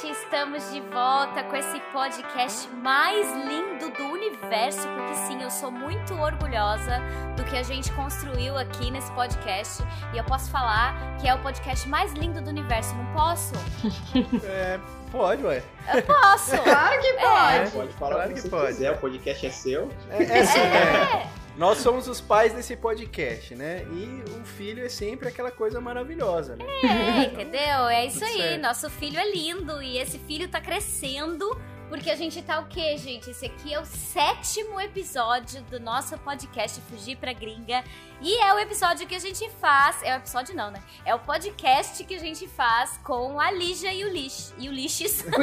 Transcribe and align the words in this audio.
gente, 0.00 0.12
estamos 0.12 0.70
de 0.72 0.80
volta 0.80 1.42
com 1.44 1.56
esse 1.56 1.78
podcast 1.92 2.68
mais 2.76 3.26
lindo 3.46 3.90
do 3.90 4.04
universo, 4.04 4.86
porque 4.88 5.14
sim, 5.14 5.42
eu 5.42 5.50
sou 5.50 5.70
muito 5.70 6.14
orgulhosa 6.14 7.00
do 7.36 7.44
que 7.44 7.56
a 7.56 7.62
gente 7.62 7.92
construiu 7.92 8.56
aqui 8.56 8.90
nesse 8.90 9.10
podcast 9.12 9.82
e 10.14 10.18
eu 10.18 10.24
posso 10.24 10.50
falar 10.50 10.94
que 11.18 11.28
é 11.28 11.34
o 11.34 11.38
podcast 11.40 11.88
mais 11.88 12.12
lindo 12.12 12.40
do 12.40 12.50
universo, 12.50 12.94
não 12.94 13.12
posso? 13.12 13.52
É, 14.44 14.78
pode, 15.10 15.44
ué. 15.44 15.62
Eu 15.92 16.02
posso! 16.02 16.56
Claro 16.62 17.00
que 17.00 17.12
pode! 17.14 17.56
É, 17.56 17.70
Pode 17.70 17.92
falar 17.94 18.14
Claro 18.14 18.34
que, 18.34 18.48
pode. 18.48 18.66
quiser, 18.68 18.92
o 18.92 18.98
podcast 18.98 19.46
é 19.46 19.50
seu. 19.50 19.90
É, 20.10 20.22
é 20.22 20.26
né? 20.26 21.26
É, 21.26 21.39
Nós 21.56 21.78
somos 21.78 22.08
os 22.08 22.20
pais 22.20 22.52
desse 22.52 22.76
podcast, 22.76 23.54
né? 23.54 23.84
E 23.92 24.22
o 24.40 24.44
filho 24.44 24.84
é 24.84 24.88
sempre 24.88 25.28
aquela 25.28 25.50
coisa 25.50 25.80
maravilhosa, 25.80 26.56
né? 26.56 26.64
é, 26.82 27.24
entendeu? 27.24 27.88
É 27.88 28.06
isso 28.06 28.20
Tudo 28.20 28.28
aí, 28.28 28.38
certo. 28.38 28.62
nosso 28.62 28.88
filho 28.90 29.18
é 29.18 29.30
lindo 29.30 29.82
e 29.82 29.98
esse 29.98 30.18
filho 30.18 30.48
tá 30.48 30.60
crescendo. 30.60 31.50
Porque 31.90 32.08
a 32.08 32.14
gente 32.14 32.40
tá 32.40 32.60
o 32.60 32.68
quê, 32.68 32.96
gente? 32.96 33.30
Esse 33.30 33.46
aqui 33.46 33.74
é 33.74 33.80
o 33.80 33.84
sétimo 33.84 34.80
episódio 34.80 35.60
do 35.64 35.80
nosso 35.80 36.16
podcast 36.18 36.80
Fugir 36.82 37.16
pra 37.16 37.32
Gringa. 37.32 37.82
E 38.22 38.36
é 38.36 38.54
o 38.54 38.60
episódio 38.60 39.08
que 39.08 39.14
a 39.16 39.18
gente 39.18 39.50
faz. 39.60 40.00
É 40.04 40.14
o 40.14 40.18
episódio 40.18 40.54
não, 40.54 40.70
né? 40.70 40.80
É 41.04 41.12
o 41.16 41.18
podcast 41.18 42.04
que 42.04 42.14
a 42.14 42.18
gente 42.20 42.46
faz 42.46 42.96
com 42.98 43.40
a 43.40 43.50
Lígia 43.50 43.92
e 43.92 44.04
o 44.04 44.08
Lix. 44.08 44.54
E 44.56 44.68
o 44.68 44.72
Lixes. 44.72 45.24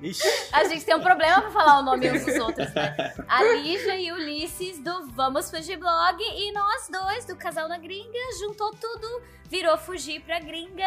Ixi, 0.00 0.28
A 0.52 0.64
gente 0.64 0.84
tem 0.84 0.94
um 0.94 1.00
problema 1.00 1.40
pra 1.40 1.50
falar 1.50 1.80
o 1.80 1.82
nome 1.82 2.08
uns 2.10 2.24
dos 2.24 2.36
outros, 2.36 2.72
né? 2.72 3.14
A 3.26 3.42
Lígia 3.42 3.98
e 3.98 4.12
o 4.12 4.14
Ulisses 4.14 4.78
do 4.78 5.08
Vamos 5.08 5.50
Fugir 5.50 5.78
Blog. 5.78 6.22
E 6.22 6.52
nós 6.52 6.88
dois, 6.88 7.24
do 7.24 7.34
Casal 7.34 7.68
na 7.68 7.78
Gringa, 7.78 8.18
juntou 8.38 8.70
tudo, 8.72 9.22
virou 9.48 9.76
Fugir 9.76 10.20
pra 10.20 10.38
Gringa. 10.38 10.86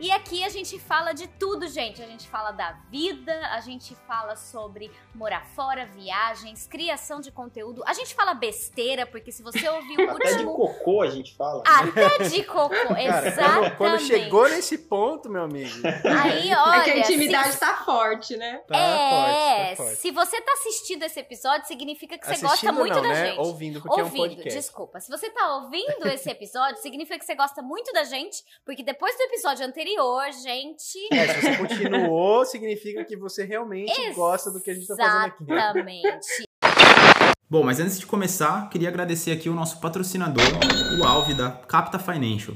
E 0.00 0.12
aqui 0.12 0.44
a 0.44 0.48
gente 0.48 0.78
fala 0.78 1.12
de 1.12 1.26
tudo, 1.26 1.66
gente. 1.66 2.00
A 2.00 2.06
gente 2.06 2.28
fala 2.28 2.52
da 2.52 2.70
vida, 2.88 3.32
a 3.48 3.60
gente 3.60 3.96
fala 4.06 4.36
sobre 4.36 4.92
morar 5.12 5.44
fora, 5.56 5.86
viagens, 5.86 6.68
criação 6.68 7.20
de 7.20 7.32
conteúdo. 7.32 7.82
A 7.84 7.92
gente 7.92 8.14
fala 8.14 8.32
besteira, 8.32 9.04
porque 9.06 9.32
se 9.32 9.42
você 9.42 9.68
ouvir 9.68 9.98
o 9.98 10.10
Até 10.12 10.28
de 10.28 10.32
último. 10.34 10.54
cocô 10.54 11.02
a 11.02 11.10
gente 11.10 11.34
fala. 11.34 11.64
Até 11.66 12.28
de 12.28 12.44
cocô, 12.44 12.68
cara, 12.94 13.02
exatamente. 13.28 13.76
quando, 13.76 13.76
quando 13.76 14.00
chegou 14.00 14.48
nesse 14.48 14.78
ponto, 14.78 15.28
meu 15.28 15.42
amigo, 15.42 15.74
Aí, 16.22 16.52
olha. 16.54 16.80
é 16.80 16.84
que 16.84 16.90
a 16.90 16.98
intimidade 16.98 17.52
se- 17.54 17.58
tá 17.60 17.74
forte, 17.84 18.36
né? 18.36 18.58
tá 18.68 18.76
é, 18.78 19.10
forte, 19.10 19.70
tá 19.70 19.76
forte. 19.82 19.96
se 20.00 20.10
você 20.12 20.40
tá 20.40 20.52
assistindo 20.52 21.02
esse 21.02 21.18
episódio, 21.18 21.66
significa 21.66 22.16
que 22.16 22.24
você 22.24 22.34
gosta 22.34 22.46
Assistindo 22.48 22.74
muito 22.74 22.94
não, 22.94 23.02
da 23.02 23.08
né? 23.08 23.26
gente. 23.30 23.40
Ouvindo, 23.40 23.80
porque 23.80 23.98
é 23.98 24.02
um 24.04 24.06
ouvindo, 24.06 24.28
podcast. 24.28 24.58
desculpa. 24.58 25.00
Se 25.00 25.10
você 25.10 25.28
tá 25.30 25.56
ouvindo 25.56 26.06
esse 26.06 26.30
episódio, 26.30 26.80
significa 26.80 27.18
que 27.18 27.24
você 27.24 27.34
gosta 27.34 27.60
muito 27.62 27.92
da 27.92 28.04
gente, 28.04 28.44
porque 28.64 28.84
depois 28.84 29.16
do 29.16 29.22
episódio 29.24 29.66
anterior, 29.66 29.87
gente. 30.32 30.98
É, 31.12 31.28
se 31.28 31.40
você 31.40 31.56
continuou, 31.56 32.44
significa 32.46 33.04
que 33.04 33.16
você 33.16 33.44
realmente 33.44 34.12
gosta 34.12 34.50
do 34.50 34.60
que 34.60 34.70
a 34.70 34.74
gente 34.74 34.86
tá 34.86 34.96
fazendo 34.96 35.26
aqui. 35.26 35.44
Exatamente. 35.52 36.48
Bom, 37.50 37.62
mas 37.62 37.80
antes 37.80 37.98
de 37.98 38.06
começar, 38.06 38.68
queria 38.68 38.88
agradecer 38.88 39.32
aqui 39.32 39.48
o 39.48 39.54
nosso 39.54 39.80
patrocinador, 39.80 40.44
o 41.00 41.04
Alve 41.04 41.32
da 41.32 41.50
Capta 41.50 41.98
Financial. 41.98 42.54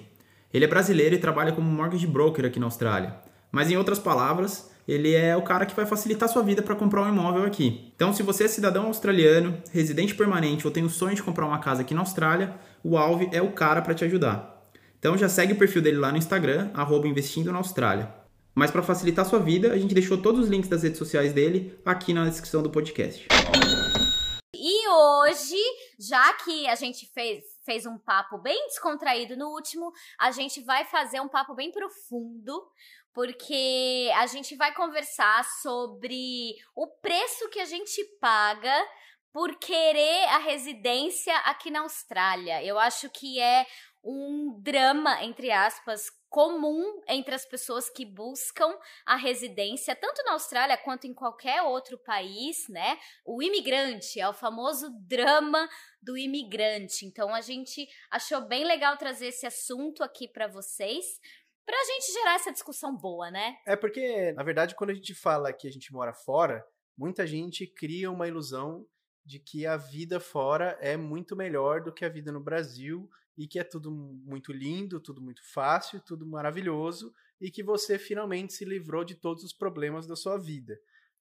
Ele 0.52 0.66
é 0.66 0.68
brasileiro 0.68 1.14
e 1.14 1.18
trabalha 1.18 1.52
como 1.52 1.70
mortgage 1.70 2.06
broker 2.06 2.44
aqui 2.44 2.60
na 2.60 2.66
Austrália. 2.66 3.16
Mas 3.50 3.70
em 3.70 3.76
outras 3.76 3.98
palavras, 3.98 4.70
ele 4.86 5.14
é 5.14 5.34
o 5.34 5.42
cara 5.42 5.64
que 5.64 5.74
vai 5.74 5.86
facilitar 5.86 6.28
sua 6.28 6.42
vida 6.42 6.60
para 6.60 6.74
comprar 6.74 7.02
um 7.02 7.08
imóvel 7.08 7.44
aqui. 7.44 7.90
Então, 7.96 8.12
se 8.12 8.22
você 8.22 8.44
é 8.44 8.48
cidadão 8.48 8.86
australiano, 8.86 9.62
residente 9.70 10.14
permanente 10.14 10.66
ou 10.66 10.72
tem 10.72 10.84
o 10.84 10.90
sonho 10.90 11.14
de 11.14 11.22
comprar 11.22 11.46
uma 11.46 11.58
casa 11.58 11.82
aqui 11.82 11.94
na 11.94 12.00
Austrália, 12.00 12.54
o 12.84 12.98
Alve 12.98 13.30
é 13.32 13.40
o 13.40 13.52
cara 13.52 13.80
para 13.80 13.94
te 13.94 14.04
ajudar. 14.04 14.61
Então 15.02 15.18
já 15.18 15.28
segue 15.28 15.52
o 15.52 15.58
perfil 15.58 15.82
dele 15.82 15.96
lá 15.98 16.12
no 16.12 16.16
Instagram, 16.16 16.70
investindo 17.04 17.50
na 17.50 17.58
Austrália. 17.58 18.14
Mas 18.54 18.70
para 18.70 18.84
facilitar 18.84 19.26
sua 19.26 19.40
vida, 19.40 19.72
a 19.72 19.76
gente 19.76 19.92
deixou 19.92 20.22
todos 20.22 20.42
os 20.42 20.48
links 20.48 20.70
das 20.70 20.84
redes 20.84 20.96
sociais 20.96 21.32
dele 21.32 21.76
aqui 21.84 22.14
na 22.14 22.24
descrição 22.28 22.62
do 22.62 22.70
podcast. 22.70 23.26
E 24.54 24.88
hoje, 24.88 25.60
já 25.98 26.32
que 26.34 26.68
a 26.68 26.76
gente 26.76 27.10
fez, 27.12 27.42
fez 27.66 27.84
um 27.84 27.98
papo 27.98 28.38
bem 28.38 28.68
descontraído 28.68 29.36
no 29.36 29.48
último, 29.48 29.92
a 30.20 30.30
gente 30.30 30.60
vai 30.60 30.84
fazer 30.84 31.20
um 31.20 31.26
papo 31.26 31.52
bem 31.52 31.72
profundo, 31.72 32.62
porque 33.12 34.08
a 34.14 34.26
gente 34.28 34.54
vai 34.54 34.72
conversar 34.72 35.44
sobre 35.60 36.54
o 36.76 36.86
preço 36.86 37.48
que 37.48 37.58
a 37.58 37.64
gente 37.64 38.04
paga 38.20 38.72
por 39.32 39.52
querer 39.56 40.26
a 40.28 40.38
residência 40.38 41.34
aqui 41.38 41.70
na 41.70 41.80
Austrália. 41.80 42.62
Eu 42.62 42.78
acho 42.78 43.08
que 43.10 43.40
é 43.40 43.66
um 44.04 44.58
drama, 44.60 45.22
entre 45.22 45.50
aspas, 45.50 46.10
comum 46.28 47.02
entre 47.06 47.34
as 47.34 47.44
pessoas 47.44 47.90
que 47.90 48.06
buscam 48.06 48.74
a 49.04 49.16
residência, 49.16 49.94
tanto 49.94 50.22
na 50.24 50.32
Austrália 50.32 50.78
quanto 50.78 51.06
em 51.06 51.12
qualquer 51.12 51.62
outro 51.62 51.98
país, 51.98 52.66
né? 52.68 52.98
O 53.24 53.42
imigrante, 53.42 54.18
é 54.18 54.28
o 54.28 54.32
famoso 54.32 54.88
drama 55.06 55.68
do 56.00 56.16
imigrante. 56.16 57.04
Então 57.04 57.34
a 57.34 57.40
gente 57.40 57.86
achou 58.10 58.40
bem 58.40 58.64
legal 58.64 58.96
trazer 58.96 59.26
esse 59.26 59.46
assunto 59.46 60.02
aqui 60.02 60.26
pra 60.26 60.48
vocês, 60.48 61.04
pra 61.64 61.76
gente 61.84 62.12
gerar 62.12 62.34
essa 62.34 62.52
discussão 62.52 62.96
boa, 62.96 63.30
né? 63.30 63.56
É 63.66 63.76
porque, 63.76 64.32
na 64.32 64.42
verdade, 64.42 64.74
quando 64.74 64.90
a 64.90 64.94
gente 64.94 65.14
fala 65.14 65.52
que 65.52 65.68
a 65.68 65.70
gente 65.70 65.92
mora 65.92 66.14
fora, 66.14 66.64
muita 66.96 67.26
gente 67.26 67.66
cria 67.66 68.10
uma 68.10 68.26
ilusão 68.26 68.86
de 69.24 69.38
que 69.38 69.66
a 69.66 69.76
vida 69.76 70.18
fora 70.18 70.76
é 70.80 70.96
muito 70.96 71.36
melhor 71.36 71.82
do 71.82 71.92
que 71.92 72.04
a 72.04 72.08
vida 72.08 72.32
no 72.32 72.40
Brasil 72.40 73.08
e 73.36 73.46
que 73.46 73.58
é 73.58 73.64
tudo 73.64 73.90
muito 73.90 74.52
lindo, 74.52 75.00
tudo 75.00 75.20
muito 75.20 75.42
fácil, 75.52 76.00
tudo 76.00 76.26
maravilhoso 76.26 77.14
e 77.40 77.50
que 77.50 77.62
você 77.62 77.98
finalmente 77.98 78.52
se 78.52 78.64
livrou 78.64 79.04
de 79.04 79.16
todos 79.16 79.42
os 79.42 79.52
problemas 79.52 80.06
da 80.06 80.14
sua 80.14 80.38
vida. 80.38 80.80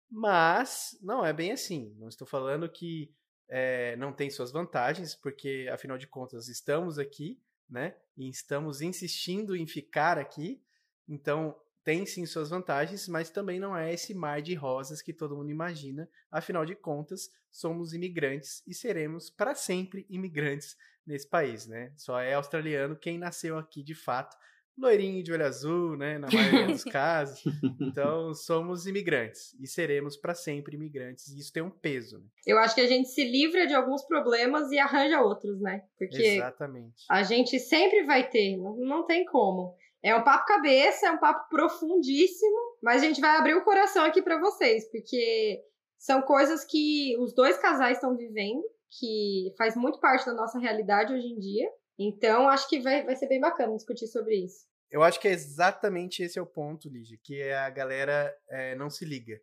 Mas 0.09 0.97
não 1.01 1.25
é 1.25 1.33
bem 1.33 1.51
assim. 1.51 1.95
Não 1.97 2.07
estou 2.07 2.27
falando 2.27 2.69
que 2.69 3.11
é, 3.47 3.95
não 3.95 4.13
tem 4.13 4.29
suas 4.29 4.51
vantagens, 4.51 5.15
porque 5.15 5.67
afinal 5.71 5.97
de 5.97 6.05
contas 6.05 6.47
estamos 6.47 6.99
aqui, 6.99 7.41
né? 7.69 7.95
E 8.15 8.29
estamos 8.29 8.81
insistindo 8.81 9.55
em 9.55 9.65
ficar 9.65 10.17
aqui. 10.17 10.61
Então 11.07 11.57
tem 11.83 12.05
sim 12.05 12.25
suas 12.25 12.49
vantagens, 12.49 13.07
mas 13.07 13.31
também 13.31 13.59
não 13.59 13.75
é 13.75 13.91
esse 13.93 14.13
mar 14.13 14.41
de 14.41 14.53
rosas 14.53 15.01
que 15.01 15.13
todo 15.13 15.35
mundo 15.35 15.49
imagina. 15.49 16.07
Afinal 16.29 16.65
de 16.65 16.75
contas, 16.75 17.31
somos 17.49 17.93
imigrantes 17.93 18.61
e 18.67 18.73
seremos 18.73 19.29
para 19.29 19.55
sempre 19.55 20.05
imigrantes 20.09 20.77
nesse 21.05 21.27
país, 21.27 21.67
né? 21.67 21.91
Só 21.97 22.19
é 22.19 22.33
australiano 22.33 22.95
quem 22.95 23.17
nasceu 23.17 23.57
aqui 23.57 23.83
de 23.83 23.95
fato, 23.95 24.35
loirinho 24.77 25.23
de 25.23 25.31
olho 25.31 25.45
azul, 25.45 25.97
né? 25.97 26.17
Na 26.17 26.27
maioria 26.31 26.67
dos 26.67 26.83
casos. 26.85 27.43
Então, 27.79 28.33
somos 28.33 28.87
imigrantes 28.87 29.53
e 29.59 29.67
seremos 29.67 30.17
para 30.17 30.33
sempre 30.33 30.75
imigrantes. 30.75 31.27
E 31.29 31.39
isso 31.39 31.53
tem 31.53 31.63
um 31.63 31.69
peso, 31.69 32.19
né? 32.19 32.25
Eu 32.45 32.57
acho 32.57 32.75
que 32.75 32.81
a 32.81 32.87
gente 32.87 33.09
se 33.09 33.23
livra 33.23 33.67
de 33.67 33.73
alguns 33.73 34.03
problemas 34.05 34.71
e 34.71 34.79
arranja 34.79 35.21
outros, 35.21 35.59
né? 35.61 35.83
Porque 35.97 36.21
Exatamente. 36.21 37.05
a 37.09 37.23
gente 37.23 37.59
sempre 37.59 38.03
vai 38.03 38.29
ter, 38.29 38.57
não, 38.57 38.75
não 38.77 39.05
tem 39.05 39.25
como. 39.25 39.75
É 40.03 40.15
um 40.15 40.23
papo 40.23 40.47
cabeça, 40.47 41.07
é 41.07 41.11
um 41.11 41.19
papo 41.19 41.47
profundíssimo, 41.49 42.57
mas 42.81 43.03
a 43.03 43.05
gente 43.05 43.21
vai 43.21 43.37
abrir 43.37 43.53
o 43.53 43.63
coração 43.63 44.03
aqui 44.03 44.21
pra 44.21 44.39
vocês, 44.39 44.89
porque 44.89 45.61
são 45.99 46.23
coisas 46.23 46.65
que 46.65 47.15
os 47.19 47.35
dois 47.35 47.57
casais 47.59 47.97
estão 47.97 48.17
vivendo, 48.17 48.63
que 48.99 49.53
faz 49.57 49.75
muito 49.75 49.99
parte 49.99 50.25
da 50.25 50.33
nossa 50.33 50.59
realidade 50.59 51.13
hoje 51.13 51.27
em 51.27 51.39
dia. 51.39 51.69
Então, 51.97 52.49
acho 52.49 52.67
que 52.67 52.81
vai, 52.81 53.03
vai 53.05 53.15
ser 53.15 53.27
bem 53.27 53.39
bacana 53.39 53.75
discutir 53.75 54.07
sobre 54.07 54.35
isso. 54.35 54.65
Eu 54.89 55.03
acho 55.03 55.19
que 55.19 55.27
é 55.27 55.31
exatamente 55.31 56.21
esse 56.21 56.37
é 56.37 56.41
o 56.41 56.45
ponto, 56.45 56.89
Lígia, 56.89 57.17
que 57.23 57.41
é 57.41 57.57
a 57.57 57.69
galera 57.69 58.35
é, 58.49 58.75
não 58.75 58.89
se 58.89 59.05
liga. 59.05 59.39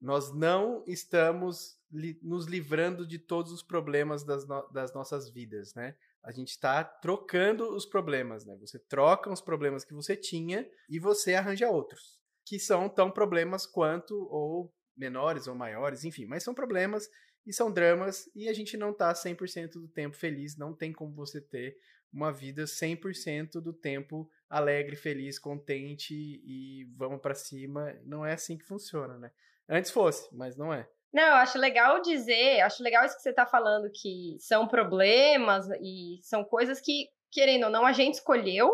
Nós 0.00 0.34
não 0.34 0.84
estamos 0.86 1.78
li- 1.90 2.18
nos 2.22 2.46
livrando 2.46 3.06
de 3.06 3.18
todos 3.18 3.52
os 3.52 3.62
problemas 3.62 4.24
das, 4.24 4.46
no- 4.46 4.68
das 4.70 4.92
nossas 4.92 5.30
vidas, 5.30 5.74
né? 5.74 5.94
A 6.24 6.30
gente 6.30 6.50
está 6.50 6.84
trocando 6.84 7.74
os 7.74 7.86
problemas, 7.86 8.44
né? 8.44 8.56
Você 8.60 8.78
troca 8.78 9.30
os 9.32 9.40
problemas 9.40 9.84
que 9.84 9.94
você 9.94 10.16
tinha 10.16 10.68
e 10.90 10.98
você 10.98 11.34
arranja 11.34 11.70
outros, 11.70 12.20
que 12.44 12.58
são 12.58 12.88
tão 12.88 13.10
problemas 13.10 13.64
quanto, 13.64 14.14
ou 14.30 14.72
menores 14.96 15.46
ou 15.46 15.54
maiores, 15.54 16.04
enfim, 16.04 16.26
mas 16.26 16.42
são 16.42 16.52
problemas 16.54 17.08
e 17.46 17.52
são 17.52 17.72
dramas 17.72 18.30
e 18.34 18.48
a 18.48 18.52
gente 18.52 18.76
não 18.76 18.92
tá 18.92 19.12
100% 19.12 19.72
do 19.72 19.88
tempo 19.88 20.16
feliz, 20.16 20.56
não 20.56 20.74
tem 20.74 20.92
como 20.92 21.14
você 21.14 21.40
ter 21.40 21.76
uma 22.12 22.30
vida 22.32 22.64
100% 22.64 23.60
do 23.60 23.72
tempo 23.72 24.30
alegre, 24.48 24.94
feliz, 24.96 25.38
contente 25.38 26.14
e 26.14 26.84
vamos 26.96 27.20
pra 27.20 27.34
cima. 27.34 27.96
Não 28.04 28.24
é 28.24 28.34
assim 28.34 28.58
que 28.58 28.64
funciona, 28.64 29.18
né? 29.18 29.30
Antes 29.68 29.90
fosse, 29.90 30.28
mas 30.34 30.56
não 30.56 30.72
é. 30.72 30.86
Não, 31.12 31.22
eu 31.22 31.34
acho 31.34 31.58
legal 31.58 32.00
dizer, 32.00 32.60
acho 32.60 32.82
legal 32.82 33.04
isso 33.04 33.16
que 33.16 33.22
você 33.22 33.32
tá 33.32 33.46
falando, 33.46 33.90
que 33.90 34.36
são 34.38 34.66
problemas 34.66 35.66
e 35.80 36.18
são 36.22 36.42
coisas 36.44 36.80
que, 36.80 37.08
querendo 37.30 37.64
ou 37.64 37.70
não, 37.70 37.84
a 37.84 37.92
gente 37.92 38.14
escolheu. 38.14 38.70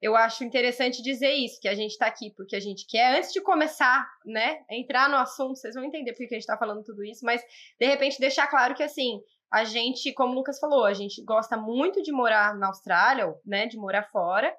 Eu 0.00 0.14
acho 0.14 0.44
interessante 0.44 1.02
dizer 1.02 1.32
isso, 1.32 1.60
que 1.60 1.68
a 1.68 1.74
gente 1.74 1.98
tá 1.98 2.06
aqui 2.06 2.32
porque 2.36 2.54
a 2.54 2.60
gente 2.60 2.86
quer. 2.86 3.16
Antes 3.16 3.32
de 3.32 3.40
começar, 3.40 4.08
né, 4.24 4.60
entrar 4.70 5.08
no 5.08 5.16
assunto, 5.16 5.56
vocês 5.56 5.74
vão 5.74 5.84
entender 5.84 6.12
por 6.12 6.26
que 6.26 6.34
a 6.34 6.38
gente 6.38 6.46
tá 6.46 6.56
falando 6.56 6.84
tudo 6.84 7.04
isso, 7.04 7.24
mas 7.24 7.42
de 7.80 7.86
repente 7.86 8.20
deixar 8.20 8.46
claro 8.46 8.74
que 8.74 8.82
assim, 8.82 9.20
a 9.50 9.64
gente, 9.64 10.12
como 10.12 10.32
o 10.32 10.36
Lucas 10.36 10.58
falou, 10.60 10.84
a 10.84 10.94
gente 10.94 11.22
gosta 11.24 11.56
muito 11.56 12.00
de 12.02 12.12
morar 12.12 12.54
na 12.56 12.68
Austrália, 12.68 13.34
né, 13.44 13.66
de 13.66 13.76
morar 13.76 14.04
fora. 14.04 14.54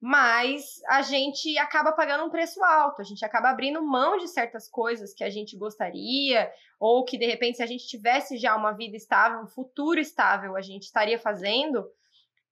mas 0.00 0.80
a 0.88 1.02
gente 1.02 1.58
acaba 1.58 1.92
pagando 1.92 2.24
um 2.24 2.30
preço 2.30 2.62
alto, 2.62 3.02
a 3.02 3.04
gente 3.04 3.24
acaba 3.24 3.50
abrindo 3.50 3.82
mão 3.84 4.16
de 4.16 4.28
certas 4.28 4.68
coisas 4.70 5.12
que 5.12 5.24
a 5.24 5.30
gente 5.30 5.56
gostaria, 5.56 6.50
ou 6.78 7.04
que 7.04 7.18
de 7.18 7.26
repente, 7.26 7.56
se 7.56 7.62
a 7.62 7.66
gente 7.66 7.86
tivesse 7.86 8.38
já 8.38 8.54
uma 8.54 8.72
vida 8.72 8.96
estável, 8.96 9.40
um 9.40 9.48
futuro 9.48 9.98
estável, 9.98 10.56
a 10.56 10.60
gente 10.60 10.84
estaria 10.84 11.18
fazendo. 11.18 11.84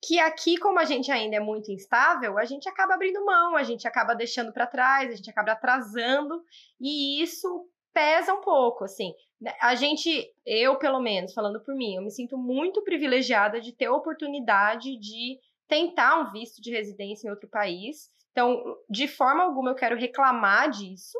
Que 0.06 0.20
aqui, 0.20 0.56
como 0.58 0.78
a 0.78 0.84
gente 0.84 1.10
ainda 1.10 1.36
é 1.36 1.40
muito 1.40 1.72
instável, 1.72 2.38
a 2.38 2.44
gente 2.44 2.68
acaba 2.68 2.94
abrindo 2.94 3.24
mão, 3.24 3.56
a 3.56 3.62
gente 3.62 3.88
acaba 3.88 4.14
deixando 4.14 4.52
para 4.52 4.66
trás, 4.66 5.10
a 5.10 5.16
gente 5.16 5.30
acaba 5.30 5.52
atrasando, 5.52 6.42
e 6.80 7.20
isso 7.22 7.68
pesa 7.92 8.32
um 8.34 8.40
pouco, 8.40 8.84
assim. 8.84 9.12
Né, 9.40 9.52
a 9.60 9.74
gente, 9.74 10.32
eu 10.44 10.76
pelo 10.78 11.00
menos, 11.00 11.32
falando 11.32 11.60
por 11.60 11.74
mim, 11.74 11.96
eu 11.96 12.02
me 12.02 12.10
sinto 12.10 12.38
muito 12.38 12.84
privilegiada 12.84 13.60
de 13.60 13.72
ter 13.72 13.86
a 13.86 13.94
oportunidade 13.94 14.96
de 14.98 15.40
tentar 15.66 16.20
um 16.20 16.30
visto 16.30 16.62
de 16.62 16.70
residência 16.70 17.26
em 17.26 17.30
outro 17.30 17.48
país. 17.48 18.10
Então, 18.30 18.62
de 18.88 19.08
forma 19.08 19.42
alguma 19.42 19.70
eu 19.70 19.74
quero 19.74 19.96
reclamar 19.96 20.70
disso, 20.70 21.18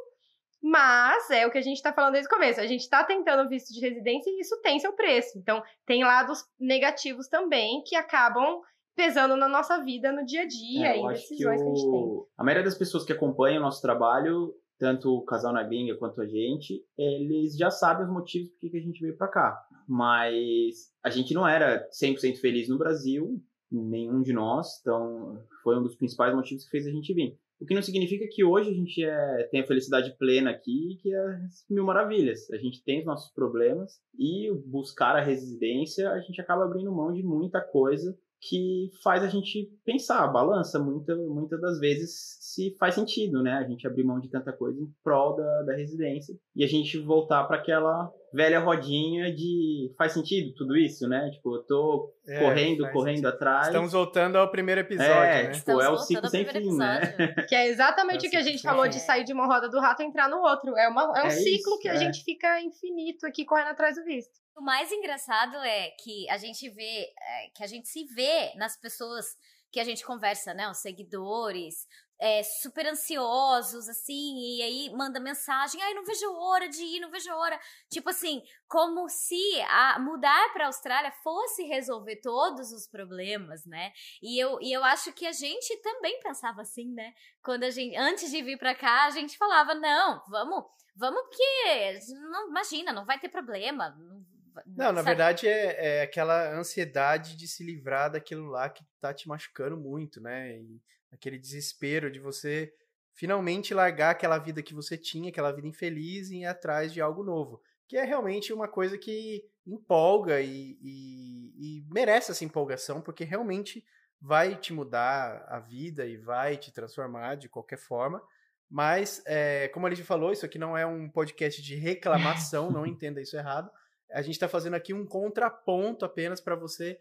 mas 0.63 1.31
é 1.31 1.47
o 1.47 1.51
que 1.51 1.59
a 1.59 1.63
gente 1.63 1.77
está 1.77 1.93
falando 1.93 2.13
desde 2.13 2.29
o 2.29 2.35
começo. 2.35 2.61
A 2.61 2.67
gente 2.67 2.83
está 2.83 3.03
tentando 3.05 3.49
visto 3.49 3.73
de 3.73 3.81
residência 3.81 4.31
e 4.31 4.41
isso 4.41 4.61
tem 4.63 4.79
seu 4.79 4.93
preço. 4.93 5.39
Então, 5.39 5.63
tem 5.87 6.05
lados 6.05 6.45
negativos 6.59 7.27
também 7.29 7.83
que 7.85 7.97
acabam 7.97 8.61
pesando 8.97 9.37
na 9.37 9.49
nossa 9.49 9.85
vida 9.85 10.11
no 10.11 10.25
dia 10.25 10.43
a 10.43 10.47
dia 10.47 10.89
é, 10.89 10.99
e 10.99 11.09
decisões 11.09 11.61
que, 11.61 11.69
o... 11.69 11.73
que, 11.73 11.73
a 11.73 11.75
gente 11.75 11.91
tem. 11.91 12.23
A 12.39 12.43
maioria 12.43 12.65
das 12.65 12.79
pessoas 12.79 13.05
que 13.05 13.13
acompanham 13.13 13.61
o 13.61 13.65
nosso 13.65 13.83
trabalho, 13.83 14.55
tanto 14.79 15.11
o 15.11 15.25
casal 15.25 15.53
na 15.53 15.63
gringa 15.63 15.97
quanto 15.97 16.21
a 16.21 16.27
gente, 16.27 16.83
eles 16.99 17.57
já 17.57 17.71
sabem 17.71 18.07
os 18.07 18.13
motivos 18.13 18.51
por 18.51 18.71
que 18.71 18.77
a 18.77 18.81
gente 18.81 19.01
veio 19.01 19.17
para 19.17 19.29
cá. 19.29 19.63
Mas 19.87 20.91
a 21.05 21.11
gente 21.11 21.35
não 21.35 21.47
era 21.47 21.87
100% 21.91 22.39
feliz 22.39 22.69
no 22.69 22.79
Brasil, 22.79 23.41
nenhum 23.71 24.23
de 24.23 24.33
nós, 24.33 24.81
então 24.81 25.45
foi 25.63 25.79
um 25.79 25.83
dos 25.83 25.97
principais 25.97 26.35
motivos 26.35 26.65
que 26.65 26.71
fez 26.71 26.87
a 26.87 26.91
gente 26.91 27.13
vir. 27.13 27.39
O 27.59 27.65
que 27.65 27.75
não 27.75 27.81
significa 27.81 28.27
que 28.31 28.45
hoje 28.45 28.69
a 28.69 28.75
gente 28.75 29.03
é, 29.03 29.49
tem 29.51 29.61
a 29.61 29.67
felicidade 29.67 30.15
plena 30.19 30.51
aqui, 30.51 30.99
que 31.01 31.15
é 31.15 31.39
mil 31.71 31.85
maravilhas. 31.85 32.51
A 32.51 32.59
gente 32.59 32.85
tem 32.85 33.01
os 33.01 33.07
nossos 33.07 33.33
problemas 33.33 33.99
e 34.19 34.53
buscar 34.67 35.17
a 35.17 35.23
residência, 35.23 36.11
a 36.11 36.21
gente 36.21 36.39
acaba 36.39 36.65
abrindo 36.65 36.95
mão 36.95 37.13
de 37.15 37.23
muita 37.23 37.63
coisa 37.63 38.15
que 38.41 38.91
faz 39.03 39.23
a 39.23 39.29
gente 39.29 39.69
pensar, 39.85 40.27
balança 40.29 40.79
muita, 40.79 41.17
muitas 41.17 41.61
das 41.61 41.79
vezes 41.79 42.37
se 42.41 42.77
faz 42.79 42.95
sentido, 42.95 43.43
né? 43.43 43.53
A 43.53 43.65
gente 43.65 43.87
abrir 43.87 44.05
mão 44.05 44.21
de 44.21 44.31
tanta 44.31 44.53
coisa 44.53 44.81
em 44.81 44.89
prol 45.03 45.37
da, 45.37 45.63
da 45.63 45.75
residência 45.75 46.35
e 46.55 46.63
a 46.63 46.67
gente 46.67 46.99
voltar 46.99 47.45
para 47.45 47.57
aquela 47.57 48.11
velha 48.33 48.61
rodinha 48.61 49.35
de 49.35 49.93
faz 49.97 50.13
sentido 50.13 50.55
tudo 50.55 50.77
isso, 50.77 51.09
né? 51.09 51.31
Tipo, 51.31 51.57
eu 51.57 51.63
tô 51.65 52.13
é, 52.29 52.39
correndo, 52.39 52.91
correndo 52.93 53.17
sentido. 53.17 53.29
atrás. 53.29 53.67
Estamos 53.69 53.93
voltando 53.93 54.37
ao 54.37 54.51
primeiro 54.51 54.81
episódio, 54.81 55.13
é, 55.13 55.45
né? 55.45 55.51
Tipo, 55.51 55.81
é 55.81 55.89
o 55.89 55.97
ciclo 55.97 56.29
sem 56.29 56.45
fim, 56.45 56.77
né? 56.77 57.01
Que 57.49 57.55
é 57.55 57.69
exatamente 57.69 58.27
é 58.27 58.29
o 58.29 58.31
que 58.31 58.37
a 58.37 58.43
gente 58.43 58.63
falou 58.63 58.87
de 58.89 59.01
sair 59.01 59.25
de 59.25 59.33
uma 59.33 59.47
roda 59.47 59.69
do 59.69 59.81
rato 59.81 60.03
e 60.03 60.07
entrar 60.07 60.29
no 60.29 60.39
outro. 60.39 60.77
É, 60.77 60.89
uma, 60.89 61.19
é 61.19 61.23
um 61.25 61.27
é 61.27 61.31
ciclo 61.31 61.73
isso, 61.73 61.79
que 61.81 61.89
a 61.89 61.95
é. 61.95 61.99
gente 61.99 62.23
fica 62.23 62.61
infinito 62.61 63.27
aqui 63.27 63.45
correndo 63.45 63.69
atrás 63.69 63.97
do 63.97 64.05
visto. 64.05 64.46
O 64.57 64.63
mais 64.63 64.91
engraçado 64.91 65.55
é 65.59 65.91
que 65.91 66.29
a 66.31 66.39
gente 66.39 66.71
vê, 66.71 67.13
é, 67.21 67.51
que 67.55 67.63
a 67.63 67.67
gente 67.67 67.89
se 67.89 68.05
vê 68.05 68.55
nas 68.57 68.75
pessoas 68.75 69.37
que 69.71 69.79
a 69.79 69.85
gente 69.85 70.03
conversa, 70.03 70.55
né? 70.55 70.67
Os 70.71 70.79
seguidores, 70.79 71.87
é, 72.19 72.43
super 72.43 72.87
ansiosos, 72.87 73.87
assim, 73.87 74.39
e 74.39 74.63
aí 74.63 74.91
manda 74.97 75.21
mensagem, 75.21 75.83
ai, 75.83 75.93
não 75.93 76.07
vejo 76.07 76.33
hora 76.33 76.71
de 76.71 76.83
ir, 76.83 77.01
não 77.01 77.11
vejo 77.11 77.31
hora. 77.35 77.61
Tipo 77.91 78.09
assim, 78.09 78.43
como 78.67 79.07
se 79.11 79.61
a 79.69 79.99
mudar 79.99 80.51
para 80.55 80.65
a 80.65 80.67
Austrália 80.69 81.13
fosse 81.23 81.65
resolver 81.65 82.17
todos 82.23 82.73
os 82.73 82.89
problemas, 82.89 83.67
né? 83.67 83.93
E 84.23 84.43
eu, 84.43 84.59
e 84.63 84.73
eu 84.73 84.83
acho 84.83 85.13
que 85.13 85.27
a 85.27 85.33
gente 85.33 85.77
também 85.83 86.19
pensava 86.21 86.63
assim, 86.63 86.91
né? 86.95 87.13
Quando 87.43 87.65
a 87.65 87.71
gente, 87.71 87.95
antes 87.95 88.31
de 88.31 88.43
vir 88.43 88.59
para 88.59 88.75
cá, 88.75 89.05
a 89.05 89.11
gente 89.11 89.37
falava, 89.37 89.75
não, 89.75 90.23
vamos, 90.31 90.65
vamos 90.97 91.21
porque, 91.21 92.01
não, 92.31 92.49
imagina, 92.49 92.91
não 92.91 93.05
vai 93.05 93.21
ter 93.21 93.29
problema, 93.29 93.91
não 93.91 94.36
não, 94.67 94.93
na 94.93 95.03
verdade 95.03 95.47
é, 95.49 95.99
é, 95.99 96.03
aquela 96.03 96.57
ansiedade 96.57 97.37
de 97.37 97.47
se 97.47 97.65
livrar 97.65 98.11
daquilo 98.11 98.47
lá 98.47 98.69
que 98.69 98.85
tá 99.01 99.13
te 99.13 99.29
machucando 99.29 99.77
muito, 99.77 100.21
né? 100.21 100.59
E 100.59 100.81
aquele 101.11 101.39
desespero 101.39 102.11
de 102.11 102.21
você 102.21 102.73
finalmente 103.15 103.75
largar 103.75 104.11
aquela 104.11 104.39
vida 104.39 104.63
que 104.63 104.75
você 104.75 104.97
tinha, 104.97 105.31
aquela 105.31 105.53
vida 105.53 105.67
infeliz 105.67 106.31
e 106.31 106.41
ir 106.41 106.47
atrás 106.47 106.93
de 106.93 107.01
algo 107.01 107.23
novo. 107.23 107.61
Que 107.89 107.97
é 107.97 108.05
realmente 108.05 108.53
uma 108.53 108.69
coisa 108.69 108.99
que 108.99 109.45
empolga 109.67 110.41
e, 110.41 110.79
e, 110.83 111.55
e 111.57 111.87
merece 111.91 112.31
essa 112.31 112.45
empolgação, 112.45 113.01
porque 113.01 113.25
realmente 113.25 113.85
vai 114.21 114.57
te 114.57 114.73
mudar 114.73 115.45
a 115.49 115.59
vida 115.59 116.05
e 116.07 116.17
vai 116.17 116.57
te 116.57 116.73
transformar 116.73 117.37
de 117.37 117.49
qualquer 117.49 117.79
forma. 117.79 118.23
Mas, 118.69 119.23
é, 119.27 119.69
como 119.69 119.87
a 119.87 119.89
Ligia 119.89 120.05
falou, 120.05 120.33
isso 120.33 120.45
aqui 120.45 120.59
não 120.59 120.77
é 120.77 120.85
um 120.85 121.09
podcast 121.09 121.63
de 121.63 121.77
reclamação, 121.77 122.71
não 122.71 122.85
entenda 122.87 123.21
isso 123.21 123.37
errado 123.37 123.71
a 124.11 124.23
gente 124.23 124.35
está 124.35 124.49
fazendo 124.49 124.75
aqui 124.75 124.95
um 124.95 125.07
contraponto 125.07 126.05
apenas 126.05 126.41
para 126.41 126.55
você 126.55 127.01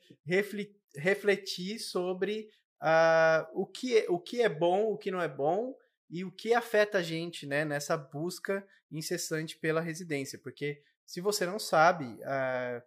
refletir 0.95 1.79
sobre 1.79 2.49
uh, 2.81 3.47
o, 3.53 3.65
que 3.65 3.97
é, 3.97 4.05
o 4.09 4.19
que 4.19 4.41
é 4.41 4.49
bom, 4.49 4.91
o 4.91 4.97
que 4.97 5.11
não 5.11 5.21
é 5.21 5.27
bom 5.27 5.75
e 6.09 6.23
o 6.23 6.31
que 6.31 6.53
afeta 6.53 6.99
a 6.99 7.03
gente 7.03 7.45
né, 7.45 7.65
nessa 7.65 7.97
busca 7.97 8.65
incessante 8.91 9.57
pela 9.57 9.81
residência. 9.81 10.39
Porque 10.39 10.81
se 11.05 11.21
você 11.21 11.45
não 11.45 11.59
sabe, 11.59 12.05
uh, 12.05 12.81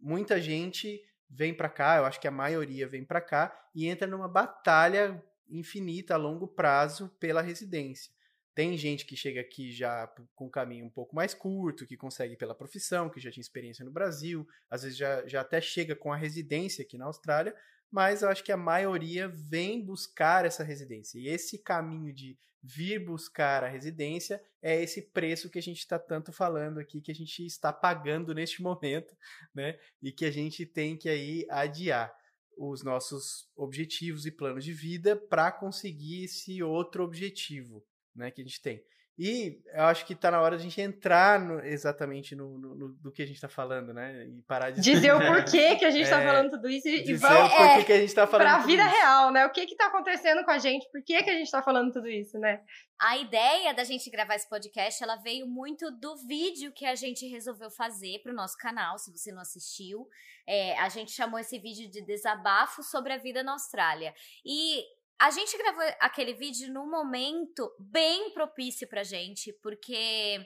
muita 0.00 0.40
gente 0.40 1.02
vem 1.28 1.54
para 1.54 1.68
cá, 1.68 1.96
eu 1.96 2.04
acho 2.04 2.20
que 2.20 2.28
a 2.28 2.32
maioria 2.32 2.86
vem 2.86 3.04
para 3.04 3.20
cá 3.20 3.68
e 3.74 3.86
entra 3.86 4.06
numa 4.06 4.28
batalha 4.28 5.22
infinita 5.48 6.14
a 6.14 6.18
longo 6.18 6.46
prazo 6.46 7.08
pela 7.20 7.42
residência. 7.42 8.12
Tem 8.56 8.74
gente 8.74 9.04
que 9.04 9.14
chega 9.14 9.42
aqui 9.42 9.70
já 9.70 10.06
com 10.34 10.46
um 10.46 10.50
caminho 10.50 10.86
um 10.86 10.90
pouco 10.90 11.14
mais 11.14 11.34
curto, 11.34 11.86
que 11.86 11.94
consegue 11.94 12.38
pela 12.38 12.54
profissão, 12.54 13.10
que 13.10 13.20
já 13.20 13.30
tinha 13.30 13.42
experiência 13.42 13.84
no 13.84 13.90
Brasil, 13.90 14.48
às 14.70 14.82
vezes 14.82 14.96
já, 14.96 15.28
já 15.28 15.42
até 15.42 15.60
chega 15.60 15.94
com 15.94 16.10
a 16.10 16.16
residência 16.16 16.82
aqui 16.82 16.96
na 16.96 17.04
Austrália, 17.04 17.54
mas 17.90 18.22
eu 18.22 18.30
acho 18.30 18.42
que 18.42 18.50
a 18.50 18.56
maioria 18.56 19.28
vem 19.28 19.84
buscar 19.84 20.46
essa 20.46 20.64
residência. 20.64 21.18
E 21.18 21.28
esse 21.28 21.58
caminho 21.58 22.14
de 22.14 22.38
vir 22.62 23.04
buscar 23.04 23.62
a 23.62 23.68
residência 23.68 24.42
é 24.62 24.82
esse 24.82 25.02
preço 25.02 25.50
que 25.50 25.58
a 25.58 25.62
gente 25.62 25.80
está 25.80 25.98
tanto 25.98 26.32
falando 26.32 26.80
aqui, 26.80 27.02
que 27.02 27.12
a 27.12 27.14
gente 27.14 27.44
está 27.44 27.70
pagando 27.74 28.32
neste 28.32 28.62
momento, 28.64 29.14
né? 29.54 29.78
E 30.02 30.10
que 30.10 30.24
a 30.24 30.30
gente 30.30 30.64
tem 30.64 30.96
que 30.96 31.10
aí 31.10 31.46
adiar 31.50 32.10
os 32.56 32.82
nossos 32.82 33.50
objetivos 33.54 34.24
e 34.24 34.30
planos 34.30 34.64
de 34.64 34.72
vida 34.72 35.14
para 35.14 35.52
conseguir 35.52 36.24
esse 36.24 36.62
outro 36.62 37.04
objetivo 37.04 37.84
né, 38.16 38.30
que 38.30 38.40
a 38.40 38.44
gente 38.44 38.60
tem. 38.60 38.82
E 39.18 39.62
eu 39.72 39.84
acho 39.84 40.04
que 40.04 40.12
está 40.12 40.30
na 40.30 40.42
hora 40.42 40.58
de 40.58 40.60
a 40.60 40.64
gente 40.64 40.78
entrar 40.78 41.40
no, 41.40 41.58
exatamente 41.64 42.36
no, 42.36 42.58
no, 42.58 42.74
no, 42.74 42.88
do 42.96 43.10
que 43.10 43.22
a 43.22 43.26
gente 43.26 43.36
está 43.36 43.48
falando, 43.48 43.94
né? 43.94 44.26
E 44.26 44.42
parar 44.42 44.70
de 44.70 44.80
dizer 44.82 45.14
o 45.14 45.18
porquê 45.24 45.74
que 45.76 45.86
a 45.86 45.90
gente 45.90 46.02
está 46.02 46.20
é, 46.20 46.26
falando 46.26 46.50
tudo 46.50 46.68
isso 46.68 46.86
e 46.86 47.14
vamos 47.14 47.50
o 47.50 47.56
porquê 47.56 47.80
é, 47.80 47.84
que 47.84 47.92
a 47.92 47.98
gente 47.98 48.08
está 48.08 48.26
falando 48.26 48.46
para 48.46 48.56
a 48.56 48.66
vida 48.66 48.84
isso. 48.84 48.94
real, 48.94 49.32
né? 49.32 49.46
O 49.46 49.50
que 49.50 49.62
está 49.62 49.86
acontecendo 49.86 50.44
com 50.44 50.50
a 50.50 50.58
gente? 50.58 50.86
Por 50.92 51.02
que, 51.02 51.22
que 51.22 51.30
a 51.30 51.32
gente 51.32 51.46
está 51.46 51.62
falando 51.62 51.94
tudo 51.94 52.08
isso, 52.08 52.38
né? 52.38 52.60
A 53.00 53.16
ideia 53.16 53.72
da 53.72 53.84
gente 53.84 54.10
gravar 54.10 54.34
esse 54.34 54.48
podcast, 54.50 55.02
ela 55.02 55.16
veio 55.16 55.46
muito 55.46 55.90
do 55.92 56.16
vídeo 56.26 56.70
que 56.72 56.84
a 56.84 56.94
gente 56.94 57.26
resolveu 57.26 57.70
fazer 57.70 58.20
para 58.22 58.32
o 58.32 58.36
nosso 58.36 58.58
canal, 58.58 58.98
se 58.98 59.10
você 59.10 59.32
não 59.32 59.40
assistiu. 59.40 60.06
É, 60.46 60.78
a 60.78 60.90
gente 60.90 61.12
chamou 61.12 61.38
esse 61.38 61.58
vídeo 61.58 61.90
de 61.90 62.02
desabafo 62.02 62.82
sobre 62.82 63.14
a 63.14 63.18
vida 63.18 63.42
na 63.42 63.52
Austrália. 63.52 64.14
E 64.44 64.84
a 65.18 65.30
gente 65.30 65.56
gravou 65.56 65.82
aquele 66.00 66.34
vídeo 66.34 66.72
num 66.72 66.88
momento 66.88 67.72
bem 67.78 68.32
propício 68.32 68.86
pra 68.88 69.02
gente, 69.02 69.52
porque 69.62 70.38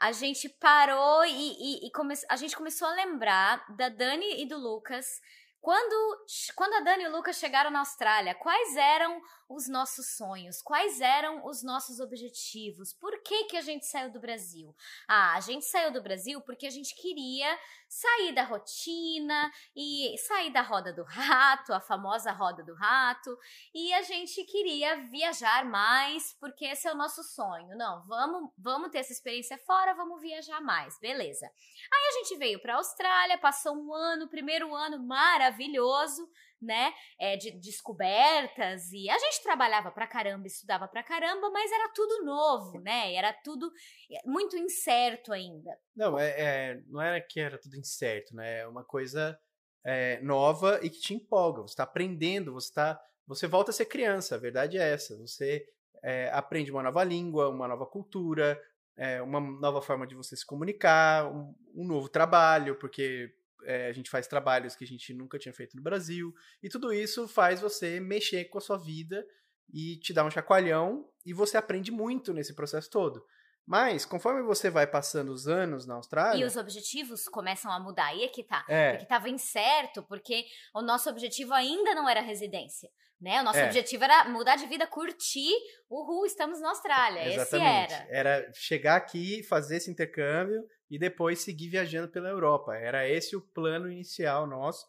a 0.00 0.12
gente 0.12 0.48
parou 0.48 1.24
e, 1.24 1.30
e, 1.30 1.86
e 1.86 1.90
come, 1.90 2.14
a 2.28 2.36
gente 2.36 2.56
começou 2.56 2.86
a 2.88 2.94
lembrar 2.94 3.64
da 3.76 3.88
Dani 3.88 4.42
e 4.42 4.46
do 4.46 4.58
Lucas. 4.58 5.20
Quando, 5.60 6.24
quando 6.54 6.74
a 6.74 6.80
Dani 6.80 7.04
e 7.04 7.08
o 7.08 7.12
Lucas 7.12 7.38
chegaram 7.38 7.70
na 7.70 7.80
Austrália, 7.80 8.34
quais 8.36 8.76
eram 8.76 9.20
os 9.48 9.68
nossos 9.68 10.16
sonhos? 10.16 10.60
Quais 10.62 11.00
eram 11.00 11.46
os 11.46 11.62
nossos 11.62 12.00
objetivos? 12.00 12.92
Por 12.92 13.22
que, 13.22 13.44
que 13.44 13.56
a 13.56 13.60
gente 13.60 13.86
saiu 13.86 14.10
do 14.10 14.20
Brasil? 14.20 14.74
Ah, 15.06 15.34
a 15.34 15.40
gente 15.40 15.64
saiu 15.64 15.92
do 15.92 16.02
Brasil 16.02 16.40
porque 16.40 16.66
a 16.66 16.70
gente 16.70 16.94
queria 16.94 17.58
sair 17.88 18.32
da 18.32 18.42
rotina 18.42 19.52
e 19.74 20.16
sair 20.18 20.50
da 20.50 20.62
roda 20.62 20.92
do 20.92 21.04
rato, 21.04 21.72
a 21.72 21.80
famosa 21.80 22.32
roda 22.32 22.62
do 22.62 22.74
rato, 22.74 23.38
e 23.72 23.92
a 23.94 24.02
gente 24.02 24.42
queria 24.44 24.96
viajar 25.08 25.64
mais 25.64 26.34
porque 26.40 26.66
esse 26.66 26.88
é 26.88 26.92
o 26.92 26.96
nosso 26.96 27.22
sonho. 27.22 27.76
Não, 27.76 28.04
vamos, 28.06 28.50
vamos 28.58 28.90
ter 28.90 28.98
essa 28.98 29.12
experiência 29.12 29.56
fora, 29.58 29.94
vamos 29.94 30.20
viajar 30.20 30.60
mais, 30.60 30.98
beleza. 30.98 31.46
Aí 31.46 32.08
a 32.08 32.12
gente 32.18 32.36
veio 32.36 32.60
para 32.60 32.74
a 32.74 32.76
Austrália, 32.78 33.38
passou 33.38 33.76
um 33.76 33.94
ano, 33.94 34.28
primeiro 34.28 34.74
ano 34.74 34.98
maravilhoso 34.98 36.28
né? 36.60 36.92
É, 37.18 37.36
de 37.36 37.50
descobertas 37.52 38.90
e 38.92 39.08
a 39.08 39.18
gente 39.18 39.42
trabalhava 39.42 39.90
pra 39.90 40.06
caramba, 40.06 40.46
estudava 40.46 40.88
pra 40.88 41.02
caramba, 41.02 41.50
mas 41.50 41.70
era 41.70 41.88
tudo 41.94 42.24
novo, 42.24 42.80
né? 42.80 43.14
Era 43.14 43.32
tudo 43.32 43.70
é, 44.10 44.28
muito 44.28 44.56
incerto 44.56 45.32
ainda. 45.32 45.70
Não, 45.94 46.18
é, 46.18 46.30
é 46.38 46.82
não 46.86 47.00
era 47.00 47.20
que 47.20 47.40
era 47.40 47.58
tudo 47.58 47.76
incerto, 47.76 48.34
né? 48.34 48.60
É 48.60 48.66
uma 48.66 48.84
coisa 48.84 49.38
é, 49.84 50.20
nova 50.20 50.80
e 50.82 50.90
que 50.90 51.00
te 51.00 51.14
empolga. 51.14 51.62
Você 51.62 51.72
está 51.72 51.84
aprendendo, 51.84 52.52
você 52.52 52.68
está 52.68 53.00
você 53.26 53.48
volta 53.48 53.72
a 53.72 53.74
ser 53.74 53.86
criança, 53.86 54.36
a 54.36 54.38
verdade 54.38 54.78
é 54.78 54.92
essa. 54.92 55.16
Você 55.18 55.66
é, 56.02 56.30
aprende 56.32 56.70
uma 56.70 56.82
nova 56.82 57.02
língua, 57.02 57.48
uma 57.48 57.66
nova 57.66 57.84
cultura, 57.84 58.60
é, 58.96 59.20
uma 59.20 59.40
nova 59.40 59.82
forma 59.82 60.06
de 60.06 60.14
você 60.14 60.36
se 60.36 60.46
comunicar, 60.46 61.26
um, 61.26 61.54
um 61.74 61.84
novo 61.84 62.08
trabalho, 62.08 62.76
porque 62.78 63.34
é, 63.66 63.88
a 63.88 63.92
gente 63.92 64.08
faz 64.08 64.26
trabalhos 64.26 64.74
que 64.74 64.84
a 64.84 64.86
gente 64.86 65.12
nunca 65.12 65.38
tinha 65.38 65.52
feito 65.52 65.76
no 65.76 65.82
Brasil, 65.82 66.32
e 66.62 66.68
tudo 66.68 66.92
isso 66.92 67.28
faz 67.28 67.60
você 67.60 68.00
mexer 68.00 68.44
com 68.46 68.58
a 68.58 68.60
sua 68.60 68.78
vida 68.78 69.26
e 69.72 69.96
te 69.98 70.12
dar 70.12 70.24
um 70.24 70.30
chacoalhão, 70.30 71.08
e 71.24 71.32
você 71.32 71.56
aprende 71.56 71.90
muito 71.90 72.32
nesse 72.32 72.54
processo 72.54 72.88
todo. 72.88 73.24
Mas, 73.66 74.06
conforme 74.06 74.42
você 74.42 74.70
vai 74.70 74.86
passando 74.86 75.32
os 75.32 75.48
anos 75.48 75.86
na 75.86 75.94
Austrália. 75.96 76.40
E 76.40 76.44
os 76.44 76.56
objetivos 76.56 77.26
começam 77.26 77.70
a 77.72 77.80
mudar. 77.80 78.06
Aí 78.06 78.22
é 78.22 78.28
que 78.28 78.44
tá. 78.44 78.64
É. 78.68 78.92
Porque 78.92 79.06
tava 79.06 79.28
incerto, 79.28 80.04
porque 80.04 80.44
o 80.72 80.80
nosso 80.80 81.10
objetivo 81.10 81.52
ainda 81.52 81.92
não 81.92 82.08
era 82.08 82.20
residência. 82.20 82.88
Né? 83.20 83.40
O 83.40 83.44
nosso 83.44 83.58
É. 83.58 83.64
objetivo 83.66 84.04
era 84.04 84.28
mudar 84.28 84.54
de 84.54 84.66
vida, 84.66 84.86
curtir. 84.86 85.50
Uhul, 85.90 86.26
estamos 86.26 86.60
na 86.60 86.68
Austrália. 86.68 87.26
Exatamente. 87.26 87.92
Esse 87.92 88.04
era. 88.04 88.06
Era 88.08 88.52
chegar 88.54 88.94
aqui, 88.94 89.42
fazer 89.42 89.78
esse 89.78 89.90
intercâmbio 89.90 90.62
e 90.90 90.98
depois 90.98 91.40
seguir 91.40 91.68
viajando 91.68 92.08
pela 92.08 92.28
Europa. 92.28 92.74
Era 92.74 93.08
esse 93.08 93.36
o 93.36 93.40
plano 93.40 93.90
inicial 93.90 94.46
nosso. 94.46 94.86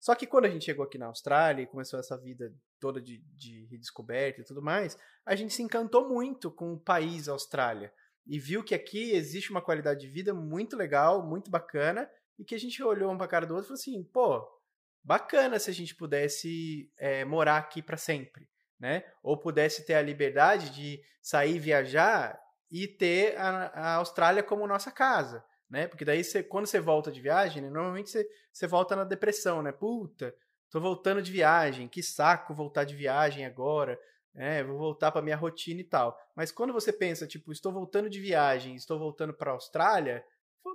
Só 0.00 0.14
que 0.14 0.26
quando 0.26 0.46
a 0.46 0.50
gente 0.50 0.64
chegou 0.64 0.84
aqui 0.84 0.98
na 0.98 1.06
Austrália 1.06 1.62
e 1.62 1.66
começou 1.66 1.98
essa 1.98 2.16
vida 2.18 2.52
toda 2.78 3.00
de, 3.00 3.18
de 3.34 3.64
redescoberta 3.70 4.40
e 4.40 4.44
tudo 4.44 4.60
mais, 4.60 4.98
a 5.24 5.34
gente 5.34 5.54
se 5.54 5.62
encantou 5.62 6.08
muito 6.08 6.50
com 6.50 6.74
o 6.74 6.78
país 6.78 7.28
Austrália. 7.28 7.92
E 8.26 8.38
viu 8.38 8.62
que 8.62 8.74
aqui 8.74 9.12
existe 9.12 9.50
uma 9.50 9.62
qualidade 9.62 10.00
de 10.00 10.08
vida 10.08 10.34
muito 10.34 10.76
legal, 10.76 11.26
muito 11.26 11.50
bacana, 11.50 12.08
e 12.38 12.44
que 12.44 12.54
a 12.54 12.58
gente 12.58 12.82
olhou 12.82 13.12
um 13.12 13.16
pra 13.16 13.28
cara 13.28 13.46
do 13.46 13.54
outro 13.54 13.66
e 13.66 13.68
falou 13.68 13.80
assim, 13.80 14.04
pô, 14.04 14.46
bacana 15.02 15.58
se 15.58 15.70
a 15.70 15.74
gente 15.74 15.94
pudesse 15.94 16.90
é, 16.98 17.24
morar 17.24 17.58
aqui 17.58 17.82
para 17.82 17.96
sempre, 17.96 18.48
né? 18.78 19.04
Ou 19.22 19.38
pudesse 19.38 19.86
ter 19.86 19.94
a 19.94 20.02
liberdade 20.02 20.70
de 20.70 21.00
sair 21.22 21.58
viajar 21.58 22.38
e 22.74 22.88
ter 22.88 23.38
a, 23.38 23.66
a 23.66 23.94
Austrália 23.94 24.42
como 24.42 24.66
nossa 24.66 24.90
casa, 24.90 25.44
né? 25.70 25.86
Porque 25.86 26.04
daí 26.04 26.24
você, 26.24 26.42
quando 26.42 26.66
você 26.66 26.80
volta 26.80 27.12
de 27.12 27.20
viagem, 27.20 27.62
né, 27.62 27.70
normalmente 27.70 28.10
você, 28.10 28.28
você 28.52 28.66
volta 28.66 28.96
na 28.96 29.04
depressão, 29.04 29.62
né? 29.62 29.70
Puta, 29.70 30.34
tô 30.68 30.80
voltando 30.80 31.22
de 31.22 31.30
viagem, 31.30 31.86
que 31.86 32.02
saco 32.02 32.52
voltar 32.52 32.82
de 32.82 32.96
viagem 32.96 33.46
agora, 33.46 33.96
né? 34.34 34.64
Vou 34.64 34.76
voltar 34.76 35.12
para 35.12 35.22
minha 35.22 35.36
rotina 35.36 35.82
e 35.82 35.84
tal. 35.84 36.18
Mas 36.34 36.50
quando 36.50 36.72
você 36.72 36.92
pensa, 36.92 37.28
tipo, 37.28 37.52
estou 37.52 37.72
voltando 37.72 38.10
de 38.10 38.18
viagem, 38.18 38.74
estou 38.74 38.98
voltando 38.98 39.32
para 39.32 39.52
Austrália, 39.52 40.24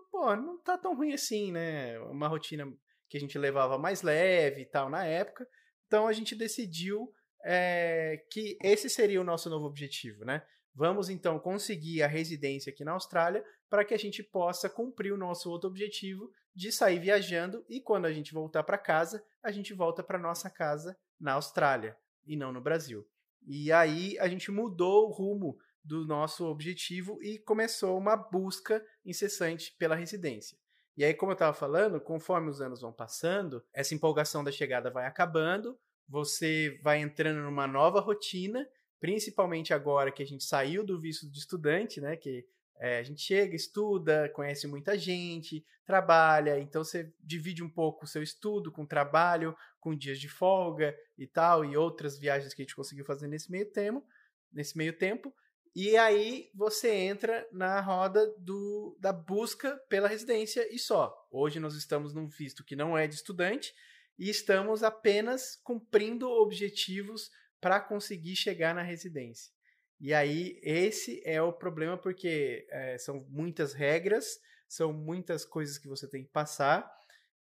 pô, 0.09 0.33
não 0.37 0.57
tá 0.57 0.77
tão 0.77 0.95
ruim 0.95 1.11
assim, 1.11 1.51
né? 1.51 1.99
Uma 1.99 2.29
rotina 2.29 2.65
que 3.09 3.17
a 3.17 3.19
gente 3.19 3.37
levava 3.37 3.77
mais 3.77 4.03
leve 4.03 4.61
e 4.61 4.65
tal 4.65 4.89
na 4.89 5.03
época. 5.03 5.45
Então 5.85 6.07
a 6.07 6.13
gente 6.13 6.33
decidiu 6.33 7.11
é, 7.43 8.23
que 8.31 8.57
esse 8.63 8.89
seria 8.89 9.19
o 9.19 9.25
nosso 9.25 9.49
novo 9.49 9.65
objetivo, 9.65 10.23
né? 10.23 10.41
Vamos 10.73 11.09
então 11.09 11.39
conseguir 11.39 12.03
a 12.03 12.07
residência 12.07 12.71
aqui 12.71 12.83
na 12.83 12.93
Austrália 12.93 13.43
para 13.69 13.83
que 13.83 13.93
a 13.93 13.97
gente 13.97 14.23
possa 14.23 14.69
cumprir 14.69 15.11
o 15.11 15.17
nosso 15.17 15.49
outro 15.49 15.69
objetivo 15.69 16.31
de 16.55 16.71
sair 16.71 16.99
viajando 16.99 17.65
e 17.69 17.81
quando 17.81 18.05
a 18.05 18.11
gente 18.11 18.33
voltar 18.33 18.63
para 18.63 18.77
casa, 18.77 19.23
a 19.43 19.51
gente 19.51 19.73
volta 19.73 20.03
para 20.03 20.17
nossa 20.17 20.49
casa 20.49 20.97
na 21.19 21.33
Austrália 21.33 21.97
e 22.25 22.35
não 22.35 22.51
no 22.51 22.61
Brasil. 22.61 23.05
E 23.45 23.71
aí 23.71 24.17
a 24.19 24.27
gente 24.27 24.51
mudou 24.51 25.07
o 25.07 25.11
rumo 25.11 25.57
do 25.83 26.05
nosso 26.05 26.45
objetivo 26.45 27.21
e 27.23 27.39
começou 27.39 27.97
uma 27.97 28.15
busca 28.15 28.83
incessante 29.05 29.75
pela 29.77 29.95
residência. 29.95 30.57
E 30.95 31.03
aí, 31.03 31.13
como 31.13 31.31
eu 31.31 31.33
estava 31.33 31.53
falando, 31.53 32.01
conforme 32.01 32.49
os 32.49 32.59
anos 32.59 32.81
vão 32.81 32.91
passando, 32.91 33.63
essa 33.73 33.95
empolgação 33.95 34.43
da 34.43 34.51
chegada 34.51 34.91
vai 34.91 35.05
acabando, 35.05 35.79
você 36.07 36.77
vai 36.83 36.99
entrando 36.99 37.41
numa 37.41 37.65
nova 37.65 38.01
rotina, 38.01 38.67
principalmente 38.99 39.73
agora 39.73 40.11
que 40.11 40.23
a 40.23 40.25
gente 40.25 40.43
saiu 40.43 40.83
do 40.83 40.99
visto 40.99 41.29
de 41.29 41.39
estudante, 41.39 42.01
né? 42.01 42.15
Que 42.15 42.45
é, 42.79 42.99
a 42.99 43.03
gente 43.03 43.21
chega, 43.21 43.55
estuda, 43.55 44.29
conhece 44.29 44.65
muita 44.65 44.97
gente, 44.97 45.65
trabalha, 45.85 46.59
então 46.59 46.83
você 46.83 47.11
divide 47.19 47.63
um 47.63 47.69
pouco 47.69 48.05
o 48.05 48.07
seu 48.07 48.23
estudo 48.23 48.71
com 48.71 48.85
trabalho, 48.85 49.55
com 49.79 49.95
dias 49.95 50.19
de 50.19 50.29
folga 50.29 50.95
e 51.17 51.27
tal, 51.27 51.65
e 51.65 51.75
outras 51.75 52.17
viagens 52.17 52.53
que 52.53 52.61
a 52.61 52.63
gente 52.63 52.75
conseguiu 52.75 53.03
fazer 53.03 53.27
nesse 53.27 53.51
meio 53.51 53.65
tempo, 53.71 54.05
nesse 54.51 54.77
meio 54.77 54.93
tempo. 54.93 55.33
E 55.75 55.97
aí 55.97 56.49
você 56.53 56.89
entra 56.89 57.47
na 57.51 57.81
roda 57.81 58.33
do, 58.37 58.97
da 58.99 59.11
busca 59.11 59.75
pela 59.89 60.07
residência 60.07 60.67
e 60.73 60.79
só. 60.79 61.13
Hoje 61.31 61.59
nós 61.59 61.75
estamos 61.75 62.13
num 62.13 62.27
visto 62.27 62.63
que 62.63 62.75
não 62.75 62.97
é 62.97 63.07
de 63.07 63.15
estudante 63.15 63.73
e 64.17 64.29
estamos 64.29 64.83
apenas 64.83 65.55
cumprindo 65.63 66.29
objetivos 66.29 67.29
para 67.61 67.79
conseguir 67.79 68.35
chegar 68.35 68.73
na 68.73 68.81
residência. 68.81 69.51
E 69.99 70.13
aí 70.13 70.59
esse 70.63 71.21
é 71.25 71.41
o 71.41 71.51
problema 71.51 71.97
porque 71.97 72.65
é, 72.69 72.97
são 72.97 73.25
muitas 73.29 73.73
regras, 73.73 74.39
são 74.67 74.93
muitas 74.93 75.43
coisas 75.43 75.77
que 75.77 75.87
você 75.87 76.07
tem 76.09 76.23
que 76.23 76.31
passar 76.31 76.89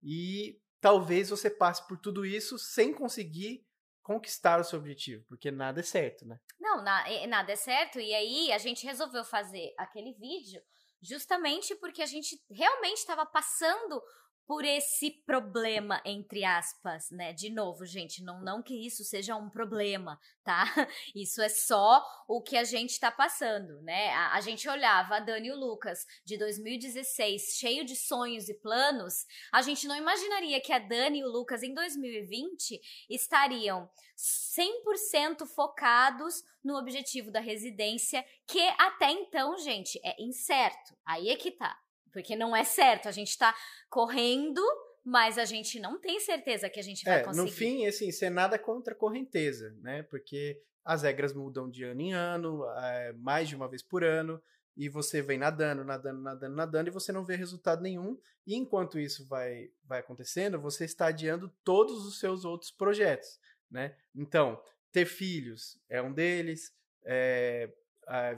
e 0.02 0.60
talvez 0.80 1.30
você 1.30 1.48
passe 1.50 1.86
por 1.86 1.98
tudo 1.98 2.26
isso 2.26 2.58
sem 2.58 2.92
conseguir 2.92 3.64
conquistar 4.02 4.58
o 4.58 4.64
seu 4.64 4.78
objetivo, 4.78 5.22
porque 5.28 5.50
nada 5.50 5.80
é 5.80 5.82
certo, 5.82 6.26
né? 6.26 6.40
Não, 6.58 6.82
na- 6.82 7.04
nada 7.26 7.52
é 7.52 7.56
certo. 7.56 8.00
E 8.00 8.14
aí 8.14 8.50
a 8.52 8.58
gente 8.58 8.86
resolveu 8.86 9.22
fazer 9.24 9.72
aquele 9.76 10.14
vídeo 10.14 10.62
justamente 11.02 11.74
porque 11.76 12.02
a 12.02 12.06
gente 12.06 12.40
realmente 12.50 12.98
estava 12.98 13.24
passando 13.26 14.02
por 14.48 14.64
esse 14.64 15.10
problema, 15.26 16.00
entre 16.06 16.42
aspas, 16.42 17.10
né? 17.10 17.34
De 17.34 17.50
novo, 17.50 17.84
gente, 17.84 18.24
não, 18.24 18.40
não 18.40 18.62
que 18.62 18.74
isso 18.74 19.04
seja 19.04 19.36
um 19.36 19.50
problema, 19.50 20.18
tá? 20.42 20.64
Isso 21.14 21.42
é 21.42 21.50
só 21.50 22.02
o 22.26 22.40
que 22.40 22.56
a 22.56 22.64
gente 22.64 22.98
tá 22.98 23.10
passando, 23.10 23.82
né? 23.82 24.08
A, 24.14 24.36
a 24.36 24.40
gente 24.40 24.66
olhava 24.66 25.16
a 25.16 25.20
Dani 25.20 25.48
e 25.48 25.52
o 25.52 25.56
Lucas 25.56 26.06
de 26.24 26.38
2016, 26.38 27.58
cheio 27.58 27.84
de 27.84 27.94
sonhos 27.94 28.48
e 28.48 28.54
planos, 28.54 29.26
a 29.52 29.60
gente 29.60 29.86
não 29.86 29.94
imaginaria 29.94 30.62
que 30.62 30.72
a 30.72 30.78
Dani 30.78 31.18
e 31.18 31.24
o 31.24 31.30
Lucas 31.30 31.62
em 31.62 31.74
2020 31.74 32.80
estariam 33.10 33.90
100% 34.16 35.46
focados 35.46 36.42
no 36.64 36.78
objetivo 36.78 37.30
da 37.30 37.40
residência, 37.40 38.24
que 38.46 38.66
até 38.78 39.10
então, 39.10 39.58
gente, 39.58 40.00
é 40.02 40.16
incerto. 40.22 40.96
Aí 41.04 41.28
é 41.28 41.36
que 41.36 41.50
tá. 41.50 41.78
Porque 42.12 42.34
não 42.36 42.54
é 42.54 42.64
certo. 42.64 43.08
A 43.08 43.12
gente 43.12 43.36
tá 43.36 43.54
correndo, 43.88 44.62
mas 45.04 45.38
a 45.38 45.44
gente 45.44 45.78
não 45.80 46.00
tem 46.00 46.20
certeza 46.20 46.68
que 46.68 46.80
a 46.80 46.82
gente 46.82 47.04
vai 47.04 47.20
É, 47.20 47.22
conseguir. 47.24 47.46
no 47.46 47.52
fim, 47.52 47.86
assim, 47.86 48.10
ser 48.12 48.30
nada 48.30 48.58
contra 48.58 48.94
a 48.94 48.96
correnteza, 48.96 49.74
né? 49.80 50.02
Porque 50.04 50.60
as 50.84 51.02
regras 51.02 51.32
mudam 51.32 51.68
de 51.70 51.84
ano 51.84 52.00
em 52.00 52.12
ano, 52.14 52.64
é, 52.78 53.12
mais 53.14 53.48
de 53.48 53.56
uma 53.56 53.68
vez 53.68 53.82
por 53.82 54.02
ano, 54.02 54.42
e 54.76 54.88
você 54.88 55.20
vem 55.20 55.38
nadando, 55.38 55.84
nadando, 55.84 56.20
nadando, 56.22 56.54
nadando, 56.54 56.88
e 56.88 56.92
você 56.92 57.10
não 57.12 57.24
vê 57.24 57.34
resultado 57.36 57.82
nenhum. 57.82 58.18
E 58.46 58.54
enquanto 58.54 58.98
isso 58.98 59.26
vai, 59.26 59.70
vai 59.84 60.00
acontecendo, 60.00 60.60
você 60.60 60.84
está 60.84 61.08
adiando 61.08 61.52
todos 61.64 62.06
os 62.06 62.18
seus 62.20 62.44
outros 62.44 62.70
projetos, 62.70 63.38
né? 63.70 63.94
Então, 64.14 64.62
ter 64.92 65.04
filhos 65.04 65.78
é 65.88 66.00
um 66.00 66.12
deles, 66.12 66.72
é, 67.04 67.68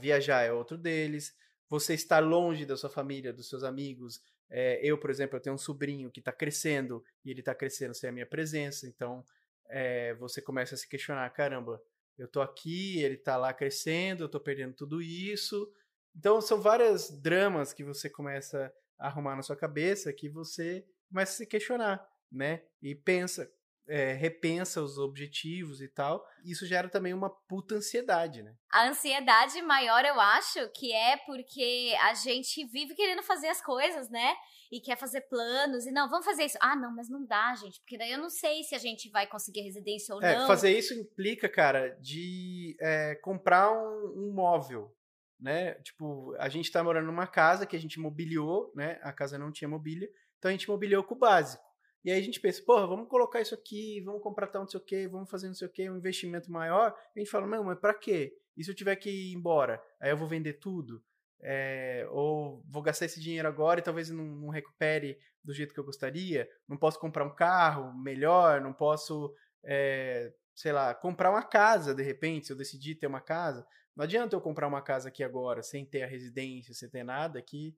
viajar 0.00 0.42
é 0.42 0.52
outro 0.52 0.76
deles, 0.76 1.32
você 1.70 1.94
estar 1.94 2.18
longe 2.18 2.66
da 2.66 2.76
sua 2.76 2.90
família, 2.90 3.32
dos 3.32 3.48
seus 3.48 3.62
amigos. 3.62 4.20
É, 4.50 4.80
eu, 4.82 4.98
por 4.98 5.08
exemplo, 5.08 5.36
eu 5.36 5.40
tenho 5.40 5.54
um 5.54 5.58
sobrinho 5.58 6.10
que 6.10 6.18
está 6.18 6.32
crescendo 6.32 7.02
e 7.24 7.30
ele 7.30 7.40
está 7.40 7.54
crescendo 7.54 7.94
sem 7.94 8.10
a 8.10 8.12
minha 8.12 8.26
presença, 8.26 8.88
então 8.88 9.24
é, 9.68 10.12
você 10.14 10.42
começa 10.42 10.74
a 10.74 10.78
se 10.78 10.88
questionar, 10.88 11.30
caramba, 11.30 11.80
eu 12.18 12.26
tô 12.26 12.42
aqui, 12.42 13.00
ele 13.00 13.16
tá 13.16 13.36
lá 13.36 13.54
crescendo, 13.54 14.24
eu 14.24 14.28
tô 14.28 14.40
perdendo 14.40 14.74
tudo 14.74 15.00
isso. 15.00 15.72
Então 16.14 16.40
são 16.40 16.60
várias 16.60 17.08
dramas 17.22 17.72
que 17.72 17.84
você 17.84 18.10
começa 18.10 18.72
a 18.98 19.06
arrumar 19.06 19.36
na 19.36 19.42
sua 19.42 19.56
cabeça 19.56 20.12
que 20.12 20.28
você 20.28 20.84
começa 21.08 21.32
a 21.32 21.36
se 21.36 21.46
questionar, 21.46 22.06
né? 22.30 22.64
E 22.82 22.94
pensa, 22.94 23.50
é, 23.88 24.12
repensa 24.12 24.82
os 24.82 24.98
objetivos 24.98 25.80
e 25.80 25.88
tal. 25.88 26.24
Isso 26.44 26.66
gera 26.66 26.88
também 26.88 27.12
uma 27.12 27.28
puta 27.28 27.74
ansiedade, 27.74 28.42
né? 28.42 28.54
A 28.72 28.88
ansiedade 28.88 29.60
maior, 29.62 30.04
eu 30.04 30.18
acho, 30.20 30.68
que 30.74 30.92
é 30.92 31.16
porque 31.18 31.94
a 32.02 32.14
gente 32.14 32.64
vive 32.66 32.94
querendo 32.94 33.22
fazer 33.22 33.48
as 33.48 33.60
coisas, 33.60 34.08
né? 34.08 34.34
E 34.70 34.80
quer 34.80 34.96
fazer 34.96 35.22
planos, 35.22 35.86
e 35.86 35.90
não, 35.90 36.08
vamos 36.08 36.24
fazer 36.24 36.44
isso. 36.44 36.58
Ah, 36.60 36.76
não, 36.76 36.94
mas 36.94 37.08
não 37.10 37.26
dá, 37.26 37.54
gente, 37.56 37.80
porque 37.80 37.98
daí 37.98 38.12
eu 38.12 38.18
não 38.18 38.30
sei 38.30 38.62
se 38.62 38.74
a 38.74 38.78
gente 38.78 39.10
vai 39.10 39.26
conseguir 39.26 39.62
residência 39.62 40.14
ou 40.14 40.22
É, 40.22 40.38
não. 40.38 40.46
fazer 40.46 40.70
isso 40.70 40.94
implica, 40.94 41.48
cara, 41.48 41.88
de 42.00 42.76
é, 42.80 43.16
comprar 43.16 43.72
um, 43.72 44.14
um 44.16 44.32
móvel, 44.32 44.94
né? 45.40 45.74
Tipo, 45.82 46.36
a 46.38 46.48
gente 46.48 46.70
tá 46.70 46.84
morando 46.84 47.06
numa 47.06 47.26
casa 47.26 47.66
que 47.66 47.74
a 47.74 47.80
gente 47.80 47.98
mobiliou, 47.98 48.72
né? 48.76 49.00
A 49.02 49.12
casa 49.12 49.36
não 49.36 49.50
tinha 49.50 49.68
mobília, 49.68 50.08
então 50.38 50.48
a 50.48 50.52
gente 50.52 50.68
mobiliou 50.68 51.02
com 51.02 51.16
o 51.16 51.18
básico. 51.18 51.69
E 52.04 52.10
aí 52.10 52.18
a 52.18 52.22
gente 52.22 52.40
pensa, 52.40 52.62
porra, 52.64 52.86
vamos 52.86 53.08
colocar 53.08 53.40
isso 53.40 53.54
aqui, 53.54 54.00
vamos 54.00 54.22
comprar 54.22 54.46
tal 54.46 54.62
não 54.62 54.68
sei 54.68 54.80
o 54.80 54.84
quê, 54.84 55.06
vamos 55.06 55.28
fazer 55.28 55.48
não 55.48 55.54
sei 55.54 55.68
o 55.68 55.70
quê, 55.70 55.90
um 55.90 55.96
investimento 55.96 56.50
maior. 56.50 56.94
A 57.14 57.18
gente 57.18 57.30
fala, 57.30 57.46
não, 57.46 57.64
mas 57.64 57.78
pra 57.78 57.92
quê? 57.92 58.32
E 58.56 58.64
se 58.64 58.70
eu 58.70 58.74
tiver 58.74 58.96
que 58.96 59.10
ir 59.10 59.34
embora? 59.34 59.82
Aí 60.00 60.10
eu 60.10 60.16
vou 60.16 60.26
vender 60.26 60.54
tudo? 60.54 61.02
É, 61.42 62.06
ou 62.10 62.62
vou 62.68 62.82
gastar 62.82 63.06
esse 63.06 63.20
dinheiro 63.20 63.48
agora 63.48 63.80
e 63.80 63.82
talvez 63.82 64.10
não, 64.10 64.24
não 64.24 64.48
recupere 64.48 65.18
do 65.42 65.54
jeito 65.54 65.72
que 65.72 65.80
eu 65.80 65.84
gostaria? 65.84 66.48
Não 66.68 66.76
posso 66.76 66.98
comprar 66.98 67.24
um 67.24 67.34
carro 67.34 67.94
melhor? 67.94 68.60
Não 68.60 68.72
posso, 68.72 69.34
é, 69.64 70.32
sei 70.54 70.72
lá, 70.72 70.94
comprar 70.94 71.30
uma 71.30 71.42
casa, 71.42 71.94
de 71.94 72.02
repente, 72.02 72.46
se 72.46 72.52
eu 72.52 72.56
decidir 72.56 72.96
ter 72.96 73.06
uma 73.06 73.20
casa. 73.20 73.66
Não 73.96 74.04
adianta 74.04 74.36
eu 74.36 74.40
comprar 74.40 74.68
uma 74.68 74.82
casa 74.82 75.08
aqui 75.08 75.22
agora, 75.22 75.62
sem 75.62 75.84
ter 75.84 76.02
a 76.02 76.06
residência, 76.06 76.74
sem 76.74 76.88
ter 76.88 77.04
nada 77.04 77.38
aqui, 77.38 77.76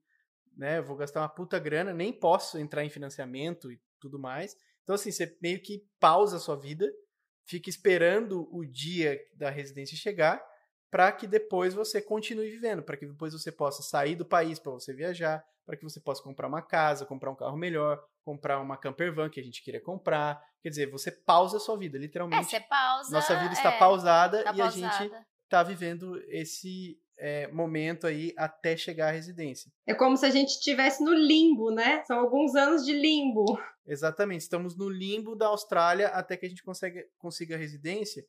né? 0.55 0.81
Vou 0.81 0.95
gastar 0.95 1.21
uma 1.21 1.29
puta 1.29 1.59
grana, 1.59 1.93
nem 1.93 2.13
posso 2.13 2.57
entrar 2.57 2.83
em 2.85 2.89
financiamento 2.89 3.71
e 3.71 3.79
tudo 4.03 4.19
mais. 4.19 4.55
Então, 4.83 4.95
assim, 4.95 5.11
você 5.11 5.35
meio 5.41 5.61
que 5.61 5.83
pausa 5.99 6.37
a 6.37 6.39
sua 6.39 6.55
vida, 6.55 6.91
fica 7.45 7.69
esperando 7.69 8.47
o 8.51 8.65
dia 8.65 9.19
da 9.35 9.49
residência 9.49 9.97
chegar, 9.97 10.43
para 10.91 11.11
que 11.11 11.25
depois 11.25 11.73
você 11.73 12.01
continue 12.01 12.51
vivendo, 12.51 12.83
para 12.83 12.97
que 12.97 13.05
depois 13.05 13.33
você 13.33 13.51
possa 13.51 13.81
sair 13.81 14.15
do 14.15 14.25
país 14.25 14.59
para 14.59 14.71
você 14.71 14.93
viajar, 14.93 15.43
para 15.65 15.75
que 15.75 15.83
você 15.83 15.99
possa 15.99 16.21
comprar 16.21 16.47
uma 16.47 16.61
casa, 16.61 17.05
comprar 17.05 17.31
um 17.31 17.35
carro 17.35 17.57
melhor, 17.57 18.03
comprar 18.23 18.59
uma 18.59 18.77
camper 18.77 19.13
van 19.13 19.29
que 19.29 19.39
a 19.39 19.43
gente 19.43 19.63
queria 19.63 19.81
comprar. 19.81 20.39
Quer 20.61 20.69
dizer, 20.69 20.91
você 20.91 21.11
pausa 21.11 21.57
a 21.57 21.59
sua 21.59 21.77
vida, 21.77 21.97
literalmente. 21.97 22.55
É, 22.55 22.59
você 22.59 22.65
pausa. 22.67 23.11
Nossa 23.11 23.35
vida 23.39 23.53
está 23.53 23.71
é, 23.71 23.79
pausada 23.79 24.43
tá 24.43 24.53
e 24.53 24.61
a 24.61 24.65
pausada. 24.65 25.03
gente 25.03 25.25
está 25.45 25.63
vivendo 25.63 26.21
esse 26.27 26.99
é, 27.17 27.47
momento 27.47 28.05
aí 28.05 28.33
até 28.37 28.75
chegar 28.75 29.07
à 29.07 29.11
residência. 29.11 29.71
É 29.87 29.93
como 29.93 30.17
se 30.17 30.25
a 30.25 30.29
gente 30.29 30.49
estivesse 30.49 31.03
no 31.03 31.13
limbo, 31.13 31.71
né? 31.71 32.03
São 32.05 32.19
alguns 32.19 32.55
anos 32.55 32.85
de 32.85 32.93
limbo. 32.93 33.45
Exatamente, 33.85 34.41
estamos 34.41 34.77
no 34.77 34.89
limbo 34.89 35.35
da 35.35 35.47
Austrália 35.47 36.07
até 36.09 36.37
que 36.37 36.45
a 36.45 36.49
gente 36.49 36.63
consiga 36.63 37.55
a 37.55 37.57
residência. 37.57 38.25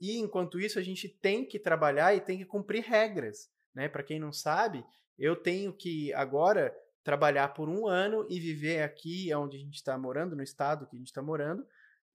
E 0.00 0.18
enquanto 0.18 0.58
isso, 0.58 0.78
a 0.78 0.82
gente 0.82 1.08
tem 1.08 1.46
que 1.46 1.58
trabalhar 1.58 2.14
e 2.14 2.20
tem 2.20 2.38
que 2.38 2.44
cumprir 2.44 2.82
regras. 2.82 3.50
Né? 3.74 3.88
Para 3.88 4.02
quem 4.02 4.18
não 4.18 4.32
sabe, 4.32 4.84
eu 5.18 5.36
tenho 5.36 5.72
que 5.72 6.12
agora 6.14 6.74
trabalhar 7.02 7.48
por 7.48 7.68
um 7.68 7.86
ano 7.86 8.26
e 8.30 8.40
viver 8.40 8.82
aqui 8.82 9.32
onde 9.34 9.56
a 9.58 9.60
gente 9.60 9.74
está 9.74 9.96
morando, 9.98 10.34
no 10.34 10.42
estado 10.42 10.86
que 10.86 10.96
a 10.96 10.98
gente 10.98 11.08
está 11.08 11.22
morando. 11.22 11.66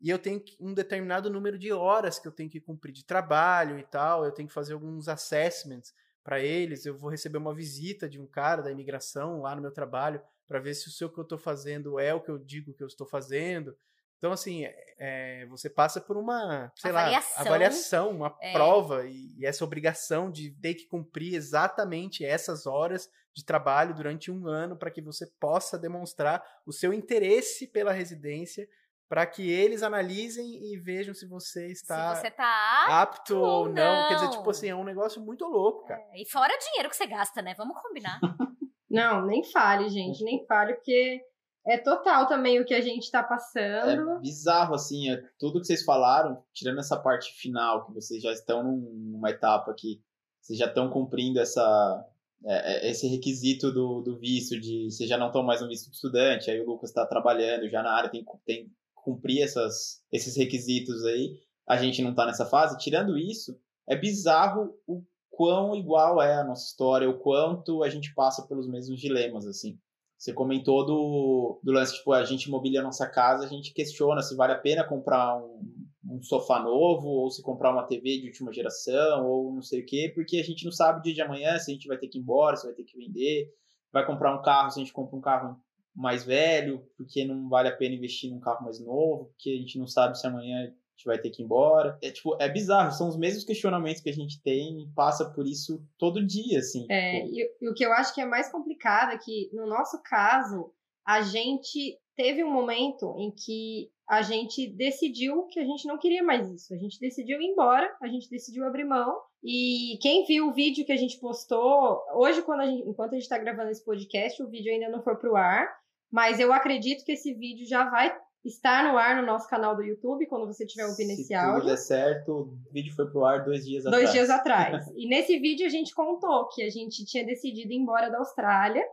E 0.01 0.09
eu 0.09 0.17
tenho 0.17 0.41
um 0.59 0.73
determinado 0.73 1.29
número 1.29 1.59
de 1.59 1.71
horas 1.71 2.17
que 2.17 2.27
eu 2.27 2.31
tenho 2.31 2.49
que 2.49 2.59
cumprir 2.59 2.93
de 2.93 3.05
trabalho 3.05 3.77
e 3.77 3.83
tal. 3.83 4.25
Eu 4.25 4.31
tenho 4.31 4.47
que 4.47 4.53
fazer 4.53 4.73
alguns 4.73 5.07
assessments 5.07 5.93
para 6.23 6.39
eles. 6.39 6.85
Eu 6.85 6.97
vou 6.97 7.09
receber 7.09 7.37
uma 7.37 7.53
visita 7.53 8.09
de 8.09 8.19
um 8.19 8.25
cara 8.25 8.61
da 8.61 8.71
imigração 8.71 9.41
lá 9.41 9.55
no 9.55 9.61
meu 9.61 9.71
trabalho 9.71 10.21
para 10.49 10.59
ver 10.59 10.73
se 10.73 10.87
o 10.87 10.91
seu 10.91 11.09
que 11.09 11.19
eu 11.19 11.23
estou 11.23 11.37
fazendo 11.37 11.97
é 11.99 12.13
o 12.13 12.19
que 12.19 12.29
eu 12.31 12.37
digo 12.39 12.73
que 12.73 12.83
eu 12.83 12.87
estou 12.87 13.07
fazendo. 13.07 13.73
Então, 14.17 14.33
assim, 14.33 14.65
é, 14.97 15.45
você 15.45 15.69
passa 15.69 16.01
por 16.01 16.17
uma, 16.17 16.69
sei 16.75 16.91
Avaliação. 16.91 17.35
lá, 17.37 17.41
avaliação, 17.49 18.09
uma 18.09 18.37
É. 18.41 18.51
prova 18.51 19.05
e, 19.07 19.33
e 19.37 19.45
essa 19.45 19.63
obrigação 19.63 20.29
de 20.29 20.51
ter 20.59 20.73
que 20.73 20.87
cumprir 20.87 21.35
exatamente 21.35 22.25
essas 22.25 22.65
horas 22.65 23.07
de 23.33 23.45
trabalho 23.45 23.93
durante 23.95 24.29
um 24.29 24.45
ano 24.47 24.75
para 24.75 24.91
que 24.91 25.01
você 25.01 25.25
possa 25.39 25.77
demonstrar 25.79 26.43
o 26.65 26.73
seu 26.73 26.91
interesse 26.93 27.65
pela 27.67 27.93
residência, 27.93 28.67
para 29.07 29.25
que 29.25 29.49
eles 29.49 29.83
analisem 29.83 30.45
e 30.73 30.77
vejam 30.77 31.13
se 31.13 31.25
você 31.25 31.67
está 31.71 32.15
Se 32.15 32.21
você 32.23 32.31
tá. 32.31 33.01
apto 33.01 33.37
ou 33.37 33.45
ou 33.67 33.69
não. 33.69 34.07
Quer 34.09 34.15
dizer, 34.15 34.25
não. 34.25 34.31
tipo 34.37 34.49
assim, 34.49 34.67
é 34.67 34.75
um 34.75 34.83
negócio 34.83 35.21
muito 35.21 35.45
louco, 35.45 35.87
cara. 35.87 36.03
E 36.13 36.29
fora 36.29 36.53
o 36.53 36.59
dinheiro 36.59 36.89
que 36.89 36.95
você 36.97 37.07
gasta, 37.07 37.41
né? 37.41 37.53
Vamos 37.57 37.81
combinar. 37.81 38.19
Não, 38.89 39.25
nem 39.25 39.43
fale, 39.43 39.89
gente, 39.89 40.23
nem 40.23 40.45
fale, 40.45 40.73
porque 40.73 41.21
é 41.67 41.77
total 41.77 42.25
também 42.27 42.59
o 42.59 42.65
que 42.65 42.73
a 42.73 42.81
gente 42.81 43.11
tá 43.11 43.21
passando. 43.21 44.11
É 44.17 44.19
bizarro, 44.19 44.73
assim, 44.73 45.11
é 45.11 45.21
tudo 45.37 45.59
que 45.59 45.67
vocês 45.67 45.83
falaram, 45.83 46.41
tirando 46.53 46.79
essa 46.79 46.97
parte 46.97 47.31
final, 47.33 47.85
que 47.85 47.93
vocês 47.93 48.21
já 48.23 48.31
estão 48.31 48.63
num- 48.63 49.11
numa 49.11 49.29
etapa 49.29 49.73
que 49.77 50.01
vocês 50.41 50.57
já 50.57 50.65
estão 50.65 50.89
cumprindo 50.89 51.39
essa, 51.39 52.05
é, 52.45 52.87
é, 52.87 52.89
esse 52.91 53.07
requisito 53.07 53.71
do, 53.71 54.01
do 54.01 54.17
visto, 54.17 54.59
de 54.59 54.89
vocês 54.89 55.07
já 55.07 55.17
não 55.17 55.27
estão 55.27 55.43
mais 55.43 55.61
no 55.61 55.67
visto 55.67 55.89
de 55.89 55.95
estudante, 55.95 56.49
aí 56.49 56.59
o 56.59 56.65
Lucas 56.65 56.89
está 56.89 57.05
trabalhando 57.05 57.69
já 57.69 57.83
na 57.83 57.91
área, 57.91 58.09
tem, 58.09 58.23
que- 58.23 58.31
tem 58.45 58.65
que 58.65 58.71
cumprir 58.95 59.41
essas, 59.43 60.01
esses 60.11 60.35
requisitos 60.35 61.05
aí, 61.05 61.37
a 61.67 61.77
gente 61.77 62.01
não 62.01 62.15
tá 62.15 62.25
nessa 62.25 62.45
fase. 62.45 62.77
Tirando 62.79 63.15
isso, 63.17 63.59
é 63.87 63.95
bizarro 63.95 64.75
o 64.87 65.03
quão 65.39 65.73
igual 65.73 66.21
é 66.21 66.35
a 66.35 66.43
nossa 66.43 66.65
história, 66.65 67.09
o 67.09 67.17
quanto 67.17 67.81
a 67.81 67.87
gente 67.87 68.13
passa 68.13 68.45
pelos 68.45 68.67
mesmos 68.67 68.99
dilemas, 68.99 69.47
assim. 69.47 69.79
Você 70.17 70.33
comentou 70.33 70.85
do, 70.85 71.61
do 71.63 71.71
lance, 71.71 71.95
tipo, 71.95 72.11
a 72.11 72.25
gente 72.25 72.51
mobilia 72.51 72.81
a 72.81 72.83
nossa 72.83 73.07
casa, 73.07 73.45
a 73.45 73.47
gente 73.47 73.73
questiona 73.73 74.21
se 74.21 74.35
vale 74.35 74.51
a 74.51 74.57
pena 74.57 74.83
comprar 74.83 75.37
um, 75.37 75.61
um 76.09 76.21
sofá 76.21 76.61
novo, 76.61 77.07
ou 77.07 77.31
se 77.31 77.41
comprar 77.41 77.71
uma 77.71 77.83
TV 77.83 78.19
de 78.19 78.27
última 78.27 78.51
geração, 78.51 79.25
ou 79.29 79.53
não 79.53 79.61
sei 79.61 79.79
o 79.79 79.85
quê, 79.85 80.11
porque 80.13 80.35
a 80.39 80.43
gente 80.43 80.65
não 80.65 80.73
sabe 80.73 80.99
o 80.99 81.03
dia 81.03 81.13
de 81.13 81.21
amanhã 81.21 81.57
se 81.57 81.71
a 81.71 81.73
gente 81.73 81.87
vai 81.87 81.97
ter 81.97 82.09
que 82.09 82.17
ir 82.17 82.21
embora, 82.21 82.57
se 82.57 82.65
vai 82.65 82.75
ter 82.75 82.83
que 82.83 82.97
vender, 82.97 83.49
vai 83.93 84.05
comprar 84.05 84.37
um 84.37 84.41
carro, 84.41 84.69
se 84.71 84.81
a 84.81 84.83
gente 84.83 84.91
compra 84.91 85.15
um 85.15 85.21
carro 85.21 85.57
mais 85.95 86.25
velho, 86.25 86.85
porque 86.97 87.23
não 87.23 87.47
vale 87.47 87.69
a 87.69 87.75
pena 87.77 87.95
investir 87.95 88.29
num 88.29 88.41
carro 88.41 88.65
mais 88.65 88.77
novo, 88.77 89.27
porque 89.27 89.51
a 89.51 89.57
gente 89.57 89.79
não 89.79 89.87
sabe 89.87 90.19
se 90.19 90.27
amanhã 90.27 90.69
gente 90.99 91.05
vai 91.05 91.17
ter 91.17 91.29
que 91.29 91.41
ir 91.41 91.45
embora. 91.45 91.97
É 92.01 92.11
tipo, 92.11 92.35
é 92.39 92.49
bizarro, 92.49 92.91
são 92.91 93.07
os 93.07 93.17
mesmos 93.17 93.45
questionamentos 93.45 94.01
que 94.01 94.09
a 94.09 94.13
gente 94.13 94.41
tem 94.41 94.81
e 94.81 94.87
passa 94.93 95.29
por 95.31 95.47
isso 95.47 95.81
todo 95.97 96.25
dia, 96.25 96.59
assim. 96.59 96.85
É, 96.89 97.21
tipo, 97.21 97.33
e, 97.33 97.51
e 97.61 97.69
o 97.69 97.73
que 97.73 97.85
eu 97.85 97.93
acho 97.93 98.13
que 98.13 98.21
é 98.21 98.25
mais 98.25 98.51
complicado 98.51 99.13
é 99.13 99.17
que, 99.17 99.49
no 99.53 99.65
nosso 99.65 100.01
caso, 100.03 100.71
a 101.07 101.21
gente 101.21 101.97
teve 102.15 102.43
um 102.43 102.51
momento 102.51 103.15
em 103.17 103.31
que 103.31 103.89
a 104.07 104.21
gente 104.21 104.67
decidiu 104.67 105.45
que 105.45 105.59
a 105.59 105.63
gente 105.63 105.87
não 105.87 105.97
queria 105.97 106.23
mais 106.23 106.49
isso. 106.49 106.73
A 106.73 106.77
gente 106.77 106.99
decidiu 106.99 107.39
ir 107.39 107.45
embora, 107.45 107.95
a 108.01 108.07
gente 108.07 108.29
decidiu 108.29 108.65
abrir 108.65 108.83
mão. 108.83 109.21
E 109.41 109.97
quem 110.01 110.25
viu 110.25 110.47
o 110.47 110.53
vídeo 110.53 110.85
que 110.85 110.91
a 110.91 110.97
gente 110.97 111.17
postou, 111.19 112.03
hoje, 112.15 112.41
quando 112.41 112.61
a 112.61 112.65
gente, 112.65 112.89
enquanto 112.89 113.11
a 113.11 113.15
gente 113.15 113.23
está 113.23 113.37
gravando 113.37 113.69
esse 113.69 113.85
podcast, 113.85 114.41
o 114.43 114.49
vídeo 114.49 114.73
ainda 114.73 114.89
não 114.89 115.01
foi 115.01 115.15
pro 115.15 115.37
ar, 115.37 115.69
mas 116.11 116.39
eu 116.39 116.51
acredito 116.51 117.05
que 117.05 117.13
esse 117.13 117.33
vídeo 117.35 117.65
já 117.65 117.89
vai 117.89 118.13
estar 118.43 118.89
no 118.91 118.97
ar 118.97 119.17
no 119.17 119.25
nosso 119.25 119.47
canal 119.49 119.75
do 119.75 119.83
YouTube, 119.83 120.25
quando 120.27 120.45
você 120.47 120.63
estiver 120.63 120.85
ouvindo 120.85 121.13
se 121.15 121.21
esse 121.21 121.33
tudo 121.33 121.39
áudio. 121.39 121.65
der 121.67 121.77
certo, 121.77 122.31
o 122.31 122.71
vídeo 122.71 122.93
foi 122.95 123.09
pro 123.09 123.25
ar 123.25 123.43
dois 123.43 123.65
dias 123.65 123.83
Dois 123.83 123.95
atrás. 123.95 124.11
dias 124.13 124.29
atrás. 124.29 124.87
E 124.95 125.07
nesse 125.07 125.37
vídeo 125.39 125.65
a 125.65 125.69
gente 125.69 125.93
contou 125.93 126.47
que 126.47 126.63
a 126.63 126.69
gente 126.69 127.03
tinha 127.05 127.25
decidido 127.25 127.71
ir 127.73 127.77
embora 127.77 128.09
da 128.09 128.17
Austrália 128.19 128.83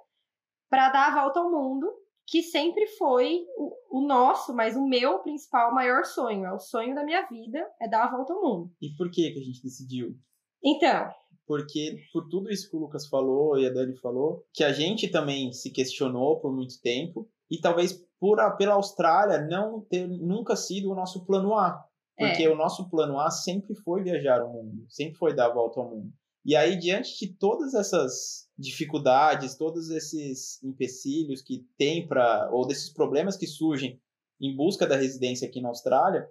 para 0.68 0.90
dar 0.90 1.12
a 1.12 1.22
volta 1.22 1.38
ao 1.40 1.50
mundo, 1.50 1.88
que 2.26 2.42
sempre 2.42 2.86
foi 2.88 3.44
o, 3.56 3.98
o 3.98 4.00
nosso, 4.06 4.52
mas 4.52 4.74
o 4.76 4.84
meu 4.84 5.20
principal 5.20 5.72
maior 5.72 6.04
sonho. 6.04 6.44
É 6.44 6.52
o 6.52 6.58
sonho 6.58 6.92
da 6.94 7.04
minha 7.04 7.22
vida, 7.26 7.64
é 7.80 7.88
dar 7.88 8.04
a 8.04 8.10
volta 8.10 8.32
ao 8.32 8.42
mundo. 8.42 8.72
E 8.82 8.90
por 8.96 9.08
que 9.10 9.30
que 9.30 9.38
a 9.38 9.42
gente 9.44 9.62
decidiu? 9.62 10.16
Então, 10.64 11.08
Porque 11.46 11.98
por 12.12 12.26
tudo 12.28 12.50
isso 12.50 12.68
que 12.68 12.76
o 12.76 12.80
Lucas 12.80 13.06
falou 13.06 13.56
e 13.56 13.64
a 13.64 13.72
Dani 13.72 13.96
falou, 13.96 14.44
que 14.52 14.64
a 14.64 14.72
gente 14.72 15.06
também 15.06 15.52
se 15.52 15.70
questionou 15.70 16.40
por 16.40 16.52
muito 16.52 16.80
tempo 16.82 17.30
e 17.50 17.60
talvez 17.60 17.92
por 18.18 18.40
a, 18.40 18.50
pela 18.50 18.74
Austrália 18.74 19.40
não 19.40 19.80
ter 19.80 20.06
nunca 20.08 20.56
sido 20.56 20.90
o 20.90 20.94
nosso 20.94 21.24
plano 21.24 21.54
A. 21.54 21.84
Porque 22.16 22.44
É. 22.44 22.48
o 22.48 22.56
nosso 22.56 22.88
plano 22.88 23.20
A 23.20 23.30
sempre 23.30 23.74
foi 23.74 24.02
viajar 24.02 24.42
o 24.42 24.50
mundo, 24.50 24.86
sempre 24.88 25.18
foi 25.18 25.34
dar 25.34 25.46
a 25.46 25.52
volta 25.54 25.80
ao 25.80 25.90
mundo. 25.90 26.12
E 26.44 26.54
aí, 26.54 26.78
diante 26.78 27.18
de 27.18 27.34
todas 27.34 27.74
essas 27.74 28.48
dificuldades, 28.56 29.56
todos 29.56 29.90
esses 29.90 30.62
empecilhos 30.62 31.42
que 31.42 31.66
tem 31.76 32.06
para, 32.06 32.48
ou 32.52 32.66
desses 32.66 32.88
problemas 32.88 33.36
que 33.36 33.46
surgem 33.46 34.00
em 34.40 34.54
busca 34.54 34.86
da 34.86 34.96
residência 34.96 35.46
aqui 35.46 35.60
na 35.60 35.68
Austrália, 35.68 36.26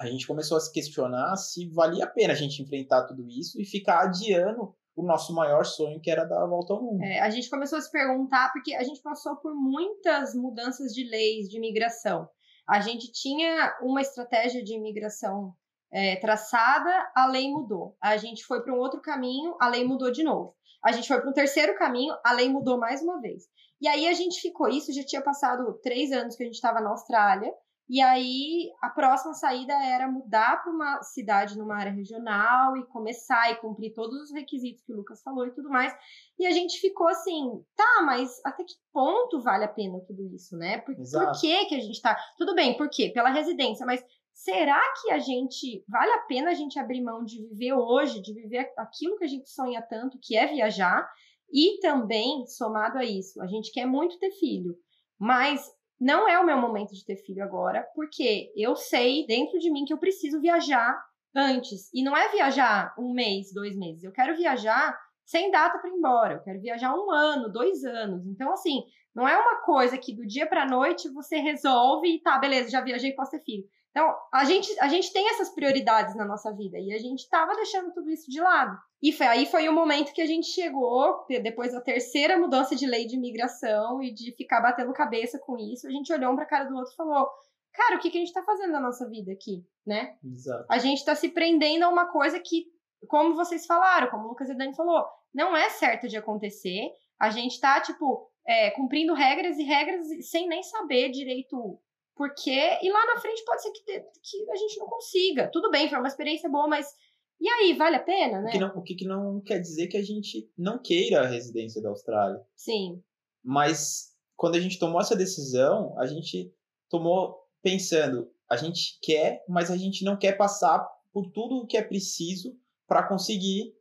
a 0.00 0.06
gente 0.06 0.26
começou 0.26 0.56
a 0.56 0.60
se 0.60 0.72
questionar 0.72 1.36
se 1.36 1.68
valia 1.68 2.04
a 2.04 2.08
pena 2.08 2.32
a 2.32 2.36
gente 2.36 2.62
enfrentar 2.62 3.04
tudo 3.04 3.28
isso 3.28 3.60
e 3.60 3.66
ficar 3.66 4.00
adiando 4.04 4.74
o 5.00 5.06
nosso 5.06 5.34
maior 5.34 5.64
sonho, 5.64 6.00
que 6.00 6.10
era 6.10 6.24
dar 6.24 6.42
a 6.42 6.46
volta 6.46 6.74
ao 6.74 6.82
mundo. 6.82 7.02
é, 7.02 7.20
a 7.20 7.30
gente 7.30 7.48
começou 7.48 7.78
a 7.78 7.82
se 7.82 7.90
perguntar, 7.90 8.52
porque 8.52 8.74
a 8.74 8.82
gente 8.82 9.00
passou 9.02 9.36
por 9.36 9.54
muitas 9.54 10.34
mudanças 10.34 10.92
de 10.92 11.04
leis 11.04 11.48
de 11.48 11.56
imigração. 11.56 12.28
A 12.68 12.80
gente 12.80 13.10
tinha 13.10 13.76
uma 13.82 14.00
estratégia 14.00 14.62
de 14.62 14.74
imigração 14.74 15.54
é, 15.92 16.16
traçada, 16.16 17.10
a 17.16 17.26
lei 17.26 17.50
mudou. 17.50 17.96
A 18.00 18.16
gente 18.16 18.44
foi 18.44 18.62
para 18.62 18.72
um 18.72 18.78
outro 18.78 19.00
caminho, 19.00 19.56
a 19.60 19.68
lei 19.68 19.84
mudou 19.84 20.10
de 20.10 20.22
novo. 20.22 20.54
A 20.84 20.92
gente 20.92 21.08
foi 21.08 21.20
para 21.20 21.28
um 21.28 21.34
terceiro 21.34 21.74
caminho, 21.76 22.14
a 22.24 22.32
lei 22.32 22.48
mudou 22.48 22.78
mais 22.78 23.02
uma 23.02 23.20
vez. 23.20 23.44
E 23.80 23.88
aí 23.88 24.06
a 24.06 24.12
gente 24.12 24.40
ficou, 24.40 24.68
isso 24.68 24.92
já 24.92 25.04
tinha 25.04 25.22
passado 25.22 25.78
três 25.82 26.12
anos 26.12 26.36
que 26.36 26.42
a 26.42 26.46
gente 26.46 26.54
estava 26.54 26.80
na 26.80 26.90
Austrália, 26.90 27.52
e 27.92 28.00
aí 28.00 28.70
a 28.80 28.88
próxima 28.88 29.34
saída 29.34 29.74
era 29.74 30.06
mudar 30.06 30.62
para 30.62 30.70
uma 30.70 31.02
cidade 31.02 31.58
numa 31.58 31.76
área 31.76 31.90
regional 31.90 32.76
e 32.76 32.86
começar 32.86 33.50
e 33.50 33.56
cumprir 33.56 33.92
todos 33.92 34.22
os 34.22 34.30
requisitos 34.32 34.84
que 34.84 34.92
o 34.92 34.96
Lucas 34.96 35.20
falou 35.24 35.44
e 35.44 35.50
tudo 35.50 35.68
mais. 35.68 35.92
E 36.38 36.46
a 36.46 36.52
gente 36.52 36.78
ficou 36.78 37.08
assim, 37.08 37.50
tá, 37.74 38.02
mas 38.06 38.40
até 38.44 38.62
que 38.62 38.74
ponto 38.92 39.40
vale 39.40 39.64
a 39.64 39.68
pena 39.68 39.98
tudo 40.06 40.24
isso, 40.32 40.56
né? 40.56 40.78
Por, 40.78 40.94
por 40.94 41.40
que 41.40 41.64
que 41.66 41.74
a 41.74 41.80
gente 41.80 42.00
tá... 42.00 42.16
Tudo 42.38 42.54
bem, 42.54 42.76
por 42.76 42.88
quê? 42.88 43.10
Pela 43.12 43.28
residência, 43.28 43.84
mas 43.84 44.00
será 44.32 44.80
que 45.02 45.10
a 45.10 45.18
gente... 45.18 45.84
Vale 45.88 46.12
a 46.12 46.20
pena 46.28 46.52
a 46.52 46.54
gente 46.54 46.78
abrir 46.78 47.02
mão 47.02 47.24
de 47.24 47.44
viver 47.48 47.72
hoje, 47.72 48.22
de 48.22 48.32
viver 48.32 48.72
aquilo 48.78 49.16
que 49.18 49.24
a 49.24 49.28
gente 49.28 49.50
sonha 49.50 49.82
tanto, 49.82 50.16
que 50.22 50.36
é 50.36 50.46
viajar? 50.46 51.10
E 51.52 51.80
também, 51.80 52.46
somado 52.46 52.98
a 52.98 53.04
isso, 53.04 53.42
a 53.42 53.48
gente 53.48 53.72
quer 53.72 53.84
muito 53.84 54.16
ter 54.20 54.30
filho, 54.30 54.76
mas 55.18 55.68
não 56.00 56.26
é 56.26 56.38
o 56.38 56.46
meu 56.46 56.56
momento 56.56 56.94
de 56.94 57.04
ter 57.04 57.16
filho 57.16 57.44
agora, 57.44 57.86
porque 57.94 58.50
eu 58.56 58.74
sei 58.74 59.26
dentro 59.26 59.58
de 59.58 59.70
mim 59.70 59.84
que 59.84 59.92
eu 59.92 59.98
preciso 59.98 60.40
viajar 60.40 60.98
antes. 61.36 61.90
E 61.92 62.02
não 62.02 62.16
é 62.16 62.30
viajar 62.30 62.94
um 62.98 63.12
mês, 63.12 63.52
dois 63.52 63.76
meses. 63.76 64.02
Eu 64.02 64.12
quero 64.12 64.36
viajar 64.36 64.98
sem 65.24 65.50
data 65.50 65.78
para 65.78 65.90
ir 65.90 65.94
embora. 65.94 66.34
Eu 66.34 66.42
quero 66.42 66.60
viajar 66.60 66.94
um 66.94 67.10
ano, 67.10 67.52
dois 67.52 67.84
anos. 67.84 68.26
Então, 68.26 68.52
assim, 68.52 68.82
não 69.14 69.28
é 69.28 69.36
uma 69.36 69.62
coisa 69.62 69.98
que 69.98 70.14
do 70.14 70.26
dia 70.26 70.46
para 70.46 70.66
noite 70.66 71.08
você 71.10 71.36
resolve 71.36 72.08
e 72.08 72.20
tá, 72.20 72.38
beleza, 72.38 72.70
já 72.70 72.80
viajei, 72.80 73.12
posso 73.12 73.32
ter 73.32 73.44
filho. 73.44 73.64
Então, 73.90 74.14
a 74.32 74.44
gente, 74.44 74.68
a 74.80 74.86
gente 74.86 75.12
tem 75.12 75.28
essas 75.30 75.52
prioridades 75.52 76.14
na 76.14 76.24
nossa 76.24 76.52
vida 76.52 76.78
e 76.78 76.92
a 76.92 76.98
gente 76.98 77.20
estava 77.20 77.54
deixando 77.54 77.92
tudo 77.92 78.08
isso 78.08 78.30
de 78.30 78.40
lado. 78.40 78.78
E 79.02 79.12
foi, 79.12 79.26
aí 79.26 79.46
foi 79.46 79.68
o 79.68 79.72
momento 79.72 80.12
que 80.12 80.22
a 80.22 80.26
gente 80.26 80.46
chegou, 80.46 81.26
depois 81.28 81.72
da 81.72 81.80
terceira 81.80 82.38
mudança 82.38 82.76
de 82.76 82.86
lei 82.86 83.06
de 83.06 83.16
imigração 83.16 84.00
e 84.02 84.12
de 84.12 84.32
ficar 84.36 84.60
batendo 84.60 84.92
cabeça 84.92 85.38
com 85.40 85.58
isso, 85.58 85.88
a 85.88 85.90
gente 85.90 86.12
olhou 86.12 86.32
um 86.32 86.36
para 86.36 86.44
a 86.44 86.48
cara 86.48 86.64
do 86.64 86.76
outro 86.76 86.92
e 86.92 86.96
falou: 86.96 87.28
cara, 87.72 87.96
o 87.96 87.98
que, 87.98 88.10
que 88.10 88.18
a 88.18 88.20
gente 88.20 88.28
está 88.28 88.44
fazendo 88.44 88.72
na 88.72 88.80
nossa 88.80 89.08
vida 89.08 89.32
aqui, 89.32 89.64
né? 89.84 90.16
Exato. 90.24 90.66
A 90.70 90.78
gente 90.78 90.98
está 90.98 91.16
se 91.16 91.28
prendendo 91.28 91.84
a 91.84 91.88
uma 91.88 92.06
coisa 92.06 92.38
que, 92.38 92.66
como 93.08 93.34
vocês 93.34 93.66
falaram, 93.66 94.08
como 94.08 94.24
o 94.24 94.28
Lucas 94.28 94.48
e 94.48 94.54
Dani 94.54 94.74
falou, 94.76 95.04
não 95.34 95.56
é 95.56 95.68
certo 95.70 96.06
de 96.06 96.16
acontecer. 96.16 96.90
A 97.18 97.30
gente 97.30 97.52
está, 97.52 97.80
tipo, 97.80 98.30
é, 98.46 98.70
cumprindo 98.70 99.14
regras 99.14 99.58
e 99.58 99.64
regras 99.64 100.06
sem 100.28 100.48
nem 100.48 100.62
saber 100.62 101.10
direito 101.10 101.78
por 102.20 102.34
quê. 102.34 102.78
E 102.82 102.92
lá 102.92 103.06
na 103.06 103.18
frente 103.18 103.42
pode 103.46 103.62
ser 103.62 103.70
que, 103.70 103.82
que 103.82 104.50
a 104.50 104.56
gente 104.56 104.78
não 104.78 104.86
consiga. 104.86 105.48
Tudo 105.50 105.70
bem, 105.70 105.88
foi 105.88 105.98
uma 105.98 106.06
experiência 106.06 106.50
boa, 106.50 106.68
mas 106.68 106.94
e 107.40 107.48
aí, 107.48 107.72
vale 107.72 107.96
a 107.96 108.02
pena, 108.02 108.42
né? 108.42 108.50
O 108.50 108.52
que, 108.52 108.58
não, 108.58 108.68
o 108.76 108.82
que 108.82 109.04
não 109.06 109.40
quer 109.40 109.58
dizer 109.58 109.86
que 109.86 109.96
a 109.96 110.02
gente 110.02 110.52
não 110.58 110.78
queira 110.78 111.22
a 111.22 111.26
residência 111.26 111.80
da 111.80 111.88
Austrália. 111.88 112.38
Sim. 112.54 113.02
Mas 113.42 114.14
quando 114.36 114.56
a 114.56 114.60
gente 114.60 114.78
tomou 114.78 115.00
essa 115.00 115.16
decisão, 115.16 115.98
a 115.98 116.06
gente 116.06 116.54
tomou 116.90 117.38
pensando, 117.62 118.30
a 118.50 118.58
gente 118.58 118.98
quer, 119.02 119.42
mas 119.48 119.70
a 119.70 119.78
gente 119.78 120.04
não 120.04 120.18
quer 120.18 120.36
passar 120.36 120.86
por 121.10 121.30
tudo 121.30 121.56
o 121.56 121.66
que 121.66 121.78
é 121.78 121.82
preciso 121.82 122.54
para 122.86 123.08
conseguir, 123.08 123.72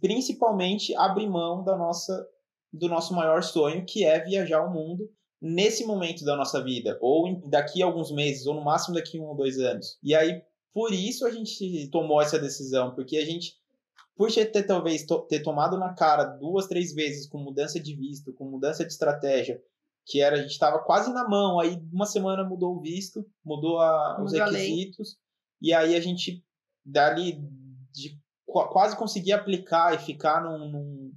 principalmente, 0.00 0.94
abrir 0.94 1.28
mão 1.28 1.64
da 1.64 1.76
nossa, 1.76 2.24
do 2.72 2.88
nosso 2.88 3.12
maior 3.12 3.42
sonho, 3.42 3.84
que 3.84 4.04
é 4.04 4.20
viajar 4.20 4.64
o 4.64 4.72
mundo 4.72 5.10
nesse 5.40 5.84
momento 5.84 6.24
da 6.24 6.36
nossa 6.36 6.62
vida, 6.62 6.98
ou 7.00 7.40
daqui 7.48 7.82
a 7.82 7.86
alguns 7.86 8.12
meses, 8.12 8.46
ou 8.46 8.54
no 8.54 8.62
máximo 8.62 8.94
daqui 8.94 9.18
a 9.18 9.22
um 9.22 9.26
ou 9.26 9.34
dois 9.34 9.58
anos. 9.58 9.98
E 10.02 10.14
aí, 10.14 10.42
por 10.72 10.92
isso 10.92 11.26
a 11.26 11.30
gente 11.30 11.88
tomou 11.90 12.20
essa 12.20 12.38
decisão, 12.38 12.94
porque 12.94 13.16
a 13.16 13.24
gente, 13.24 13.54
por 14.14 14.30
ter 14.30 14.62
talvez 14.64 15.06
ter 15.28 15.40
tomado 15.42 15.78
na 15.78 15.94
cara 15.94 16.24
duas, 16.24 16.66
três 16.66 16.92
vezes 16.92 17.26
com 17.26 17.38
mudança 17.38 17.80
de 17.80 17.94
visto, 17.94 18.32
com 18.34 18.44
mudança 18.44 18.84
de 18.84 18.92
estratégia, 18.92 19.60
que 20.06 20.20
era 20.20 20.36
a 20.36 20.42
gente 20.42 20.50
estava 20.50 20.78
quase 20.80 21.12
na 21.12 21.28
mão, 21.28 21.58
aí 21.58 21.80
uma 21.92 22.06
semana 22.06 22.44
mudou 22.44 22.76
o 22.76 22.80
visto, 22.80 23.24
mudou, 23.44 23.78
a, 23.78 24.22
os 24.22 24.32
requisitos, 24.32 25.16
e 25.60 25.72
aí 25.72 25.94
a 25.94 26.00
gente 26.00 26.44
dali 26.84 27.40
de 27.92 28.18
quase 28.46 28.96
conseguir 28.96 29.32
aplicar 29.32 29.94
e 29.94 29.98
ficar 29.98 30.42
num, 30.42 30.68
num 30.68 31.09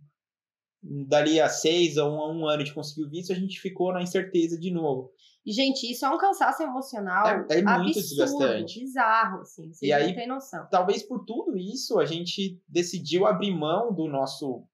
dali 0.83 1.39
a 1.39 1.47
seis 1.47 1.97
ou 1.97 2.19
a 2.19 2.31
um 2.31 2.45
ano 2.45 2.63
de 2.63 2.73
conseguir 2.73 3.05
o 3.05 3.09
visto, 3.09 3.31
a 3.31 3.35
gente 3.35 3.59
ficou 3.59 3.93
na 3.93 4.01
incerteza 4.01 4.59
de 4.59 4.71
novo. 4.71 5.11
E, 5.45 5.51
gente, 5.51 5.89
isso 5.91 6.05
é 6.05 6.09
um 6.09 6.17
cansaço 6.17 6.63
emocional 6.63 7.27
é, 7.27 7.45
é 7.49 7.61
muito 7.61 7.69
absurdo, 7.69 7.93
desgastante. 7.93 8.79
bizarro, 8.79 9.41
assim, 9.41 9.73
vocês 9.73 9.81
e 9.81 9.89
não 9.89 9.97
aí, 9.97 10.15
têm 10.15 10.27
noção. 10.27 10.67
Talvez 10.69 11.03
por 11.03 11.25
tudo 11.25 11.57
isso, 11.57 11.99
a 11.99 12.05
gente 12.05 12.61
decidiu 12.67 13.25
abrir 13.25 13.51
mão 13.51 13.93
do 13.93 14.07
nosso 14.07 14.65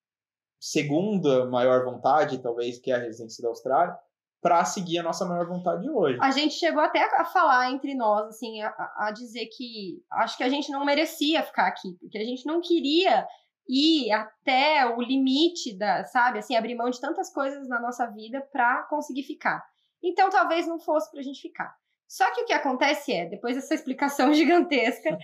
segunda 0.59 1.49
maior 1.49 1.85
vontade, 1.85 2.37
talvez, 2.39 2.79
que 2.79 2.91
é 2.91 2.95
a 2.95 2.99
residência 2.99 3.41
da 3.41 3.49
Austrália, 3.49 3.95
para 4.41 4.63
seguir 4.63 4.99
a 4.99 5.03
nossa 5.03 5.25
maior 5.25 5.47
vontade 5.47 5.89
hoje. 5.89 6.19
A 6.21 6.31
gente 6.31 6.53
chegou 6.53 6.81
até 6.81 7.03
a 7.19 7.25
falar 7.25 7.71
entre 7.71 7.95
nós, 7.95 8.27
assim, 8.27 8.61
a, 8.61 8.93
a 8.97 9.11
dizer 9.11 9.47
que 9.47 10.03
acho 10.11 10.37
que 10.37 10.43
a 10.43 10.49
gente 10.49 10.71
não 10.71 10.85
merecia 10.85 11.43
ficar 11.43 11.67
aqui, 11.67 11.97
porque 11.99 12.17
a 12.17 12.23
gente 12.23 12.45
não 12.45 12.61
queria 12.61 13.25
ir 13.69 14.11
até 14.11 14.87
o 14.87 14.99
limite 14.99 15.77
da, 15.77 16.03
sabe, 16.05 16.39
assim, 16.39 16.55
abrir 16.55 16.73
mão 16.73 16.89
de 16.89 16.99
tantas 16.99 17.31
coisas 17.31 17.69
na 17.69 17.79
nossa 17.79 18.07
vida 18.07 18.41
para 18.51 18.83
conseguir 18.83 19.23
ficar. 19.23 19.63
Então, 20.03 20.29
talvez 20.29 20.65
não 20.65 20.79
fosse 20.79 21.11
para 21.11 21.19
a 21.19 21.23
gente 21.23 21.39
ficar. 21.39 21.71
Só 22.07 22.33
que 22.33 22.41
o 22.41 22.45
que 22.45 22.53
acontece 22.53 23.13
é, 23.13 23.29
depois 23.29 23.55
dessa 23.55 23.75
explicação 23.75 24.33
gigantesca, 24.33 25.15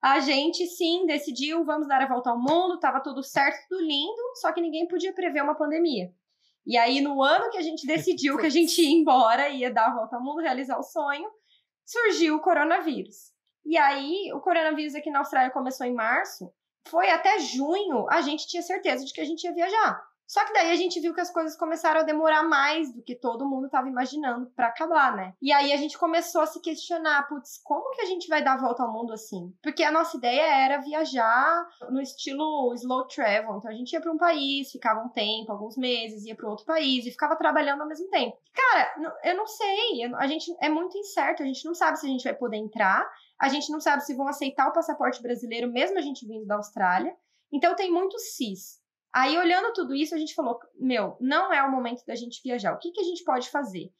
a 0.00 0.20
gente 0.20 0.64
sim 0.68 1.06
decidiu, 1.06 1.64
vamos 1.64 1.88
dar 1.88 2.00
a 2.00 2.06
volta 2.06 2.30
ao 2.30 2.38
mundo, 2.38 2.74
estava 2.74 3.00
tudo 3.00 3.20
certo, 3.24 3.66
tudo 3.68 3.82
lindo, 3.82 4.22
só 4.36 4.52
que 4.52 4.60
ninguém 4.60 4.86
podia 4.86 5.12
prever 5.12 5.42
uma 5.42 5.56
pandemia. 5.56 6.12
E 6.64 6.76
aí, 6.76 7.00
no 7.00 7.20
ano 7.22 7.50
que 7.50 7.58
a 7.58 7.62
gente 7.62 7.84
decidiu 7.84 8.38
que 8.38 8.46
a 8.46 8.50
gente 8.50 8.80
ia 8.80 8.90
embora, 8.90 9.48
ia 9.48 9.72
dar 9.72 9.88
a 9.88 9.94
volta 9.94 10.16
ao 10.16 10.22
mundo, 10.22 10.40
realizar 10.40 10.78
o 10.78 10.82
sonho, 10.84 11.28
surgiu 11.84 12.36
o 12.36 12.40
coronavírus. 12.40 13.32
E 13.64 13.76
aí, 13.76 14.30
o 14.32 14.40
coronavírus 14.40 14.94
aqui 14.94 15.10
na 15.10 15.18
Austrália 15.18 15.50
começou 15.50 15.86
em 15.86 15.94
março, 15.94 16.52
foi 16.90 17.10
até 17.10 17.38
junho, 17.38 18.06
a 18.10 18.20
gente 18.20 18.46
tinha 18.46 18.62
certeza 18.62 19.04
de 19.04 19.12
que 19.12 19.20
a 19.20 19.24
gente 19.24 19.44
ia 19.44 19.54
viajar. 19.54 20.08
Só 20.28 20.44
que 20.44 20.52
daí 20.52 20.70
a 20.70 20.76
gente 20.76 21.00
viu 21.00 21.14
que 21.14 21.22
as 21.22 21.32
coisas 21.32 21.56
começaram 21.56 22.00
a 22.00 22.02
demorar 22.02 22.42
mais 22.42 22.92
do 22.92 23.02
que 23.02 23.14
todo 23.14 23.48
mundo 23.48 23.64
estava 23.64 23.88
imaginando 23.88 24.52
para 24.54 24.66
acabar, 24.66 25.16
né? 25.16 25.32
E 25.40 25.50
aí 25.50 25.72
a 25.72 25.76
gente 25.78 25.96
começou 25.96 26.42
a 26.42 26.46
se 26.46 26.60
questionar, 26.60 27.26
putz, 27.26 27.58
como 27.64 27.92
que 27.92 28.02
a 28.02 28.04
gente 28.04 28.28
vai 28.28 28.44
dar 28.44 28.52
a 28.52 28.60
volta 28.60 28.82
ao 28.82 28.92
mundo 28.92 29.14
assim? 29.14 29.50
Porque 29.62 29.82
a 29.82 29.90
nossa 29.90 30.18
ideia 30.18 30.42
era 30.66 30.82
viajar 30.82 31.66
no 31.88 31.98
estilo 31.98 32.74
slow 32.74 33.06
travel. 33.06 33.56
Então 33.56 33.70
a 33.70 33.74
gente 33.74 33.94
ia 33.94 34.02
para 34.02 34.12
um 34.12 34.18
país, 34.18 34.70
ficava 34.70 35.00
um 35.00 35.08
tempo, 35.08 35.50
alguns 35.50 35.78
meses, 35.78 36.26
ia 36.26 36.36
para 36.36 36.50
outro 36.50 36.66
país 36.66 37.06
e 37.06 37.10
ficava 37.10 37.34
trabalhando 37.34 37.80
ao 37.80 37.88
mesmo 37.88 38.10
tempo. 38.10 38.36
Cara, 38.52 39.16
eu 39.24 39.34
não 39.34 39.46
sei, 39.46 40.04
a 40.14 40.26
gente 40.26 40.54
é 40.60 40.68
muito 40.68 40.98
incerto, 40.98 41.42
a 41.42 41.46
gente 41.46 41.64
não 41.64 41.74
sabe 41.74 41.98
se 41.98 42.04
a 42.04 42.10
gente 42.10 42.24
vai 42.24 42.34
poder 42.34 42.58
entrar, 42.58 43.10
a 43.40 43.48
gente 43.48 43.70
não 43.70 43.80
sabe 43.80 44.04
se 44.04 44.14
vão 44.14 44.28
aceitar 44.28 44.68
o 44.68 44.72
passaporte 44.72 45.22
brasileiro 45.22 45.70
mesmo 45.70 45.98
a 45.98 46.02
gente 46.02 46.26
vindo 46.26 46.46
da 46.46 46.56
Austrália. 46.56 47.14
Então 47.52 47.76
tem 47.76 47.90
muito 47.90 48.18
cis. 48.18 48.80
Aí, 49.12 49.38
olhando 49.38 49.72
tudo 49.72 49.94
isso, 49.94 50.14
a 50.14 50.18
gente 50.18 50.34
falou: 50.34 50.58
meu, 50.78 51.16
não 51.20 51.52
é 51.52 51.62
o 51.62 51.70
momento 51.70 52.04
da 52.04 52.14
gente 52.14 52.42
viajar. 52.42 52.74
O 52.74 52.78
que, 52.78 52.90
que 52.90 53.00
a 53.00 53.04
gente 53.04 53.24
pode 53.24 53.48
fazer? 53.50 53.90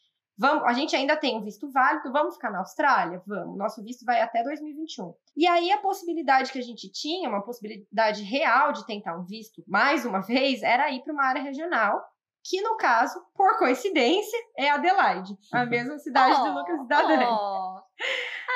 Vamos, 0.40 0.62
a 0.64 0.72
gente 0.72 0.94
ainda 0.94 1.16
tem 1.16 1.36
um 1.36 1.42
visto 1.42 1.68
válido, 1.68 2.12
vamos 2.12 2.34
ficar 2.34 2.50
na 2.50 2.60
Austrália? 2.60 3.20
Vamos. 3.26 3.58
Nosso 3.58 3.82
visto 3.82 4.04
vai 4.04 4.20
até 4.20 4.42
2021. 4.44 5.12
E 5.36 5.46
aí, 5.48 5.72
a 5.72 5.78
possibilidade 5.78 6.52
que 6.52 6.58
a 6.58 6.62
gente 6.62 6.88
tinha, 6.92 7.28
uma 7.28 7.42
possibilidade 7.42 8.22
real 8.22 8.72
de 8.72 8.86
tentar 8.86 9.18
um 9.18 9.24
visto 9.24 9.64
mais 9.66 10.06
uma 10.06 10.20
vez, 10.20 10.62
era 10.62 10.90
ir 10.92 11.02
para 11.02 11.12
uma 11.12 11.24
área 11.24 11.42
regional, 11.42 12.00
que 12.48 12.62
no 12.62 12.76
caso, 12.76 13.20
por 13.34 13.58
coincidência, 13.58 14.38
é 14.56 14.70
Adelaide, 14.70 15.36
a 15.52 15.66
mesma 15.66 15.98
cidade 15.98 16.34
oh, 16.40 16.44
do 16.44 16.58
Lucas 16.58 16.80
e 16.80 16.88
da 16.88 17.02
Dani. 17.02 17.24
Oh. 17.24 17.80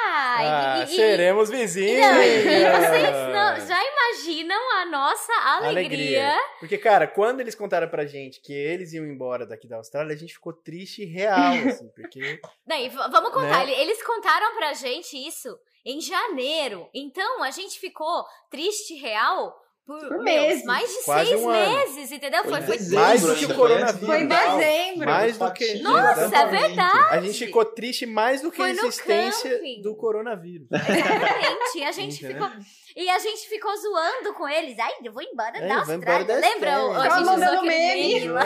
Ai, 0.04 0.46
ah, 0.46 0.84
e, 0.84 0.86
seremos 0.86 1.50
vizinhos. 1.50 2.00
Não, 2.00 2.14
vocês 2.80 3.12
não, 3.12 3.66
já 3.66 3.78
imaginam 3.84 4.78
a 4.78 4.84
nossa 4.86 5.32
alegria. 5.58 5.68
alegria. 5.68 6.36
Porque, 6.58 6.78
cara, 6.78 7.06
quando 7.06 7.40
eles 7.40 7.54
contaram 7.54 7.88
pra 7.88 8.06
gente 8.06 8.40
que 8.40 8.52
eles 8.52 8.94
iam 8.94 9.04
embora 9.04 9.46
daqui 9.46 9.68
da 9.68 9.76
Austrália, 9.76 10.14
a 10.14 10.18
gente 10.18 10.32
ficou 10.32 10.54
triste 10.54 11.04
real, 11.04 11.52
assim, 11.68 11.88
porque... 11.94 12.40
Não, 12.66 13.10
vamos 13.10 13.30
contar, 13.30 13.66
né? 13.66 13.72
eles 13.78 14.02
contaram 14.02 14.56
pra 14.56 14.72
gente 14.72 15.16
isso 15.16 15.54
em 15.84 16.00
janeiro. 16.00 16.88
Então, 16.94 17.42
a 17.42 17.50
gente 17.50 17.78
ficou 17.78 18.24
triste 18.50 18.94
real 18.94 19.61
por, 19.84 19.98
por 20.08 20.22
meses. 20.22 20.64
mais 20.64 20.88
de 20.88 21.04
Quase 21.04 21.30
seis 21.30 21.42
um 21.42 21.50
meses, 21.50 22.12
entendeu? 22.12 22.44
Foi, 22.44 22.62
foi, 22.62 22.78
foi 22.78 22.96
mais 22.96 23.22
do 23.22 23.34
que 23.34 23.44
o 23.46 23.54
coronavírus. 23.54 24.06
Foi 24.06 24.20
em 24.20 24.28
dezembro. 24.28 25.06
Mais 25.06 25.38
do 25.38 25.52
que. 25.52 25.74
Nossa, 25.80 26.36
é 26.36 26.46
verdade. 26.46 27.16
A 27.16 27.20
gente 27.20 27.46
ficou 27.46 27.64
triste 27.64 28.06
mais 28.06 28.40
do 28.42 28.50
que 28.50 28.58
foi 28.58 28.70
a 28.70 28.70
existência 28.70 29.60
do 29.82 29.96
coronavírus. 29.96 30.68
Exatamente. 30.70 31.78
E 31.78 31.84
a 31.84 31.92
gente 31.92 32.26
ficou. 32.26 32.48
E 32.94 33.08
a 33.08 33.18
gente 33.18 33.48
ficou 33.48 33.76
zoando 33.76 34.34
com 34.34 34.48
eles. 34.48 34.78
Ai, 34.78 34.92
eu 35.02 35.12
vou 35.12 35.22
embora 35.22 35.58
é, 35.58 35.66
da 35.66 35.78
Austrália. 35.78 36.22
Embora 36.22 36.40
Lembra? 36.40 37.00
A 37.00 37.08
gente 37.08 37.24
mandando 37.24 37.62
meme. 37.62 38.14
meme 38.14 38.28
lá. 38.28 38.42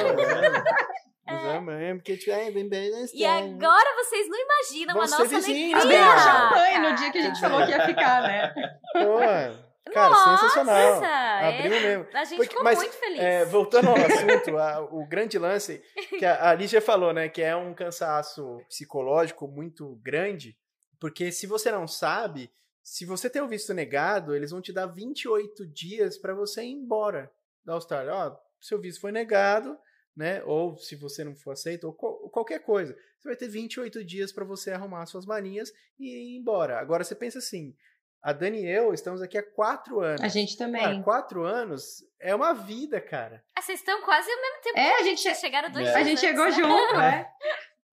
É. 1.29 1.95
porque 1.95 2.31
é 2.31 2.51
bem 2.53 2.69
bem 2.69 2.89
E 3.13 3.25
agora 3.25 3.97
vocês 3.97 4.29
não 4.29 4.39
imaginam 4.39 4.95
Vão 4.95 5.03
a 5.03 5.07
nossa 5.07 5.37
alegria. 5.37 5.77
Abriu 5.77 5.99
champanhe 5.99 6.79
no 6.79 6.95
dia 6.95 7.11
que 7.11 7.19
a 7.19 7.23
gente 7.23 7.41
falou 7.41 7.67
que 7.67 7.73
ia 7.73 7.85
ficar, 7.85 8.23
né? 8.23 8.55
Pô. 8.93 9.66
Cara, 9.93 10.11
Nossa, 10.11 10.49
sensacional. 10.49 11.05
Abriu 11.05 11.73
é. 11.73 11.81
mesmo. 11.81 12.07
A 12.13 12.25
gente 12.25 12.37
Porque, 12.37 12.51
ficou 12.51 12.65
mas, 12.65 12.79
muito 12.79 12.95
feliz. 12.95 13.21
É, 13.21 13.45
voltando 13.45 13.89
ao 13.89 13.97
assunto, 13.97 14.59
a, 14.59 14.81
o 14.81 15.07
grande 15.07 15.39
lance 15.39 15.83
que 16.19 16.25
a, 16.25 16.51
a 16.51 16.55
Lígia 16.55 16.81
falou, 16.81 17.13
né? 17.13 17.29
Que 17.29 17.43
é 17.43 17.55
um 17.55 17.73
cansaço 17.73 18.61
psicológico 18.69 19.47
muito 19.47 19.97
grande. 20.03 20.57
Porque 20.99 21.31
se 21.31 21.47
você 21.47 21.71
não 21.71 21.87
sabe, 21.87 22.51
se 22.83 23.05
você 23.05 23.31
tem 23.31 23.43
o 23.43 23.49
visto 23.49 23.73
negado, 23.73 24.35
eles 24.35 24.51
vão 24.51 24.61
te 24.61 24.73
dar 24.73 24.87
28 24.87 25.67
dias 25.67 26.19
para 26.19 26.35
você 26.35 26.63
ir 26.63 26.73
embora 26.73 27.31
da 27.65 27.75
Austrália. 27.75 28.13
Ó, 28.13 28.37
seu 28.61 28.81
visto 28.81 29.01
foi 29.01 29.13
negado, 29.13 29.79
né? 30.17 30.43
Ou 30.45 30.77
se 30.79 30.97
você 30.97 31.23
não 31.23 31.37
for 31.37 31.53
aceito, 31.53 31.85
ou 31.85 31.93
qualquer 32.31 32.61
coisa. 32.61 32.97
Você 33.19 33.29
vai 33.29 33.37
ter 33.37 33.49
28 33.49 34.05
dias 34.05 34.33
para 34.33 34.45
você 34.45 34.71
arrumar 34.71 35.07
suas 35.07 35.27
malinhas 35.27 35.73
e 35.99 36.35
ir 36.35 36.37
embora. 36.39 36.79
Agora 36.79 37.05
você 37.05 37.15
pensa 37.15 37.39
assim, 37.39 37.75
a 38.23 38.33
Dani 38.33 38.63
e 38.63 38.69
eu 38.69 38.93
estamos 38.93 39.23
aqui 39.23 39.39
há 39.39 39.43
quatro 39.43 40.01
anos. 40.01 40.21
A 40.21 40.29
gente 40.29 40.57
também. 40.57 40.83
Cara, 40.83 41.03
quatro 41.03 41.45
anos 41.45 42.05
é 42.21 42.35
uma 42.35 42.53
vida, 42.53 43.01
cara. 43.01 43.45
Ah, 43.57 43.63
vocês 43.63 43.79
estão 43.79 44.03
quase 44.03 44.31
ao 44.31 44.41
mesmo 44.41 44.61
tempo. 44.63 44.79
É, 44.79 44.95
a 44.99 45.03
gente 45.03 45.35
chegaram 45.35 45.71
dois 45.71 45.87
é. 45.87 45.95
A 45.95 46.03
gente 46.03 46.21
chegou 46.21 46.51
junto, 46.51 46.95
é. 47.01 47.31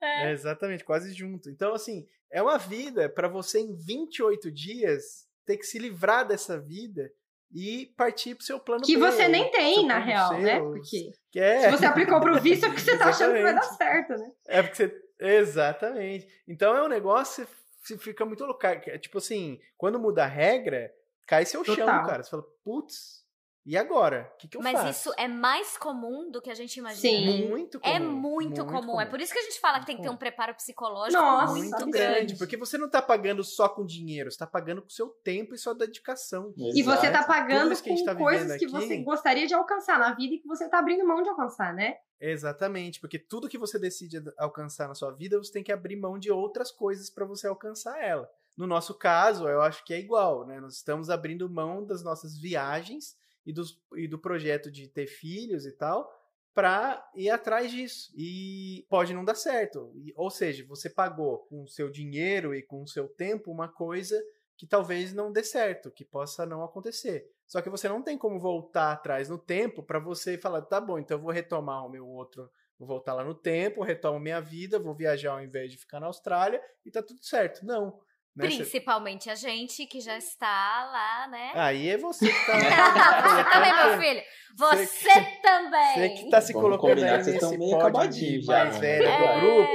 é. 0.01 0.27
é. 0.27 0.31
Exatamente, 0.31 0.83
quase 0.83 1.13
junto. 1.13 1.49
Então, 1.49 1.73
assim, 1.73 2.07
é 2.31 2.41
uma 2.41 2.57
vida 2.57 3.07
para 3.09 3.27
você 3.27 3.59
em 3.59 3.75
28 3.75 4.51
dias 4.51 5.27
ter 5.45 5.57
que 5.57 5.65
se 5.65 5.77
livrar 5.77 6.27
dessa 6.27 6.59
vida 6.59 7.12
e 7.53 7.93
partir 7.95 8.33
pro 8.33 8.43
seu 8.43 8.59
plano 8.59 8.83
Que 8.83 8.97
B, 8.97 8.99
você 8.99 9.27
nem 9.27 9.51
tem, 9.51 9.86
na 9.86 9.99
real, 9.99 10.29
seus, 10.29 10.41
né? 10.41 10.59
Porque 10.59 11.12
é... 11.36 11.59
se 11.59 11.69
você 11.69 11.86
aplicou 11.86 12.19
pro 12.19 12.39
visto 12.39 12.65
é 12.65 12.69
porque 12.69 12.81
você 12.81 12.97
tá 12.97 13.09
achando 13.09 13.36
que 13.36 13.43
vai 13.43 13.53
dar 13.53 13.62
certo, 13.77 14.13
né? 14.13 14.31
É 14.47 14.63
porque 14.63 14.75
você... 14.75 15.03
Exatamente. 15.19 16.27
Então 16.47 16.75
é 16.75 16.83
um 16.83 16.88
negócio 16.88 17.45
você 17.45 17.51
fica 17.84 18.26
muito 18.26 18.46
louco. 18.46 18.62
Tipo 19.00 19.17
assim, 19.17 19.60
quando 19.78 20.00
muda 20.00 20.24
a 20.24 20.28
regra, 20.28 20.93
cai 21.28 21.46
seu 21.46 21.63
chão, 21.63 21.76
Total. 21.76 22.06
cara. 22.06 22.24
Você 22.24 22.30
fala, 22.30 22.43
putz, 22.63 23.22
e 23.65 23.78
agora? 23.78 24.30
O 24.34 24.38
que, 24.38 24.47
que 24.47 24.58
eu 24.58 24.62
Mas 24.62 24.73
faço? 24.73 24.89
isso 25.10 25.13
é 25.17 25.28
mais 25.28 25.78
comum 25.78 26.30
do 26.30 26.41
que 26.41 26.49
a 26.49 26.54
gente 26.54 26.78
imagina. 26.78 26.99
Sim. 27.32 27.47
muito 27.47 27.80
comum. 27.80 27.93
É 27.93 27.99
muito, 27.99 28.65
comum. 28.65 28.99
É 28.99 29.06
por 29.06 29.21
isso 29.21 29.32
que 29.32 29.39
a 29.39 29.43
gente 29.43 29.60
fala 29.60 29.80
que 29.80 29.86
tem 29.86 29.95
que 29.95 30.02
ter 30.02 30.10
um 30.10 30.17
preparo 30.17 30.54
psicológico 30.56 31.21
Nossa, 31.21 31.54
muito, 31.54 31.69
muito 31.71 31.91
grande. 31.91 32.15
grande, 32.15 32.36
porque 32.38 32.58
você 32.58 32.78
não 32.78 32.89
tá 32.89 33.02
pagando 33.02 33.43
só 33.43 33.69
com 33.69 33.86
dinheiro, 33.86 34.30
você 34.32 34.38
tá 34.38 34.47
pagando 34.47 34.82
com 34.82 34.89
seu 34.89 35.08
tempo 35.10 35.56
e 35.56 35.58
sua 35.58 35.73
dedicação. 35.73 36.54
E 36.58 36.84
você 36.84 37.10
tá 37.10 37.19
Exato. 37.19 37.28
pagando 37.28 37.76
que 37.82 37.89
com 37.89 38.06
tá 38.06 38.15
coisas 38.15 38.47
que 38.58 38.65
aqui- 38.65 38.67
você 38.67 38.97
gostaria 38.97 39.47
de 39.47 39.54
alcançar 39.54 39.97
na 39.99 40.13
vida 40.13 40.36
e 40.36 40.39
que 40.39 40.47
você 40.47 40.67
tá 40.69 40.80
abrindo 40.80 41.06
mão 41.08 41.21
de 41.23 41.30
alcançar, 41.30 41.73
né? 41.73 41.95
Exatamente, 42.19 42.99
porque 42.99 43.19
tudo 43.19 43.49
que 43.49 43.58
você 43.58 43.78
decide 43.78 44.21
alcançar 44.38 44.88
na 44.88 44.95
sua 44.95 45.12
vida, 45.12 45.38
você 45.38 45.52
tem 45.52 45.63
que 45.63 45.71
abrir 45.71 45.95
mão 45.97 46.17
de 46.17 46.32
outras 46.32 46.71
coisas 46.71 47.10
para 47.10 47.26
você 47.26 47.47
alcançar 47.47 48.02
ela. 48.02 48.30
No 48.58 48.65
nosso 48.67 48.93
caso, 48.93 49.47
eu 49.47 49.62
acho 49.62 49.84
que 49.84 49.93
é 49.93 49.99
igual, 49.99 50.45
né? 50.45 50.60
Nós 50.60 50.76
estamos 50.76 51.10
abrindo 51.10 51.49
mão 51.49 51.86
das 51.86 52.04
nossas 52.04 52.38
viagens 52.38 53.15
e, 53.45 53.53
dos, 53.53 53.82
e 53.95 54.08
do 54.08 54.19
projeto 54.19 54.71
de 54.71 54.88
ter 54.88 55.08
filhos 55.08 55.65
e 55.65 55.71
tal, 55.71 56.10
para 56.53 57.03
ir 57.15 57.29
atrás 57.29 57.71
disso. 57.71 58.12
E 58.15 58.86
pode 58.89 59.13
não 59.13 59.25
dar 59.25 59.36
certo. 59.36 59.91
E- 59.95 60.13
ou 60.15 60.29
seja, 60.29 60.65
você 60.67 60.89
pagou 60.89 61.39
com 61.47 61.63
o 61.63 61.67
seu 61.67 61.89
dinheiro 61.89 62.53
e 62.53 62.62
com 62.62 62.84
o 62.84 62.88
seu 62.88 63.08
tempo 63.08 63.51
uma 63.51 63.67
coisa 63.67 64.21
que 64.58 64.67
talvez 64.67 65.13
não 65.13 65.32
dê 65.32 65.43
certo, 65.43 65.91
que 65.91 66.06
possa 66.06 66.45
não 66.45 66.63
acontecer. 66.63 67.25
Só 67.47 67.62
que 67.62 67.69
você 67.69 67.89
não 67.89 68.01
tem 68.01 68.17
como 68.17 68.39
voltar 68.39 68.91
atrás 68.91 69.27
no 69.29 69.38
tempo 69.38 69.84
para 69.84 69.99
você 69.99 70.38
falar, 70.38 70.62
tá 70.62 70.79
bom, 70.79 70.99
então 70.99 71.17
eu 71.17 71.21
vou 71.21 71.32
retomar 71.32 71.86
o 71.86 71.89
meu 71.89 72.08
outro, 72.08 72.49
vou 72.77 72.88
voltar 72.88 73.13
lá 73.13 73.23
no 73.23 73.34
tempo, 73.36 73.84
retomo 73.84 74.19
minha 74.19 74.39
vida, 74.39 74.79
vou 74.79 74.93
viajar 74.95 75.34
ao 75.34 75.43
invés 75.43 75.71
de 75.71 75.77
ficar 75.77 75.99
na 75.99 76.08
Austrália 76.08 76.62
e 76.86 76.91
tá 76.91 77.01
tudo 77.01 77.23
certo. 77.23 77.65
Não. 77.65 77.99
Né? 78.36 78.48
Principalmente 78.48 79.30
a 79.30 79.36
gente 79.36 79.86
que 79.86 80.02
já 80.02 80.17
está 80.17 80.48
lá, 80.91 81.28
né? 81.28 81.52
Aí 81.54 81.89
é 81.89 81.98
você 81.98 82.28
que 82.28 82.46
tá. 82.46 82.54
Você 83.30 83.43
também, 83.52 83.74
meu 83.76 84.00
filho. 84.00 84.22
Você 84.58 84.86
Você 84.86 85.22
também. 85.41 85.93
Você 85.96 86.10
que 86.10 86.30
tá 86.30 86.41
se 86.41 86.54
Vamos 86.54 86.67
colocando 86.69 86.89
combinar 86.91 87.17
aí 87.17 87.24
que 87.24 87.32
nesse 87.32 87.58
meio 87.58 87.80
pódio 87.80 88.10
de 88.10 88.41
já, 88.41 88.65
mais 88.65 88.74
né? 88.76 88.80
velho 88.80 89.08
É. 89.08 89.17
do 89.17 89.39
grupo. 89.39 89.74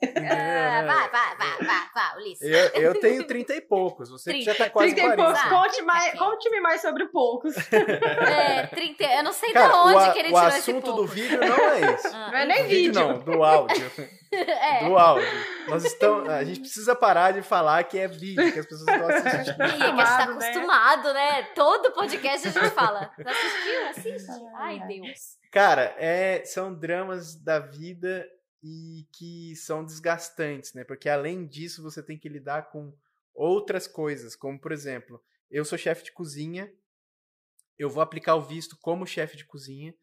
Ah, 0.00 0.82
vai, 0.86 1.10
vai, 1.10 1.36
vai, 1.36 1.66
vai, 1.66 1.86
vai, 1.94 2.16
Ulisses. 2.16 2.42
Eu, 2.48 2.82
eu 2.82 2.94
tenho 3.00 3.26
30 3.26 3.54
e 3.54 3.60
poucos, 3.60 4.08
você 4.10 4.32
que 4.34 4.42
já 4.42 4.54
tá 4.54 4.70
quase 4.70 4.94
30 4.94 5.00
e 5.12 5.16
40. 5.16 5.24
poucos. 5.24 5.40
Ah, 5.44 5.48
Conte 5.62 5.82
mais-. 5.82 6.18
Conte-me 6.18 6.60
mais 6.60 6.80
sobre 6.80 7.04
o 7.04 7.08
poucos. 7.10 7.54
É, 8.28 8.66
30, 8.68 9.04
eu 9.04 9.22
não 9.24 9.32
sei 9.32 9.52
Cara, 9.52 9.68
de 9.68 9.74
onde 9.74 9.94
o, 9.94 9.98
a- 9.98 10.12
que 10.12 10.18
ele 10.18 10.28
o 10.28 10.34
tirou 10.34 10.48
esse 10.48 10.58
assunto 10.58 10.86
do 10.86 10.92
pouco. 10.92 11.06
vídeo 11.06 11.40
não 11.40 11.56
é 11.56 11.80
esse. 11.94 12.08
Ah. 12.14 12.30
Não 12.30 12.38
é 12.38 12.46
nem 12.46 12.66
vídeo. 12.66 12.92
Não, 12.94 13.18
do 13.18 13.42
áudio. 13.42 13.92
É. 14.32 14.84
Do 14.84 14.96
áudio. 14.98 15.26
Nós 15.68 15.84
estamos, 15.84 16.28
a 16.28 16.44
gente 16.44 16.60
precisa 16.60 16.94
parar 16.94 17.32
de 17.32 17.42
falar 17.42 17.82
que 17.84 17.98
é 17.98 18.06
vídeo, 18.06 18.52
que 18.52 18.58
as 18.58 18.66
pessoas 18.66 18.88
estão 18.88 19.08
assistindo. 19.08 19.64
Ih, 19.64 19.76
que 19.76 19.82
a 19.82 19.88
gente 19.88 19.96
tá 19.96 20.24
Acostumado, 20.24 20.34
né? 20.38 20.48
acostumado, 20.48 21.12
né? 21.14 21.42
Todo 21.54 21.90
podcast 21.92 22.48
a 22.48 22.50
gente 22.50 22.70
fala. 22.74 23.10
Assistiu? 23.24 23.88
Assiste. 23.90 24.42
Ai, 24.56 24.80
Deus. 24.86 25.38
Cara, 25.50 25.94
é, 25.98 26.42
são 26.44 26.74
dramas 26.74 27.34
da 27.42 27.58
vida 27.58 28.26
e 28.62 29.06
que 29.12 29.54
são 29.56 29.84
desgastantes, 29.84 30.72
né? 30.74 30.84
Porque 30.84 31.08
além 31.08 31.46
disso, 31.46 31.82
você 31.82 32.02
tem 32.02 32.18
que 32.18 32.28
lidar 32.28 32.70
com 32.70 32.92
outras 33.34 33.86
coisas, 33.86 34.34
como 34.34 34.58
por 34.58 34.72
exemplo, 34.72 35.22
eu 35.50 35.64
sou 35.64 35.78
chefe 35.78 36.04
de 36.04 36.12
cozinha, 36.12 36.72
eu 37.78 37.88
vou 37.88 38.02
aplicar 38.02 38.34
o 38.34 38.42
visto 38.42 38.76
como 38.80 39.06
chefe 39.06 39.36
de 39.36 39.44
cozinha 39.44 39.94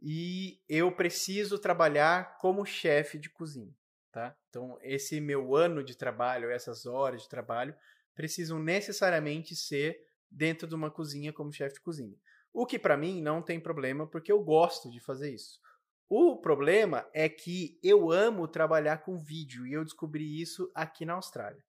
e 0.00 0.60
eu 0.68 0.90
preciso 0.90 1.58
trabalhar 1.58 2.38
como 2.38 2.64
chefe 2.64 3.18
de 3.18 3.28
cozinha, 3.28 3.74
tá? 4.10 4.36
Então, 4.48 4.78
esse 4.80 5.20
meu 5.20 5.54
ano 5.54 5.84
de 5.84 5.94
trabalho, 5.94 6.50
essas 6.50 6.86
horas 6.86 7.22
de 7.22 7.28
trabalho, 7.28 7.74
precisam 8.14 8.58
necessariamente 8.58 9.54
ser 9.54 10.00
dentro 10.30 10.66
de 10.66 10.74
uma 10.74 10.90
cozinha 10.90 11.32
como 11.32 11.52
chefe 11.52 11.74
de 11.74 11.80
cozinha. 11.80 12.16
O 12.52 12.66
que 12.66 12.78
para 12.78 12.96
mim 12.96 13.20
não 13.20 13.42
tem 13.42 13.60
problema, 13.60 14.06
porque 14.06 14.32
eu 14.32 14.42
gosto 14.42 14.90
de 14.90 15.00
fazer 15.00 15.34
isso. 15.34 15.60
O 16.08 16.36
problema 16.36 17.06
é 17.12 17.28
que 17.28 17.78
eu 17.82 18.10
amo 18.10 18.48
trabalhar 18.48 18.98
com 18.98 19.18
vídeo 19.18 19.66
e 19.66 19.74
eu 19.74 19.84
descobri 19.84 20.40
isso 20.40 20.70
aqui 20.74 21.04
na 21.04 21.14
Austrália. 21.14 21.62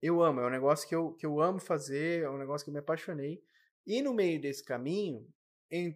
Eu 0.00 0.22
amo, 0.22 0.40
é 0.40 0.46
um 0.46 0.50
negócio 0.50 0.88
que 0.88 0.94
eu, 0.94 1.12
que 1.14 1.26
eu 1.26 1.40
amo 1.40 1.58
fazer, 1.58 2.22
é 2.22 2.30
um 2.30 2.38
negócio 2.38 2.64
que 2.64 2.70
eu 2.70 2.74
me 2.74 2.78
apaixonei. 2.80 3.42
E 3.86 4.00
no 4.00 4.14
meio 4.14 4.40
desse 4.40 4.64
caminho, 4.64 5.26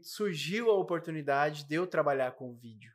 surgiu 0.03 0.71
a 0.71 0.79
oportunidade 0.79 1.65
de 1.65 1.75
eu 1.75 1.87
trabalhar 1.87 2.33
com 2.33 2.55
vídeo. 2.55 2.93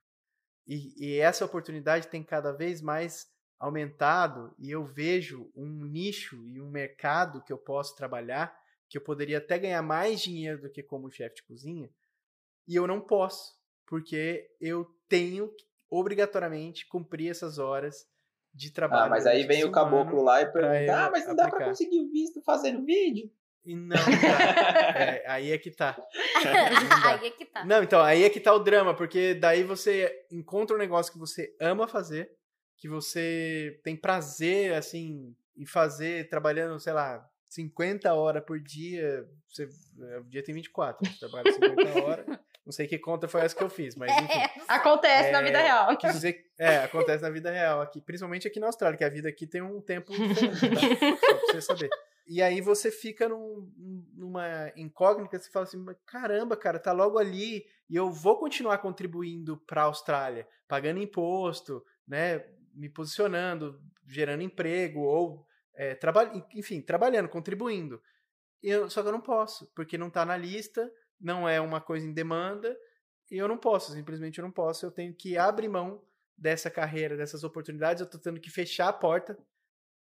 E, 0.68 0.94
e 0.98 1.18
essa 1.18 1.46
oportunidade 1.46 2.08
tem 2.08 2.24
cada 2.24 2.52
vez 2.52 2.82
mais 2.82 3.28
aumentado 3.60 4.54
e 4.58 4.72
eu 4.72 4.86
vejo 4.86 5.52
um 5.56 5.86
nicho 5.86 6.48
e 6.48 6.62
um 6.62 6.70
mercado 6.70 7.44
que 7.44 7.52
eu 7.52 7.58
posso 7.58 7.96
trabalhar, 7.96 8.58
que 8.88 8.98
eu 8.98 9.02
poderia 9.02 9.40
até 9.40 9.58
ganhar 9.58 9.82
mais 9.82 10.22
dinheiro 10.22 10.62
do 10.62 10.70
que 10.70 10.84
como 10.84 11.12
chefe 11.12 11.38
de 11.38 11.44
cozinha, 11.44 11.90
e 12.68 12.76
eu 12.76 12.88
não 12.88 13.02
posso, 13.02 13.59
porque 13.90 14.48
eu 14.62 14.86
tenho 15.10 15.50
que 15.50 15.66
obrigatoriamente 15.90 16.88
cumprir 16.88 17.32
essas 17.32 17.58
horas 17.58 18.08
de 18.54 18.72
trabalho. 18.72 19.06
Ah, 19.06 19.10
mas 19.10 19.26
aí 19.26 19.44
vem 19.44 19.66
o 19.66 19.72
caboclo 19.72 20.22
lá 20.22 20.42
e 20.42 20.46
pergunta: 20.46 21.06
Ah, 21.08 21.10
mas 21.10 21.28
não 21.28 21.36
dá 21.36 21.44
pra 21.44 21.54
aplicar. 21.54 21.70
conseguir 21.72 22.00
o 22.00 22.12
visto 22.12 22.40
fazendo 22.44 22.86
vídeo? 22.86 23.32
E 23.66 23.76
não 23.76 23.90
dá. 23.90 23.98
É, 24.96 25.24
aí 25.28 25.52
é 25.52 25.58
que 25.58 25.72
tá. 25.72 25.98
Aí 26.46 27.28
é 27.28 27.32
que 27.32 27.46
tá. 27.46 27.66
Não, 27.66 27.84
então, 27.84 28.02
aí 28.02 28.24
é 28.24 28.30
que 28.30 28.40
tá 28.40 28.54
o 28.54 28.60
drama, 28.60 28.96
porque 28.96 29.34
daí 29.34 29.64
você 29.64 30.26
encontra 30.32 30.76
um 30.76 30.80
negócio 30.80 31.12
que 31.12 31.20
você 31.20 31.54
ama 31.60 31.88
fazer, 31.88 32.32
que 32.78 32.88
você 32.88 33.80
tem 33.84 33.98
prazer, 33.98 34.74
assim, 34.74 35.36
em 35.58 35.66
fazer, 35.66 36.30
trabalhando, 36.30 36.80
sei 36.80 36.94
lá, 36.94 37.28
50 37.50 38.14
horas 38.14 38.44
por 38.46 38.60
dia. 38.60 39.28
Você, 39.50 39.68
é, 40.04 40.20
o 40.20 40.24
dia 40.24 40.44
tem 40.44 40.56
24, 40.56 41.06
você 41.06 41.20
trabalha 41.20 41.52
50 41.52 42.00
horas. 42.06 42.40
Não 42.70 42.74
sei 42.74 42.86
que 42.86 43.00
conta 43.00 43.28
foi 43.28 43.42
essa 43.42 43.56
que 43.56 43.64
eu 43.64 43.70
fiz, 43.70 43.96
mas 43.96 44.12
enfim. 44.24 44.38
É, 44.38 44.52
Acontece 44.68 45.32
na 45.32 45.40
É, 45.40 45.44
vida 45.44 45.60
real. 45.60 45.98
Quis 45.98 46.12
dizer, 46.14 46.46
é, 46.56 46.84
acontece 46.84 47.24
na 47.24 47.32
vida 47.32 47.50
real 47.50 47.82
aqui, 47.82 48.00
principalmente 48.00 48.48
aqui 48.48 48.60
na 48.60 48.68
Austrália, 48.68 48.96
que 48.96 49.04
a 49.04 49.10
vida 49.10 49.28
aqui 49.28 49.48
tem 49.48 49.60
um 49.60 49.82
tempo 49.82 50.12
diferente, 50.14 50.70
tá? 50.70 51.18
Só 51.18 51.36
pra 51.36 51.46
você 51.48 51.62
saber. 51.62 51.90
E 52.28 52.44
aí 52.44 52.62
você 52.62 52.92
fica 52.92 53.28
num- 53.28 53.74
numa 54.14 54.72
incógnita, 54.76 55.40
você 55.40 55.50
fala 55.50 55.66
assim, 55.66 55.78
"Mas 55.78 55.98
caramba, 56.06 56.56
cara, 56.56 56.78
tá 56.78 56.92
logo 56.92 57.18
ali 57.18 57.66
e 57.90 57.96
eu 57.96 58.12
vou 58.12 58.38
continuar 58.38 58.78
contribuindo 58.78 59.58
para 59.66 59.82
a 59.82 59.86
Austrália, 59.86 60.48
pagando 60.68 61.00
imposto, 61.02 61.84
né, 62.08 62.46
me 62.76 62.88
posicionando, 62.88 63.82
gerando 64.08 64.44
emprego 64.44 65.00
ou 65.00 65.44
é, 65.74 65.96
traba- 65.96 66.32
enfim, 66.54 66.82
trabalhando, 66.82 67.30
contribuindo. 67.30 68.00
E 68.62 68.70
eu- 68.70 68.92
só 68.92 69.02
que 69.02 69.08
eu 69.08 69.12
não 69.12 69.22
posso, 69.22 69.66
porque 69.74 69.98
não 69.98 70.12
tá 70.12 70.24
na 70.24 70.38
lista, 70.38 70.88
não 71.20 71.48
é 71.48 71.60
uma 71.60 71.82
coisa 71.82 72.06
em 72.06 72.14
demanda 72.14 72.78
e 73.30 73.38
eu 73.38 73.48
não 73.48 73.58
posso, 73.58 73.94
simplesmente 73.94 74.40
eu 74.40 74.44
não 74.44 74.52
posso. 74.52 74.86
Eu 74.86 74.92
tenho 74.92 75.14
que 75.14 75.38
abrir 75.38 75.68
mão 75.68 76.04
dessa 76.38 76.72
carreira, 76.72 77.18
dessas 77.18 77.44
oportunidades. 77.44 78.02
Eu 78.02 78.10
tô 78.10 78.18
tendo 78.18 78.40
que 78.40 78.50
fechar 78.50 78.88
a 78.88 78.94
porta 78.94 79.38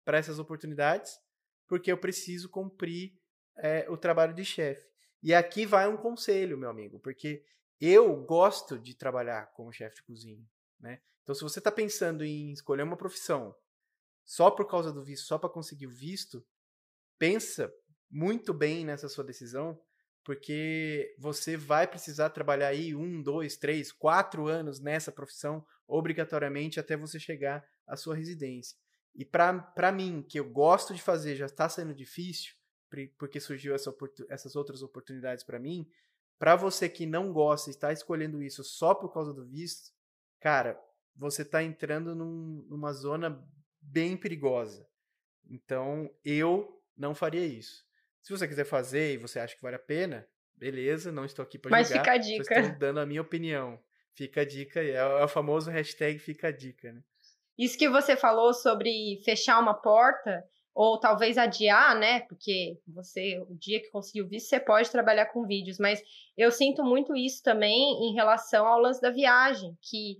para 0.04 0.18
essas 0.18 0.38
oportunidades, 0.38 1.18
porque 1.66 1.90
eu 1.90 1.98
preciso 1.98 2.48
cumprir 2.48 3.18
é, 3.56 3.88
o 3.90 3.96
trabalho 3.96 4.34
de 4.34 4.44
chefe. 4.44 4.86
E 5.22 5.34
aqui 5.34 5.66
vai 5.66 5.88
um 5.88 5.96
conselho, 5.96 6.56
meu 6.56 6.70
amigo, 6.70 7.00
porque 7.00 7.44
eu 7.80 8.14
gosto 8.24 8.78
de 8.78 8.94
trabalhar 8.94 9.46
como 9.52 9.72
chefe 9.72 9.96
de 9.96 10.02
cozinha, 10.04 10.46
né? 10.78 11.00
Então, 11.22 11.34
se 11.34 11.42
você 11.42 11.58
está 11.58 11.72
pensando 11.72 12.24
em 12.24 12.52
escolher 12.52 12.84
uma 12.84 12.96
profissão 12.96 13.54
só 14.24 14.50
por 14.50 14.66
causa 14.66 14.92
do 14.92 15.02
visto, 15.02 15.26
só 15.26 15.36
para 15.38 15.50
conseguir 15.50 15.88
o 15.88 15.90
visto, 15.90 16.46
pensa 17.18 17.72
muito 18.08 18.54
bem 18.54 18.84
nessa 18.84 19.08
sua 19.08 19.24
decisão, 19.24 19.80
porque 20.26 21.14
você 21.20 21.56
vai 21.56 21.86
precisar 21.86 22.30
trabalhar 22.30 22.66
aí 22.66 22.96
um, 22.96 23.22
dois, 23.22 23.56
três, 23.56 23.92
quatro 23.92 24.48
anos 24.48 24.80
nessa 24.80 25.12
profissão, 25.12 25.64
obrigatoriamente, 25.86 26.80
até 26.80 26.96
você 26.96 27.20
chegar 27.20 27.64
à 27.86 27.96
sua 27.96 28.16
residência. 28.16 28.76
E 29.14 29.24
para 29.24 29.92
mim, 29.92 30.26
que 30.28 30.40
eu 30.40 30.50
gosto 30.50 30.92
de 30.92 31.00
fazer, 31.00 31.36
já 31.36 31.46
está 31.46 31.68
sendo 31.68 31.94
difícil, 31.94 32.54
porque 33.16 33.38
surgiu 33.38 33.72
essa 33.72 33.94
essas 34.28 34.56
outras 34.56 34.82
oportunidades 34.82 35.44
para 35.44 35.60
mim. 35.60 35.88
Para 36.40 36.56
você 36.56 36.88
que 36.88 37.06
não 37.06 37.32
gosta 37.32 37.70
e 37.70 37.72
está 37.72 37.92
escolhendo 37.92 38.42
isso 38.42 38.64
só 38.64 38.96
por 38.96 39.12
causa 39.14 39.32
do 39.32 39.46
visto, 39.46 39.92
cara, 40.40 40.76
você 41.14 41.42
está 41.42 41.62
entrando 41.62 42.16
num- 42.16 42.66
numa 42.68 42.92
zona 42.92 43.48
bem 43.80 44.16
perigosa. 44.16 44.84
Então, 45.48 46.10
eu 46.24 46.82
não 46.96 47.14
faria 47.14 47.46
isso. 47.46 47.85
Se 48.26 48.32
você 48.32 48.48
quiser 48.48 48.64
fazer 48.64 49.12
e 49.12 49.18
você 49.18 49.38
acha 49.38 49.54
que 49.54 49.62
vale 49.62 49.76
a 49.76 49.78
pena, 49.78 50.26
beleza, 50.56 51.12
não 51.12 51.24
estou 51.24 51.44
aqui 51.44 51.56
para 51.56 51.68
julgar. 51.68 51.78
Mas 51.78 51.92
fica 51.92 52.10
a 52.10 52.20
só 52.20 52.28
dica. 52.28 52.60
estou 52.60 52.76
dando 52.76 52.98
a 52.98 53.06
minha 53.06 53.22
opinião. 53.22 53.78
Fica 54.14 54.40
a 54.40 54.44
dica, 54.44 54.82
é, 54.82 54.94
é 54.94 55.24
o 55.24 55.28
famoso 55.28 55.70
hashtag 55.70 56.18
fica 56.18 56.48
a 56.48 56.50
dica, 56.50 56.92
né? 56.92 57.00
Isso 57.56 57.78
que 57.78 57.88
você 57.88 58.16
falou 58.16 58.52
sobre 58.52 59.22
fechar 59.24 59.60
uma 59.60 59.74
porta, 59.74 60.44
ou 60.74 60.98
talvez 60.98 61.38
adiar, 61.38 61.96
né? 61.96 62.22
Porque 62.22 62.76
você, 62.88 63.38
o 63.48 63.54
dia 63.54 63.80
que 63.80 63.92
conseguir 63.92 64.22
o 64.22 64.28
visto, 64.28 64.48
você 64.48 64.58
pode 64.58 64.90
trabalhar 64.90 65.26
com 65.26 65.46
vídeos, 65.46 65.78
mas 65.78 66.02
eu 66.36 66.50
sinto 66.50 66.82
muito 66.82 67.14
isso 67.14 67.44
também 67.44 68.10
em 68.10 68.12
relação 68.12 68.66
ao 68.66 68.80
lance 68.80 69.00
da 69.00 69.10
viagem, 69.10 69.78
que 69.80 70.18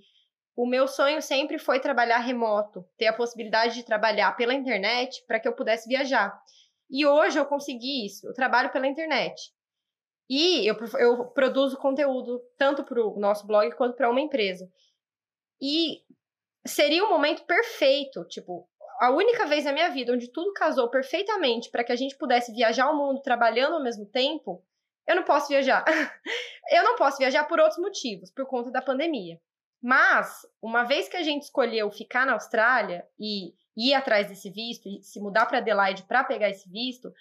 o 0.54 0.64
meu 0.64 0.86
sonho 0.86 1.20
sempre 1.20 1.58
foi 1.58 1.80
trabalhar 1.80 2.18
remoto, 2.18 2.86
ter 2.96 3.08
a 3.08 3.12
possibilidade 3.12 3.74
de 3.74 3.82
trabalhar 3.82 4.36
pela 4.36 4.54
internet 4.54 5.24
para 5.26 5.40
que 5.40 5.48
eu 5.48 5.52
pudesse 5.52 5.88
viajar. 5.88 6.40
E 6.90 7.06
hoje 7.06 7.38
eu 7.38 7.46
consegui 7.46 8.06
isso. 8.06 8.26
Eu 8.26 8.34
trabalho 8.34 8.70
pela 8.70 8.86
internet. 8.86 9.52
E 10.28 10.66
eu, 10.66 10.76
eu 10.98 11.26
produzo 11.26 11.76
conteúdo 11.76 12.40
tanto 12.58 12.84
para 12.84 13.00
o 13.00 13.18
nosso 13.18 13.46
blog 13.46 13.74
quanto 13.76 13.96
para 13.96 14.10
uma 14.10 14.20
empresa. 14.20 14.68
E 15.60 16.02
seria 16.66 17.04
o 17.04 17.06
um 17.06 17.10
momento 17.10 17.44
perfeito, 17.44 18.24
tipo, 18.24 18.68
a 19.00 19.10
única 19.10 19.46
vez 19.46 19.64
na 19.64 19.72
minha 19.72 19.88
vida 19.90 20.12
onde 20.12 20.30
tudo 20.30 20.52
casou 20.52 20.90
perfeitamente 20.90 21.70
para 21.70 21.84
que 21.84 21.92
a 21.92 21.96
gente 21.96 22.16
pudesse 22.16 22.52
viajar 22.52 22.90
o 22.90 22.96
mundo 22.96 23.22
trabalhando 23.22 23.74
ao 23.74 23.82
mesmo 23.82 24.06
tempo, 24.06 24.64
eu 25.06 25.14
não 25.14 25.22
posso 25.22 25.48
viajar. 25.48 25.84
eu 26.70 26.82
não 26.82 26.96
posso 26.96 27.18
viajar 27.18 27.44
por 27.44 27.60
outros 27.60 27.78
motivos, 27.78 28.30
por 28.30 28.46
conta 28.46 28.70
da 28.70 28.82
pandemia. 28.82 29.40
Mas, 29.80 30.40
uma 30.60 30.84
vez 30.84 31.08
que 31.08 31.16
a 31.16 31.22
gente 31.22 31.42
escolheu 31.42 31.90
ficar 31.90 32.26
na 32.26 32.32
Austrália 32.32 33.06
e 33.18 33.54
ir 33.76 33.94
atrás 33.94 34.28
desse 34.28 34.50
visto, 34.50 34.88
e 34.88 35.02
se 35.02 35.20
mudar 35.20 35.46
para 35.46 35.58
Adelaide 35.58 36.04
para 36.04 36.24
pegar 36.24 36.48
esse 36.48 36.68
visto, 36.68 37.12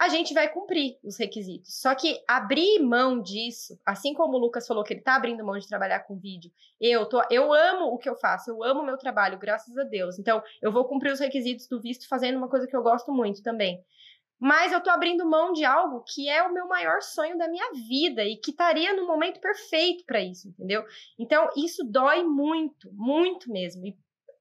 a 0.00 0.08
gente 0.08 0.32
vai 0.32 0.48
cumprir 0.48 0.98
os 1.04 1.18
requisitos. 1.18 1.78
Só 1.78 1.94
que 1.94 2.24
abrir 2.26 2.80
mão 2.80 3.20
disso, 3.20 3.78
assim 3.84 4.14
como 4.14 4.38
o 4.38 4.40
Lucas 4.40 4.66
falou 4.66 4.82
que 4.82 4.94
ele 4.94 5.00
está 5.00 5.14
abrindo 5.14 5.44
mão 5.44 5.58
de 5.58 5.68
trabalhar 5.68 6.00
com 6.00 6.18
vídeo, 6.18 6.50
eu 6.80 7.04
tô, 7.04 7.22
eu 7.30 7.52
amo 7.52 7.84
o 7.84 7.98
que 7.98 8.08
eu 8.08 8.16
faço, 8.16 8.50
eu 8.50 8.64
amo 8.64 8.80
o 8.80 8.86
meu 8.86 8.96
trabalho, 8.96 9.38
graças 9.38 9.76
a 9.76 9.84
Deus. 9.84 10.18
Então, 10.18 10.42
eu 10.62 10.72
vou 10.72 10.86
cumprir 10.86 11.12
os 11.12 11.20
requisitos 11.20 11.68
do 11.68 11.78
visto 11.78 12.08
fazendo 12.08 12.38
uma 12.38 12.48
coisa 12.48 12.66
que 12.66 12.74
eu 12.74 12.82
gosto 12.82 13.12
muito 13.12 13.42
também. 13.42 13.84
Mas 14.40 14.72
eu 14.72 14.80
tô 14.80 14.88
abrindo 14.88 15.28
mão 15.28 15.52
de 15.52 15.66
algo 15.66 16.02
que 16.02 16.30
é 16.30 16.42
o 16.42 16.52
meu 16.52 16.66
maior 16.66 17.02
sonho 17.02 17.36
da 17.36 17.46
minha 17.46 17.70
vida 17.86 18.24
e 18.24 18.38
que 18.38 18.52
estaria 18.52 18.96
no 18.96 19.06
momento 19.06 19.38
perfeito 19.38 20.02
para 20.06 20.22
isso, 20.22 20.48
entendeu? 20.48 20.82
Então, 21.18 21.46
isso 21.54 21.84
dói 21.84 22.22
muito, 22.24 22.90
muito 22.94 23.52
mesmo. 23.52 23.84
E 23.84 23.94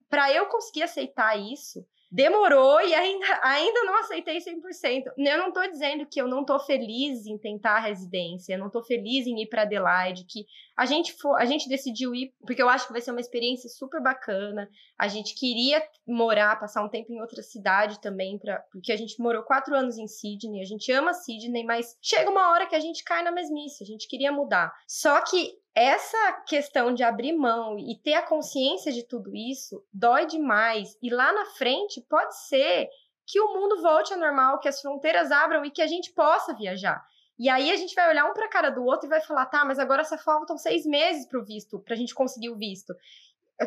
para 0.10 0.34
eu 0.34 0.48
conseguir 0.48 0.84
aceitar 0.84 1.38
isso, 1.38 1.86
demorou 2.12 2.82
e 2.82 2.94
ainda, 2.94 3.26
ainda 3.44 3.84
não 3.84 4.00
aceitei 4.00 4.38
100%. 4.38 5.04
Eu 5.18 5.38
não 5.38 5.52
tô 5.52 5.62
dizendo 5.68 6.06
que 6.06 6.20
eu 6.20 6.28
não 6.28 6.44
tô 6.44 6.60
feliz 6.60 7.26
em 7.26 7.38
tentar 7.38 7.78
a 7.78 7.80
residência, 7.80 8.58
não 8.58 8.70
tô 8.70 8.84
feliz 8.84 9.28
em 9.28 9.42
ir 9.42 9.48
para 9.48 9.62
Adelaide, 9.62 10.26
que 10.28 10.46
a 10.76 10.86
gente 10.86 11.14
for, 11.14 11.36
a 11.36 11.46
gente 11.46 11.70
decidiu 11.70 12.16
ir 12.16 12.34
porque 12.46 12.62
eu 12.62 12.70
acho 12.70 12.88
que 12.88 12.94
vai 12.94 13.02
ser 13.02 13.12
uma 13.12 13.20
experiência 13.20 13.70
super 13.70 14.02
bacana. 14.02 14.68
A 14.98 15.08
gente 15.08 15.36
queria 15.36 15.84
morar, 16.08 16.60
passar 16.60 16.84
um 16.84 16.90
tempo 16.90 17.14
em 17.14 17.22
outra 17.22 17.44
cidade 17.44 18.02
também, 18.02 18.40
pra, 18.40 18.60
porque 18.72 18.92
a 18.92 18.98
gente 18.98 19.22
morou 19.22 19.44
quatro 19.44 19.76
anos 19.76 19.98
em 19.98 20.08
Sydney, 20.08 20.62
a 20.62 20.66
gente 20.66 20.92
ama 20.92 21.14
Sydney, 21.14 21.64
mas 21.64 21.98
chega 22.02 22.30
uma 22.30 22.52
hora 22.52 22.66
que 22.66 22.76
a 22.76 22.80
gente 22.80 23.04
cai 23.04 23.22
na 23.24 23.32
mesmice, 23.32 23.84
a 23.84 23.88
gente 23.88 24.08
queria 24.08 24.32
mudar. 24.32 24.74
Só 24.88 25.22
que 25.22 25.54
essa 25.76 26.34
questão 26.48 26.94
de 26.94 27.04
abrir 27.04 27.34
mão 27.34 27.78
e 27.78 27.96
ter 27.96 28.14
a 28.14 28.26
consciência 28.26 28.92
de 28.92 29.04
tudo 29.04 29.36
isso 29.36 29.84
dói 29.94 30.26
demais. 30.26 30.98
E 31.02 31.10
lá 31.10 31.32
na 31.32 31.46
frente 31.46 32.02
pode 32.10 32.36
ser 32.48 32.90
que 33.26 33.40
o 33.40 33.54
mundo 33.54 33.82
volte 33.82 34.12
ao 34.12 34.20
normal, 34.20 34.60
que 34.60 34.68
as 34.68 34.82
fronteiras 34.82 35.32
abram 35.32 35.64
e 35.64 35.72
que 35.72 35.82
a 35.82 35.88
gente 35.88 36.12
possa 36.12 36.54
viajar. 36.54 37.04
E 37.38 37.48
aí 37.48 37.72
a 37.72 37.78
gente 37.78 37.96
vai 37.96 38.10
olhar 38.10 38.26
um 38.26 38.34
para 38.34 38.46
a 38.46 38.50
cara 38.50 38.70
do 38.70 38.84
outro 38.84 39.08
e 39.08 39.10
vai 39.10 39.22
falar, 39.22 39.46
tá, 39.46 39.64
mas 39.64 39.80
agora 39.80 40.04
só 40.04 40.18
faltam 40.18 40.58
seis 40.58 40.86
meses 40.86 41.26
para 41.28 41.40
o 41.40 41.46
visto, 41.46 41.80
para 41.80 41.94
a 41.94 41.98
gente 41.98 42.14
conseguir 42.14 42.50
o 42.50 42.58
visto. 42.58 42.94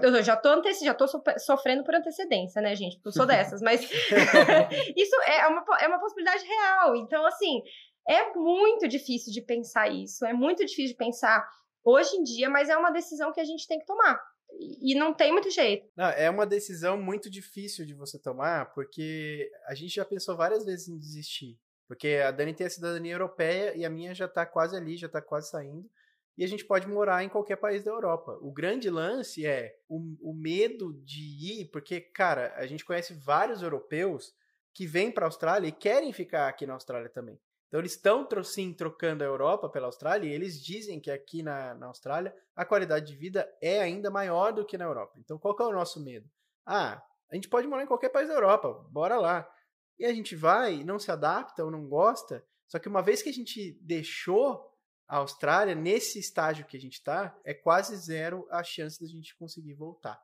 Eu 0.03 0.23
já 0.23 0.37
tô, 0.37 0.49
anteci 0.49 0.85
já 0.85 0.95
tô 0.95 1.07
sofrendo 1.39 1.85
por 1.85 1.95
antecedência, 1.95 2.61
né, 2.61 2.75
gente? 2.75 2.97
Porque 2.97 3.09
eu 3.09 3.13
sou 3.13 3.27
dessas, 3.27 3.63
mas 3.63 3.81
isso 4.97 5.15
é 5.23 5.47
uma, 5.47 5.65
é 5.81 5.89
uma 5.89 6.01
possibilidade 6.01 6.45
real. 6.45 6.97
Então, 6.97 7.25
assim, 7.25 7.63
é 8.07 8.35
muito 8.35 8.89
difícil 8.89 9.33
de 9.33 9.41
pensar 9.41 9.89
isso, 9.89 10.27
é 10.27 10.33
muito 10.33 10.65
difícil 10.65 10.89
de 10.89 10.97
pensar 10.97 11.47
hoje 11.85 12.17
em 12.17 12.23
dia, 12.23 12.49
mas 12.49 12.69
é 12.69 12.77
uma 12.77 12.91
decisão 12.91 13.33
que 13.33 13.41
a 13.41 13.45
gente 13.45 13.67
tem 13.67 13.79
que 13.79 13.87
tomar. 13.87 14.21
E 14.59 14.95
não 14.95 15.15
tem 15.15 15.33
muito 15.33 15.51
jeito. 15.51 15.89
Não, 15.97 16.11
é 16.11 16.29
uma 16.29 16.47
decisão 16.47 16.97
muito 17.01 17.31
difícil 17.31 17.87
de 17.87 17.95
você 17.95 18.19
tomar, 18.19 18.73
porque 18.75 19.51
a 19.67 19.75
gente 19.75 19.95
já 19.95 20.05
pensou 20.05 20.37
várias 20.37 20.65
vezes 20.65 20.89
em 20.89 20.99
desistir. 20.99 21.59
Porque 21.89 22.23
a 22.27 22.31
Dani 22.31 22.55
tem 22.55 22.67
a 22.67 22.71
cidadania 22.71 23.15
europeia 23.15 23.77
e 23.77 23.85
a 23.85 23.91
minha 23.91 24.15
já 24.15 24.29
tá 24.29 24.47
quase 24.47 24.77
ali, 24.77 24.97
já 24.97 25.09
tá 25.09 25.21
quase 25.21 25.51
saindo. 25.51 25.91
E 26.37 26.45
a 26.45 26.49
gente 26.49 26.65
pode 26.65 26.89
morar 26.89 27.23
em 27.23 27.29
qualquer 27.29 27.57
país 27.57 27.83
da 27.83 27.91
Europa. 27.91 28.39
O 28.41 28.51
grande 28.51 28.89
lance 28.89 29.45
é 29.45 29.77
o, 29.89 29.99
o 30.23 30.33
medo 30.33 30.95
de 31.05 31.21
ir, 31.21 31.71
porque, 31.71 32.01
cara, 32.01 32.55
a 32.57 32.67
gente 32.67 32.85
conhece 32.85 33.13
vários 33.13 33.63
europeus 33.63 34.35
que 34.73 34.87
vêm 34.87 35.11
para 35.11 35.27
a 35.27 35.29
Austrália 35.29 35.69
e 35.69 35.73
querem 35.73 36.13
ficar 36.13 36.49
aqui 36.49 36.67
na 36.67 36.73
Austrália 36.73 37.11
também. 37.11 37.39
Então 37.73 37.81
eles 37.81 37.93
estão 37.93 38.29
sim 38.45 38.75
trocando 38.75 39.25
a 39.25 39.27
Europa 39.27 39.67
pela 39.67 39.87
Austrália 39.87 40.29
e 40.29 40.35
eles 40.35 40.63
dizem 40.63 41.01
que 41.01 41.11
aqui 41.11 41.43
na, 41.43 41.73
na 41.73 41.87
Austrália 41.87 42.37
a 42.55 42.67
qualidade 42.67 43.07
de 43.07 43.17
vida 43.17 43.51
é 43.63 43.81
ainda 43.81 44.11
maior 44.11 44.53
do 44.53 44.67
que 44.67 44.77
na 44.77 44.85
Europa. 44.85 45.19
Então 45.19 45.39
qual 45.39 45.57
é 45.59 45.63
o 45.65 45.73
nosso 45.73 45.99
medo? 46.05 46.31
Ah, 46.67 47.03
a 47.31 47.35
gente 47.35 47.49
pode 47.49 47.67
morar 47.67 47.83
em 47.83 47.87
qualquer 47.87 48.11
país 48.11 48.29
da 48.29 48.35
Europa, 48.35 48.75
bora 48.91 49.17
lá. 49.17 49.51
E 49.99 50.05
a 50.05 50.13
gente 50.13 50.37
vai, 50.37 50.85
não 50.85 50.99
se 50.99 51.11
adapta 51.11 51.65
ou 51.65 51.71
não 51.71 51.89
gosta, 51.89 52.47
só 52.69 52.79
que 52.79 52.91
uma 52.91 53.01
vez 53.01 53.23
que 53.23 53.31
a 53.31 53.33
gente 53.33 53.73
deixou 53.81 54.71
a 55.09 55.17
Austrália, 55.17 55.75
nesse 55.75 56.19
estágio 56.19 56.67
que 56.67 56.77
a 56.77 56.81
gente 56.81 56.99
está, 56.99 57.35
é 57.43 57.55
quase 57.55 57.97
zero 57.97 58.47
a 58.51 58.63
chance 58.63 59.01
da 59.01 59.07
gente 59.07 59.35
conseguir 59.35 59.73
voltar. 59.73 60.23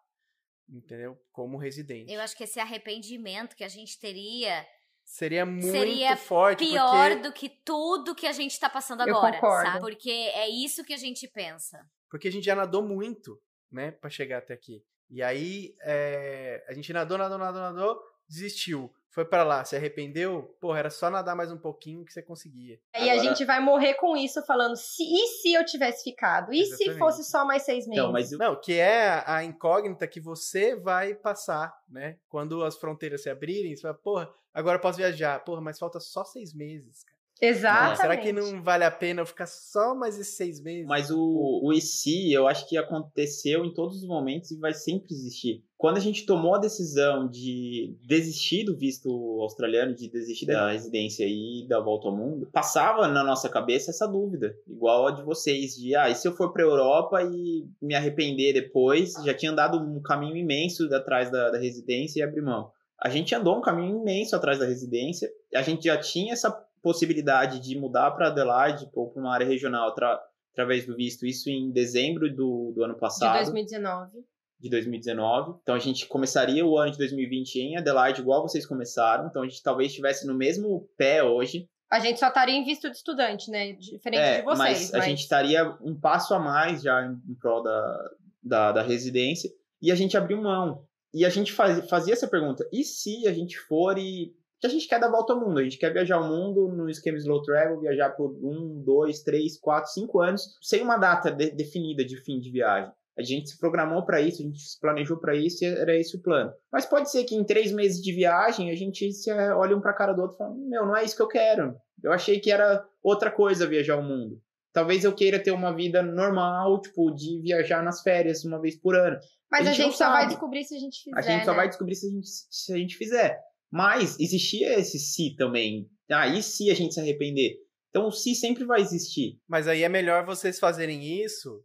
Entendeu? 0.68 1.18
Como 1.32 1.56
residente. 1.56 2.12
Eu 2.12 2.20
acho 2.20 2.36
que 2.36 2.44
esse 2.44 2.60
arrependimento 2.60 3.56
que 3.56 3.64
a 3.64 3.68
gente 3.68 3.98
teria 3.98 4.66
seria 5.08 5.46
muito 5.46 5.70
seria 5.70 6.16
forte. 6.16 6.66
Pior 6.66 7.10
porque... 7.10 7.22
do 7.22 7.32
que 7.32 7.48
tudo 7.48 8.14
que 8.14 8.26
a 8.26 8.32
gente 8.32 8.52
está 8.52 8.68
passando 8.68 9.00
agora, 9.00 9.40
sabe? 9.40 9.80
Porque 9.80 10.10
é 10.10 10.48
isso 10.48 10.84
que 10.84 10.92
a 10.92 10.98
gente 10.98 11.26
pensa. 11.26 11.80
Porque 12.10 12.28
a 12.28 12.32
gente 12.32 12.44
já 12.44 12.54
nadou 12.54 12.82
muito, 12.82 13.40
né, 13.72 13.90
para 13.90 14.10
chegar 14.10 14.38
até 14.38 14.52
aqui. 14.52 14.84
E 15.08 15.22
aí 15.22 15.74
é... 15.80 16.62
a 16.68 16.74
gente 16.74 16.92
nadou, 16.92 17.16
nadou, 17.16 17.38
nadou, 17.38 17.60
nadou, 17.62 18.02
desistiu 18.28 18.92
foi 19.10 19.24
para 19.24 19.42
lá, 19.42 19.64
se 19.64 19.74
arrependeu, 19.74 20.54
porra, 20.60 20.78
era 20.80 20.90
só 20.90 21.10
nadar 21.10 21.34
mais 21.34 21.50
um 21.50 21.58
pouquinho 21.58 22.04
que 22.04 22.12
você 22.12 22.22
conseguia. 22.22 22.78
E 22.94 22.98
Agora... 22.98 23.12
a 23.12 23.18
gente 23.18 23.44
vai 23.44 23.60
morrer 23.60 23.94
com 23.94 24.16
isso, 24.16 24.44
falando, 24.44 24.76
se, 24.76 25.02
e 25.02 25.26
se 25.28 25.52
eu 25.52 25.64
tivesse 25.64 26.04
ficado? 26.04 26.52
E 26.52 26.60
Exatamente. 26.60 26.92
se 26.92 26.98
fosse 26.98 27.24
só 27.24 27.44
mais 27.44 27.62
seis 27.62 27.86
meses? 27.86 28.02
Não, 28.02 28.12
mas 28.12 28.32
eu... 28.32 28.38
Não, 28.38 28.60
que 28.60 28.74
é 28.74 29.22
a 29.26 29.42
incógnita 29.42 30.06
que 30.06 30.20
você 30.20 30.76
vai 30.76 31.14
passar, 31.14 31.74
né? 31.88 32.18
Quando 32.28 32.62
as 32.64 32.76
fronteiras 32.76 33.22
se 33.22 33.30
abrirem, 33.30 33.74
você 33.74 33.82
fala, 33.82 33.94
porra, 33.94 34.34
agora 34.52 34.76
eu 34.76 34.82
posso 34.82 34.98
viajar. 34.98 35.42
Porra, 35.44 35.60
mas 35.60 35.78
falta 35.78 35.98
só 35.98 36.24
seis 36.24 36.54
meses, 36.54 37.02
cara. 37.04 37.17
Exatamente. 37.40 38.00
Será 38.00 38.16
que 38.16 38.32
não 38.32 38.62
vale 38.62 38.84
a 38.84 38.90
pena 38.90 39.20
eu 39.20 39.26
ficar 39.26 39.46
só 39.46 39.94
mais 39.94 40.18
esses 40.18 40.36
seis 40.36 40.60
meses? 40.60 40.86
Mas 40.86 41.10
o, 41.10 41.60
o 41.62 41.72
IC, 41.72 42.32
eu 42.32 42.48
acho 42.48 42.68
que 42.68 42.76
aconteceu 42.76 43.64
em 43.64 43.72
todos 43.72 43.98
os 43.98 44.06
momentos 44.06 44.50
e 44.50 44.58
vai 44.58 44.74
sempre 44.74 45.14
existir. 45.14 45.62
Quando 45.76 45.96
a 45.96 46.00
gente 46.00 46.26
tomou 46.26 46.56
a 46.56 46.58
decisão 46.58 47.28
de 47.28 47.96
desistir 48.02 48.64
do 48.64 48.76
visto 48.76 49.08
australiano, 49.40 49.94
de 49.94 50.10
desistir 50.10 50.46
da 50.46 50.72
residência 50.72 51.24
e 51.24 51.66
da 51.68 51.78
volta 51.78 52.08
ao 52.08 52.16
mundo, 52.16 52.48
passava 52.52 53.06
na 53.06 53.22
nossa 53.22 53.48
cabeça 53.48 53.92
essa 53.92 54.06
dúvida, 54.06 54.56
igual 54.66 55.06
a 55.06 55.12
de 55.12 55.22
vocês, 55.22 55.76
de 55.76 55.94
ah, 55.94 56.10
e 56.10 56.16
se 56.16 56.26
eu 56.26 56.32
for 56.32 56.52
para 56.52 56.64
Europa 56.64 57.22
e 57.22 57.64
me 57.80 57.94
arrepender 57.94 58.52
depois? 58.52 59.12
Já 59.24 59.32
tinha 59.32 59.52
andado 59.52 59.78
um 59.78 60.02
caminho 60.02 60.36
imenso 60.36 60.92
atrás 60.92 61.30
da, 61.30 61.50
da 61.50 61.58
residência 61.58 62.18
e 62.18 62.22
abrir 62.24 62.42
mão. 62.42 62.72
A 63.00 63.08
gente 63.08 63.32
andou 63.32 63.56
um 63.56 63.60
caminho 63.60 64.00
imenso 64.00 64.34
atrás 64.34 64.58
da 64.58 64.66
residência, 64.66 65.30
a 65.54 65.62
gente 65.62 65.84
já 65.84 65.96
tinha 65.96 66.32
essa 66.32 66.50
possibilidade 66.82 67.60
de 67.60 67.78
mudar 67.78 68.10
para 68.12 68.28
Adelaide 68.28 68.88
ou 68.92 69.10
para 69.10 69.20
uma 69.20 69.32
área 69.32 69.46
regional 69.46 69.94
tra 69.94 70.20
através 70.52 70.84
do 70.84 70.96
visto, 70.96 71.24
isso 71.24 71.48
em 71.48 71.70
dezembro 71.70 72.34
do, 72.34 72.72
do 72.74 72.82
ano 72.82 72.96
passado. 72.96 73.38
De 73.38 73.44
2019. 73.44 74.10
De 74.58 74.68
2019. 74.68 75.58
Então 75.62 75.76
a 75.76 75.78
gente 75.78 76.06
começaria 76.06 76.66
o 76.66 76.76
ano 76.76 76.90
de 76.90 76.98
2020 76.98 77.56
em 77.60 77.76
Adelaide, 77.76 78.20
igual 78.20 78.42
vocês 78.42 78.66
começaram. 78.66 79.28
Então 79.28 79.42
a 79.42 79.48
gente 79.48 79.62
talvez 79.62 79.90
estivesse 79.90 80.26
no 80.26 80.34
mesmo 80.34 80.88
pé 80.96 81.22
hoje. 81.22 81.68
A 81.88 82.00
gente 82.00 82.18
só 82.18 82.26
estaria 82.26 82.56
em 82.56 82.64
visto 82.64 82.90
de 82.90 82.96
estudante, 82.96 83.50
né? 83.50 83.72
Diferente 83.74 84.20
é, 84.20 84.38
de 84.38 84.42
vocês. 84.42 84.58
Mas, 84.58 84.90
mas, 84.90 84.94
a 84.94 85.06
gente 85.06 85.20
estaria 85.20 85.76
um 85.80 85.98
passo 85.98 86.34
a 86.34 86.40
mais 86.40 86.82
já 86.82 87.06
em, 87.06 87.12
em 87.30 87.34
prol 87.36 87.62
da, 87.62 88.10
da, 88.42 88.72
da 88.72 88.82
residência. 88.82 89.48
E 89.80 89.92
a 89.92 89.94
gente 89.94 90.16
abriu 90.16 90.42
mão. 90.42 90.84
E 91.14 91.24
a 91.24 91.28
gente 91.30 91.52
faz, 91.52 91.88
fazia 91.88 92.12
essa 92.12 92.28
pergunta: 92.28 92.68
e 92.72 92.82
se 92.82 93.26
a 93.28 93.32
gente 93.32 93.56
for 93.58 93.96
e 93.96 94.34
que 94.60 94.66
a 94.66 94.70
gente 94.70 94.88
quer 94.88 94.98
dar 94.98 95.10
volta 95.10 95.32
ao 95.32 95.40
mundo. 95.40 95.58
A 95.58 95.62
gente 95.62 95.78
quer 95.78 95.92
viajar 95.92 96.16
ao 96.16 96.28
mundo 96.28 96.68
no 96.68 96.88
esquema 96.88 97.18
slow 97.18 97.42
travel, 97.42 97.80
viajar 97.80 98.10
por 98.10 98.30
um, 98.42 98.82
dois, 98.84 99.22
três, 99.22 99.58
quatro, 99.58 99.90
cinco 99.90 100.20
anos, 100.20 100.42
sem 100.60 100.82
uma 100.82 100.96
data 100.96 101.30
de, 101.30 101.50
definida 101.50 102.04
de 102.04 102.16
fim 102.16 102.40
de 102.40 102.50
viagem. 102.50 102.90
A 103.18 103.22
gente 103.22 103.50
se 103.50 103.58
programou 103.58 104.04
para 104.04 104.20
isso, 104.20 104.40
a 104.40 104.44
gente 104.44 104.60
se 104.60 104.78
planejou 104.78 105.16
para 105.18 105.34
isso 105.34 105.64
e 105.64 105.66
era 105.66 105.96
esse 105.96 106.16
o 106.16 106.22
plano. 106.22 106.52
Mas 106.72 106.86
pode 106.86 107.10
ser 107.10 107.24
que 107.24 107.34
em 107.34 107.44
três 107.44 107.72
meses 107.72 108.00
de 108.00 108.12
viagem 108.12 108.70
a 108.70 108.76
gente 108.76 109.12
se 109.12 109.32
olhe 109.32 109.74
um 109.74 109.80
para 109.80 109.90
a 109.90 109.94
cara 109.94 110.12
do 110.12 110.22
outro 110.22 110.36
e 110.36 110.38
fala: 110.38 110.54
Meu, 110.54 110.86
não 110.86 110.96
é 110.96 111.04
isso 111.04 111.16
que 111.16 111.22
eu 111.22 111.28
quero. 111.28 111.74
Eu 112.02 112.12
achei 112.12 112.38
que 112.38 112.50
era 112.50 112.84
outra 113.02 113.30
coisa 113.30 113.66
viajar 113.66 113.94
ao 113.94 114.02
mundo. 114.04 114.40
Talvez 114.72 115.02
eu 115.02 115.12
queira 115.12 115.42
ter 115.42 115.50
uma 115.50 115.74
vida 115.74 116.00
normal, 116.00 116.80
tipo, 116.80 117.10
de 117.12 117.40
viajar 117.42 117.82
nas 117.82 118.02
férias 118.02 118.44
uma 118.44 118.60
vez 118.60 118.76
por 118.80 118.94
ano. 118.94 119.18
Mas 119.50 119.66
a 119.66 119.72
gente, 119.72 119.80
a 119.80 119.84
gente 119.86 119.96
só 119.96 120.04
sabe. 120.04 120.16
vai 120.18 120.26
descobrir 120.28 120.64
se 120.64 120.76
a 120.76 120.78
gente 120.78 121.02
fizer. 121.02 121.18
A 121.18 121.22
gente 121.22 121.38
né? 121.38 121.44
só 121.44 121.54
vai 121.54 121.68
descobrir 121.68 121.94
se 121.96 122.06
a 122.06 122.10
gente, 122.10 122.28
se 122.28 122.72
a 122.72 122.76
gente 122.76 122.96
fizer. 122.96 123.40
Mas 123.70 124.18
existia 124.18 124.78
esse 124.78 124.98
se 124.98 125.34
também. 125.36 125.88
Ah, 126.10 126.26
e 126.26 126.42
se 126.42 126.70
a 126.70 126.74
gente 126.74 126.94
se 126.94 127.00
arrepender? 127.00 127.56
Então 127.90 128.06
o 128.08 128.12
se 128.12 128.34
sempre 128.34 128.64
vai 128.64 128.80
existir. 128.80 129.38
Mas 129.48 129.66
aí 129.68 129.82
é 129.82 129.88
melhor 129.88 130.24
vocês 130.24 130.58
fazerem 130.58 131.22
isso 131.22 131.62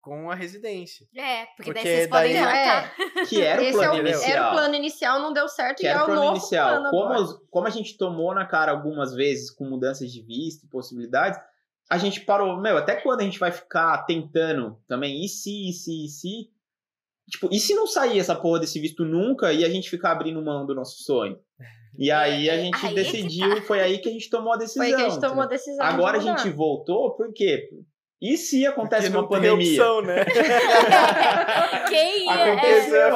com 0.00 0.30
a 0.30 0.34
residência. 0.34 1.06
É, 1.16 1.46
porque, 1.56 1.72
daí 1.72 1.82
Porque 1.82 1.88
vocês 1.88 2.08
podem 2.08 2.32
daí- 2.34 2.42
voltar. 2.44 2.94
Que 3.28 3.40
era 3.42 3.60
o 3.62 3.64
Esse 3.64 3.78
é 3.78 3.82
plano 3.88 3.94
o, 3.94 4.00
inicial. 4.06 4.30
era 4.30 4.48
o 4.48 4.50
plano 4.52 4.74
inicial, 4.74 5.20
não 5.20 5.32
deu 5.32 5.48
certo 5.48 5.78
que 5.78 5.86
e 5.86 5.88
era 5.88 6.00
é 6.00 6.02
o 6.02 6.06
plano 6.06 6.20
novo 6.20 6.36
inicial. 6.36 6.68
plano 6.68 6.90
Como, 6.90 7.04
agora. 7.04 7.22
as- 7.22 7.38
como 7.50 7.66
a 7.66 7.70
gente 7.70 7.96
tomou 7.96 8.34
na 8.34 8.46
cara 8.46 8.72
algumas 8.72 9.14
vezes 9.14 9.50
com 9.50 9.64
mudanças 9.68 10.10
de 10.12 10.22
visto 10.22 10.64
e 10.64 10.68
possibilidades, 10.68 11.38
a 11.90 11.96
gente 11.98 12.20
parou. 12.20 12.60
Meu, 12.60 12.76
até 12.78 12.96
quando 12.96 13.20
a 13.20 13.24
gente 13.24 13.38
vai 13.38 13.50
ficar 13.52 14.04
tentando 14.04 14.78
também, 14.86 15.24
e 15.24 15.28
se, 15.28 15.70
e 15.70 15.72
se, 15.72 16.04
e 16.04 16.08
se? 16.08 16.50
Tipo, 17.30 17.48
e 17.50 17.58
se 17.58 17.74
não 17.74 17.86
sair 17.86 18.18
essa 18.18 18.34
porra 18.34 18.60
desse 18.60 18.78
visto 18.80 19.04
nunca 19.04 19.52
e 19.52 19.64
a 19.64 19.68
gente 19.68 19.88
ficar 19.88 20.12
abrindo 20.12 20.42
mão 20.42 20.66
do 20.66 20.74
nosso 20.74 21.02
sonho? 21.02 21.38
E 21.96 22.10
aí 22.10 22.50
a 22.50 22.56
gente 22.56 22.76
aí 22.84 22.92
é 22.92 22.94
decidiu, 22.94 23.56
e 23.56 23.60
foi 23.60 23.80
aí 23.80 23.98
que 23.98 24.08
a 24.08 24.12
gente 24.12 24.28
tomou 24.28 24.52
a 24.52 24.56
decisão. 24.56 24.84
Foi 24.84 24.94
que 24.94 25.02
a 25.02 25.08
gente 25.08 25.20
tomou 25.20 25.42
a 25.42 25.46
decisão. 25.46 25.86
de 25.86 25.94
Agora 25.94 26.18
a 26.18 26.20
gente 26.20 26.50
voltou, 26.50 27.12
por 27.12 27.32
quê? 27.32 27.68
E 28.26 28.38
se 28.38 28.66
acontece 28.66 29.10
Porque 29.10 29.16
uma 29.18 29.22
não 29.22 29.28
tem 29.28 29.38
pandemia? 29.50 29.82
opção, 29.82 30.00
né? 30.00 30.24
Quem 31.88 32.24
ia? 32.24 32.32
Aconteceu 32.32 33.06
É. 33.06 33.10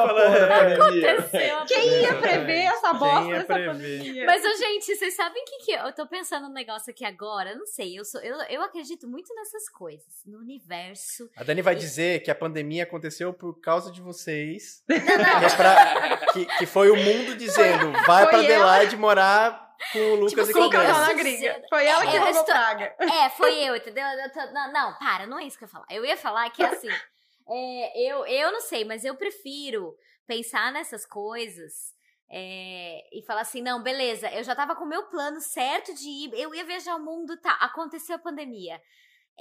pandemia. 0.75 1.11
Aconteceu 1.13 1.65
Quem 1.65 2.01
ia 2.01 2.13
prever 2.13 2.59
essa 2.65 2.89
Quem 2.91 2.99
bosta 2.99 3.23
ia 3.25 3.33
dessa 3.33 3.45
prever? 3.53 3.71
pandemia? 3.71 4.25
Mas, 4.27 4.45
ô, 4.45 4.57
gente, 4.57 4.95
vocês 4.95 5.15
sabem 5.15 5.41
o 5.41 5.45
que, 5.45 5.57
que 5.65 5.71
eu, 5.71 5.91
tô 5.93 6.05
pensando 6.07 6.47
um 6.47 6.51
negócio 6.53 6.91
aqui 6.91 7.03
agora? 7.03 7.51
Eu 7.51 7.57
não 7.57 7.65
sei, 7.65 7.97
eu, 7.99 8.05
sou, 8.05 8.21
eu, 8.21 8.35
eu 8.49 8.61
acredito 8.61 9.07
muito 9.07 9.33
nessas 9.33 9.67
coisas, 9.69 10.05
no 10.27 10.37
universo. 10.39 11.29
A 11.35 11.43
Dani 11.43 11.61
vai 11.61 11.75
dizer 11.75 12.21
que 12.21 12.29
a 12.29 12.35
pandemia 12.35 12.83
aconteceu 12.83 13.33
por 13.33 13.59
causa 13.59 13.91
de 13.91 14.01
vocês. 14.01 14.83
Que, 14.87 14.93
é 14.93 15.49
pra- 15.55 16.17
que- 16.33 16.45
que 16.45 16.65
foi 16.65 16.91
o 16.91 16.95
mundo 16.95 17.35
dizendo, 17.35 17.91
vai 18.05 18.25
Foi 18.27 18.43
pra 18.43 18.43
ela. 18.53 18.65
Adelaide 18.75 18.95
morar 18.97 19.68
com 19.93 19.99
o 19.99 20.15
Lucas 20.15 20.47
Tipo 20.47 20.49
e 20.49 20.53
com 20.53 20.77
lá 20.77 20.83
Dani. 20.83 20.99
na 21.07 21.13
gringa. 21.13 21.63
Foi 21.69 21.85
ela 21.85 22.01
que 22.01 22.07
eu 22.07 22.21
roubou 22.21 22.29
estou- 22.29 22.45
praga. 22.45 22.95
É, 22.99 23.29
foi 23.29 23.55
eu, 23.59 23.75
entendeu? 23.75 24.05
Eu 24.05 24.31
tô- 24.31 24.51
não, 24.51 24.71
não, 24.71 24.97
para, 24.99 25.25
não 25.27 25.39
é 25.39 25.45
isso 25.45 25.57
que 25.57 25.63
eu 25.63 25.67
ia 25.67 25.71
falar. 25.71 25.85
Eu 25.89 26.05
ia 26.05 26.17
falar 26.17 26.49
que 26.49 26.63
assim, 26.63 26.87
é, 27.49 28.01
eu, 28.11 28.25
eu 28.25 28.51
não 28.51 28.61
sei, 28.61 28.83
mas 28.85 29.03
eu 29.05 29.15
prefiro 29.15 29.95
pensar 30.27 30.71
nessas 30.71 31.05
coisas 31.05 31.93
é, 32.31 33.01
e 33.11 33.23
falar 33.25 33.41
assim, 33.41 33.61
não, 33.61 33.81
beleza, 33.81 34.29
eu 34.31 34.43
já 34.43 34.53
tava 34.55 34.75
com 34.75 34.83
o 34.83 34.87
meu 34.87 35.03
plano 35.07 35.41
certo 35.41 35.93
de 35.95 36.07
ir, 36.07 36.31
eu 36.33 36.53
ia 36.53 36.63
viajar 36.63 36.95
o 36.95 37.03
mundo, 37.03 37.35
tá, 37.37 37.53
aconteceu 37.53 38.15
a 38.15 38.19
pandemia. 38.19 38.79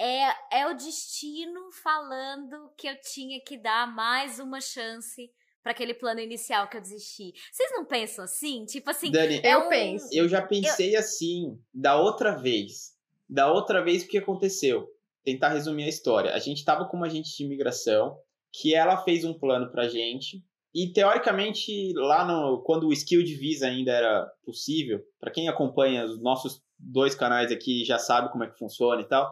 É, 0.00 0.60
é 0.60 0.66
o 0.68 0.74
destino 0.74 1.70
falando 1.72 2.72
que 2.78 2.86
eu 2.88 2.98
tinha 3.00 3.40
que 3.44 3.58
dar 3.58 3.86
mais 3.92 4.38
uma 4.38 4.60
chance 4.60 5.28
pra 5.62 5.72
aquele 5.72 5.94
plano 5.94 6.20
inicial 6.20 6.68
que 6.68 6.76
eu 6.76 6.80
desisti. 6.80 7.32
Vocês 7.52 7.70
não 7.72 7.84
pensam 7.84 8.24
assim? 8.24 8.64
Tipo 8.64 8.90
assim, 8.90 9.10
Dani, 9.10 9.40
é 9.44 9.54
Eu 9.54 9.66
um- 9.66 9.68
penso. 9.68 10.08
Eu 10.12 10.28
já 10.28 10.40
pensei 10.42 10.96
assim, 10.96 11.58
da 11.72 12.00
outra 12.00 12.36
vez. 12.36 12.96
Da 13.28 13.52
outra 13.52 13.82
vez, 13.82 14.02
o 14.04 14.08
que 14.08 14.18
aconteceu? 14.18 14.88
Tentar 15.24 15.50
resumir 15.50 15.84
a 15.84 15.88
história. 15.88 16.32
A 16.34 16.38
gente 16.38 16.64
tava 16.64 16.86
com 16.86 16.96
uma 16.96 17.06
agente 17.06 17.36
de 17.36 17.44
imigração, 17.44 18.18
que 18.52 18.74
ela 18.74 18.96
fez 19.04 19.24
um 19.24 19.34
plano 19.38 19.70
pra 19.70 19.88
gente. 19.88 20.42
E 20.74 20.92
teoricamente, 20.92 21.92
lá 21.94 22.24
no. 22.24 22.62
Quando 22.62 22.86
o 22.88 22.92
skill 22.92 23.22
de 23.22 23.34
visa 23.34 23.66
ainda 23.66 23.92
era 23.92 24.26
possível, 24.44 25.00
pra 25.18 25.30
quem 25.30 25.48
acompanha 25.48 26.04
os 26.04 26.20
nossos 26.22 26.62
dois 26.78 27.14
canais 27.14 27.50
aqui 27.50 27.84
já 27.84 27.98
sabe 27.98 28.30
como 28.30 28.44
é 28.44 28.50
que 28.50 28.58
funciona 28.58 29.00
e 29.02 29.04
tal. 29.08 29.24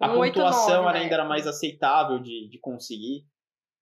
A 0.00 0.06
189 0.08 0.32
pontuação 0.32 0.88
era, 0.88 0.98
ainda 0.98 1.14
era 1.14 1.24
mais 1.24 1.46
aceitável 1.46 2.18
de, 2.18 2.48
de 2.48 2.58
conseguir. 2.58 3.24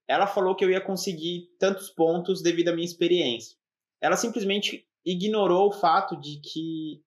Ela 0.09 0.27
falou 0.27 0.57
que 0.57 0.65
eu 0.65 0.71
ia 0.71 0.81
conseguir 0.81 1.51
tantos 1.59 1.91
pontos 1.91 2.43
devido 2.43 2.69
à 2.69 2.73
minha 2.73 2.87
experiência. 2.87 3.57
Ela 4.01 4.17
simplesmente 4.17 4.87
ignorou 5.05 5.69
o 5.69 5.73
fato 5.73 6.19
de 6.19 6.41
que 6.41 7.03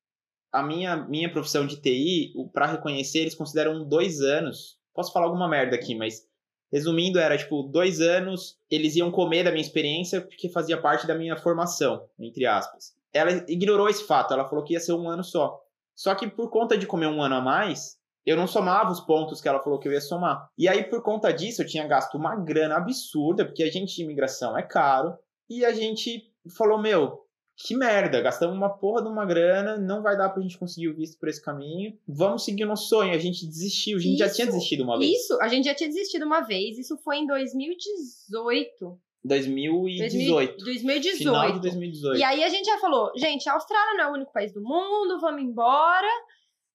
a 0.52 0.62
minha, 0.62 0.96
minha 0.98 1.32
profissão 1.32 1.66
de 1.66 1.82
TI, 1.82 2.34
para 2.54 2.68
reconhecer, 2.68 3.20
eles 3.20 3.36
consideram 3.36 3.88
dois 3.88 4.22
anos. 4.22 4.78
Posso 4.94 5.12
falar 5.12 5.26
alguma 5.26 5.48
merda 5.48 5.76
aqui, 5.76 5.96
mas 5.96 6.28
resumindo, 6.72 7.20
era 7.20 7.38
tipo, 7.38 7.64
dois 7.64 8.00
anos, 8.00 8.58
eles 8.70 8.96
iam 8.96 9.12
comer 9.12 9.44
da 9.44 9.52
minha 9.52 9.62
experiência 9.62 10.22
porque 10.22 10.50
fazia 10.50 10.80
parte 10.80 11.08
da 11.08 11.16
minha 11.16 11.36
formação, 11.36 12.08
entre 12.20 12.46
aspas. 12.46 12.96
Ela 13.14 13.44
ignorou 13.48 13.90
esse 13.90 14.06
fato, 14.06 14.34
ela 14.34 14.48
falou 14.48 14.64
que 14.64 14.74
ia 14.74 14.80
ser 14.80 14.94
um 14.94 15.10
ano 15.10 15.24
só. 15.24 15.62
Só 15.96 16.16
que 16.16 16.30
por 16.30 16.50
conta 16.50 16.78
de 16.78 16.88
comer 16.88 17.08
um 17.08 17.22
ano 17.22 17.36
a 17.36 17.42
mais, 17.42 18.00
eu 18.26 18.38
não 18.38 18.48
somava 18.48 18.92
os 18.92 19.00
pontos 19.00 19.42
que 19.42 19.48
ela 19.48 19.62
falou 19.62 19.80
que 19.80 19.88
eu 19.88 19.92
ia 19.92 20.02
somar. 20.02 20.50
E 20.58 20.68
aí, 20.68 20.84
por 20.84 21.02
conta 21.02 21.32
disso, 21.32 21.62
eu 21.62 21.68
tinha 21.68 21.88
gasto 21.88 22.16
uma 22.16 22.36
grana 22.36 22.76
absurda, 22.76 23.46
porque 23.46 23.64
a 23.64 23.72
gente 23.72 23.96
de 23.96 24.04
imigração 24.04 24.58
é 24.58 24.64
caro, 24.64 25.14
e 25.50 25.66
a 25.66 25.74
gente 25.74 26.32
falou, 26.56 26.82
meu, 26.82 27.22
que 27.58 27.76
merda, 27.76 28.22
gastamos 28.22 28.56
uma 28.56 28.70
porra 28.70 29.04
de 29.04 29.10
uma 29.10 29.26
grana, 29.26 29.78
não 29.78 30.02
vai 30.02 30.18
dar 30.18 30.30
pra 30.30 30.42
gente 30.42 30.58
conseguir 30.58 30.90
o 30.90 30.96
visto 30.96 31.20
por 31.20 31.30
esse 31.30 31.44
caminho. 31.44 31.98
Vamos 32.08 32.44
seguir 32.44 32.64
o 32.64 32.68
nosso 32.68 32.88
sonho. 32.88 33.14
A 33.14 33.18
gente 33.18 33.46
desistiu, 33.46 33.98
a 33.98 34.02
gente 34.02 34.18
já 34.18 34.26
Isso, 34.26 34.36
tinha 34.36 34.48
desistido 34.48 34.84
uma 34.84 34.98
vez. 34.98 35.12
Isso, 35.12 35.38
a 35.42 35.48
gente 35.48 35.66
já 35.66 35.76
tinha 35.76 35.90
desistido 35.90 36.26
uma 36.26 36.42
vez. 36.42 36.78
Isso 36.78 36.98
foi 37.04 37.18
em 37.18 37.28
2018. 37.28 39.00
2018. 39.24 40.64
2018. 40.64 41.18
Final 41.18 41.54
de 41.54 41.60
2018. 41.60 42.20
E 42.20 42.24
aí 42.24 42.44
a 42.44 42.50
gente 42.50 42.66
já 42.66 42.80
falou, 42.80 43.12
gente, 43.16 43.48
a 43.48 43.54
Austrália 43.54 43.94
não 43.96 44.06
é 44.06 44.08
o 44.10 44.14
único 44.14 44.34
país 44.34 44.52
do 44.52 44.62
mundo, 44.62 45.20
vamos 45.20 45.44
embora. 45.44 46.08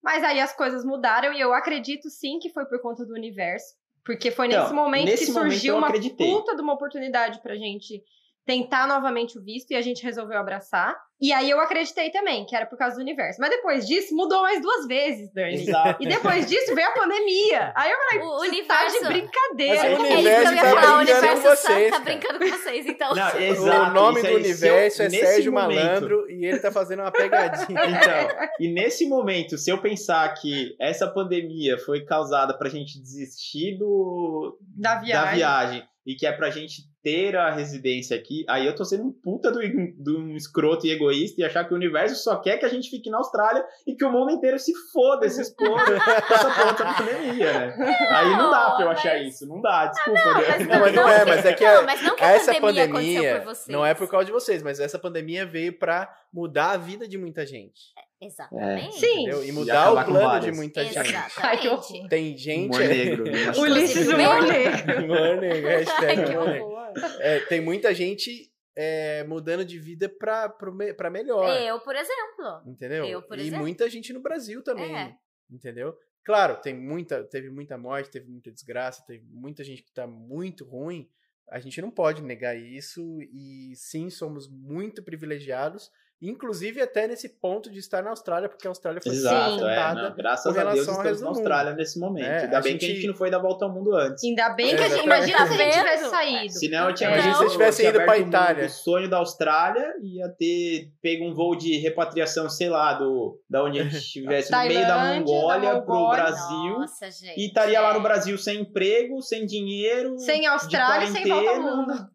Mas 0.06 0.22
aí 0.22 0.38
as 0.38 0.54
coisas 0.54 0.84
mudaram 0.84 1.32
e 1.32 1.40
eu 1.40 1.52
acredito 1.52 2.08
sim 2.08 2.38
que 2.38 2.48
foi 2.48 2.64
por 2.64 2.80
conta 2.80 3.04
do 3.04 3.12
universo. 3.12 3.74
Porque 4.04 4.30
foi 4.30 4.46
Então, 4.46 4.62
nesse 4.62 4.72
momento 4.72 5.04
nesse 5.04 5.26
que 5.26 5.32
momento 5.32 5.50
surgiu 5.50 5.74
eu 5.74 5.78
uma 5.78 5.90
puta 5.90 6.54
de 6.54 6.62
uma 6.62 6.74
oportunidade 6.74 7.42
pra 7.42 7.56
gente 7.56 8.04
tentar 8.46 8.86
novamente 8.86 9.36
o 9.38 9.42
visto 9.42 9.72
e 9.72 9.76
a 9.76 9.82
gente 9.82 10.02
resolveu 10.04 10.38
abraçar. 10.38 10.96
E 11.20 11.32
aí 11.32 11.48
eu 11.50 11.58
acreditei 11.60 12.10
também, 12.10 12.44
que 12.44 12.54
era 12.54 12.66
por 12.66 12.76
causa 12.78 12.96
do 12.96 13.00
universo. 13.02 13.40
Mas 13.40 13.48
depois 13.50 13.86
disso, 13.86 14.14
mudou 14.14 14.42
mais 14.42 14.60
duas 14.62 14.86
vezes, 14.86 15.32
Dani. 15.32 15.54
Exato. 15.54 16.02
E 16.02 16.06
depois 16.06 16.46
disso 16.46 16.74
veio 16.74 16.86
a 16.88 16.92
pandemia. 16.92 17.72
Aí 17.74 17.90
eu 17.90 17.96
falei, 17.98 18.18
o 18.26 18.30
tá 18.30 18.38
universo. 18.46 18.98
de 19.00 19.04
brincadeira. 19.06 19.74
Mas 19.76 19.82
o 19.82 19.86
É 19.86 19.92
isso 19.92 20.02
que 20.06 20.12
universo 20.12 20.48
eu 20.52 20.54
ia 20.56 20.62
tá 20.62 20.68
falar, 20.68 20.92
o 20.94 20.96
brincando 21.04 21.20
com 21.20 21.26
universo 21.26 21.42
só 21.42 21.72
vocês, 21.72 21.90
tá 21.90 21.98
brincando 22.00 22.38
com 22.38 22.46
vocês, 22.50 22.86
então. 22.86 23.14
Não, 23.14 23.40
exato, 23.40 23.90
o 23.90 23.94
nome 23.94 24.20
isso 24.20 24.30
do 24.30 24.36
aí, 24.36 24.44
se 24.44 24.66
eu- 24.68 24.74
universo 24.74 25.02
é 25.02 25.10
Sérgio 25.10 25.52
momento- 25.52 25.74
Malandro 25.84 26.30
e 26.30 26.44
ele 26.44 26.58
tá 26.60 26.70
fazendo 26.70 27.00
uma 27.00 27.10
pegadinha. 27.12 27.80
Então, 27.96 28.48
e 28.60 28.68
nesse 28.72 29.08
momento, 29.08 29.56
se 29.58 29.70
eu 29.70 29.80
pensar 29.80 30.28
que 30.34 30.76
essa 30.78 31.08
pandemia 31.08 31.78
foi 31.78 32.04
causada 32.04 32.56
pra 32.56 32.68
gente 32.68 33.00
desistir 33.00 33.76
do, 33.78 34.58
Da 34.78 34.96
viagem. 35.00 35.24
da 35.24 35.34
viagem 35.34 35.88
e 36.06 36.14
que 36.14 36.24
é 36.26 36.32
pra 36.32 36.50
gente 36.50 36.82
ter 37.02 37.36
a 37.36 37.50
residência 37.52 38.16
aqui, 38.16 38.44
aí 38.48 38.66
eu 38.66 38.74
tô 38.74 38.84
sendo 38.84 39.04
um 39.04 39.12
puta 39.12 39.50
do, 39.52 39.60
do 39.98 40.18
um 40.18 40.36
escroto 40.36 40.86
e 40.86 40.90
egoísta 40.90 41.40
e 41.40 41.44
achar 41.44 41.64
que 41.64 41.72
o 41.72 41.76
universo 41.76 42.16
só 42.22 42.36
quer 42.40 42.58
que 42.58 42.64
a 42.64 42.68
gente 42.68 42.88
fique 42.90 43.10
na 43.10 43.18
Austrália 43.18 43.64
e 43.86 43.94
que 43.94 44.04
o 44.04 44.10
mundo 44.10 44.30
inteiro 44.32 44.58
se 44.58 44.72
foda 44.92 45.26
porra 45.56 45.84
com 45.84 46.34
essa 46.34 46.50
porra 46.50 46.72
da 46.72 46.94
pandemia, 46.94 47.52
né? 47.52 47.76
Aí 48.10 48.30
não 48.36 48.50
dá 48.50 48.70
pra 48.72 48.84
eu 48.86 48.90
achar 48.90 49.14
mas- 49.18 49.34
isso, 49.34 49.46
não 49.46 49.60
dá, 49.60 49.86
desculpa. 49.86 50.20
não, 50.24 50.34
né? 50.34 50.46
mas 50.58 50.66
Não, 50.68 50.80
mas 50.80 50.94
não 50.94 51.08
é, 51.08 51.24
mas 51.24 51.44
é 51.44 51.52
que 51.52 51.64
Não, 51.64 51.80
a- 51.80 51.82
mas 51.82 52.02
não 52.02 52.16
que 52.16 52.24
a 52.24 52.28
essa 52.30 52.54
pandemia 52.54 52.84
aconteceu 52.84 53.14
pandemia 53.14 53.40
por 53.40 53.44
vocês. 53.54 53.68
não 53.68 53.86
é 53.86 53.94
por 53.94 54.08
causa 54.08 54.26
de 54.26 54.32
vocês, 54.32 54.62
mas 54.62 54.80
essa 54.80 54.98
pandemia 54.98 55.44
veio 55.46 55.72
pra 55.78 56.12
mudar 56.32 56.72
a 56.72 56.76
vida 56.76 57.06
de 57.08 57.16
muita 57.18 57.44
gente. 57.46 57.80
Exatamente. 58.20 58.98
Sim. 58.98 59.22
Entendeu? 59.22 59.44
E 59.44 59.48
E 59.48 59.52
mudar 59.52 59.82
acabar 59.82 60.02
o 60.02 60.04
plano 60.06 60.40
de 60.40 60.52
muita 60.52 60.84
gente. 60.84 60.98
Ai, 60.98 61.06
Exatamente. 61.06 62.08
Tem 62.08 62.36
gente. 62.36 62.74
Humor 62.74 62.80
negro. 62.80 63.24
Ulisses 63.60 64.08
Humor 64.08 64.42
Negro. 64.42 65.04
Humor 65.04 65.36
negro, 65.40 65.68
hashtag 65.68 66.36
humor 66.36 66.48
negro. 66.48 66.76
É, 67.20 67.40
tem 67.40 67.60
muita 67.60 67.94
gente 67.94 68.50
é, 68.76 69.24
mudando 69.24 69.64
de 69.64 69.78
vida 69.78 70.08
pra, 70.08 70.48
pra 70.48 71.10
melhor. 71.10 71.48
Eu, 71.60 71.80
por 71.80 71.94
exemplo. 71.94 72.62
Entendeu? 72.66 73.04
Eu, 73.04 73.22
por 73.22 73.38
e 73.38 73.42
exemplo. 73.42 73.60
muita 73.60 73.88
gente 73.88 74.12
no 74.12 74.20
Brasil 74.20 74.62
também. 74.62 74.96
É. 74.96 75.14
Entendeu? 75.50 75.96
Claro, 76.24 76.56
tem 76.60 76.74
muita, 76.74 77.22
teve 77.22 77.48
muita 77.48 77.78
morte, 77.78 78.10
teve 78.10 78.28
muita 78.28 78.50
desgraça, 78.50 79.04
teve 79.06 79.24
muita 79.30 79.62
gente 79.62 79.82
que 79.82 79.92
tá 79.92 80.06
muito 80.06 80.64
ruim. 80.64 81.08
A 81.48 81.60
gente 81.60 81.80
não 81.80 81.90
pode 81.90 82.20
negar 82.20 82.58
isso 82.58 83.20
e 83.22 83.72
sim, 83.76 84.10
somos 84.10 84.48
muito 84.50 85.04
privilegiados, 85.04 85.88
inclusive 86.20 86.80
até 86.80 87.06
nesse 87.06 87.28
ponto 87.28 87.70
de 87.70 87.78
estar 87.78 88.02
na 88.02 88.10
Austrália, 88.10 88.48
porque 88.48 88.66
a 88.66 88.70
Austrália 88.70 89.00
foi 89.02 89.12
Exato, 89.12 89.66
é. 89.66 89.94
Não, 89.94 90.14
graças 90.16 90.52
com 90.54 90.60
a 90.60 90.64
Deus 90.72 90.88
estamos 90.88 91.20
na 91.20 91.28
Austrália 91.28 91.72
nesse 91.74 91.98
momento. 91.98 92.26
É, 92.26 92.44
Ainda 92.44 92.58
a 92.58 92.60
bem 92.60 92.78
que 92.78 92.84
a 92.84 92.88
gente- 92.88 92.96
gente 92.96 93.06
não 93.08 93.14
foi 93.14 93.30
dar 93.30 93.38
volta 93.38 93.64
ao 93.64 93.72
mundo 93.72 93.94
antes. 93.94 94.24
Ainda 94.24 94.48
bem 94.50 94.74
que 94.76 94.82
a 94.82 94.88
gente. 94.88 95.04
Imagina 95.04 95.46
se 95.46 95.52
a 95.52 95.56
gente 95.56 95.74
tivesse 95.78 96.10
saído. 96.10 96.52
Senão 96.52 96.88
eu 96.88 96.94
tinha 96.94 97.10
Imagina 97.10 97.34
se 97.34 97.38
vocês 97.38 97.52
tivessem 97.52 97.86
ido 97.88 97.98
o 97.98 98.00
mundo 98.02 98.28
Itália. 98.28 98.64
do 98.66 98.70
sonho 98.70 99.10
da 99.10 99.18
Austrália, 99.18 99.94
ia 100.02 100.28
ter 100.38 100.90
pego 101.02 101.24
um 101.26 101.34
voo 101.34 101.54
de 101.56 101.76
repatriação, 101.78 102.48
sei 102.48 102.68
lá, 102.70 102.94
do, 102.94 103.38
da 103.48 103.62
onde 103.62 103.80
a 103.80 103.82
gente 103.84 103.96
estivesse, 103.98 104.50
no 104.52 104.58
meio 104.58 104.86
da 104.86 105.14
Mongólia, 105.14 105.80
pro 105.82 105.94
Mongólia. 105.94 106.22
Brasil. 106.24 106.78
Nossa, 106.78 107.10
gente. 107.10 107.38
E 107.40 107.46
estaria 107.46 107.80
lá 107.80 107.90
é. 107.90 107.94
no 107.94 108.00
Brasil 108.00 108.36
sem 108.38 108.60
emprego, 108.62 109.20
sem 109.22 109.44
dinheiro. 109.46 110.18
Sem 110.18 110.46
Austrália 110.46 111.06
e 111.06 111.12
sem 111.12 111.26
volta 111.28 111.50
ao 111.50 111.56
quarentena. 111.62 112.10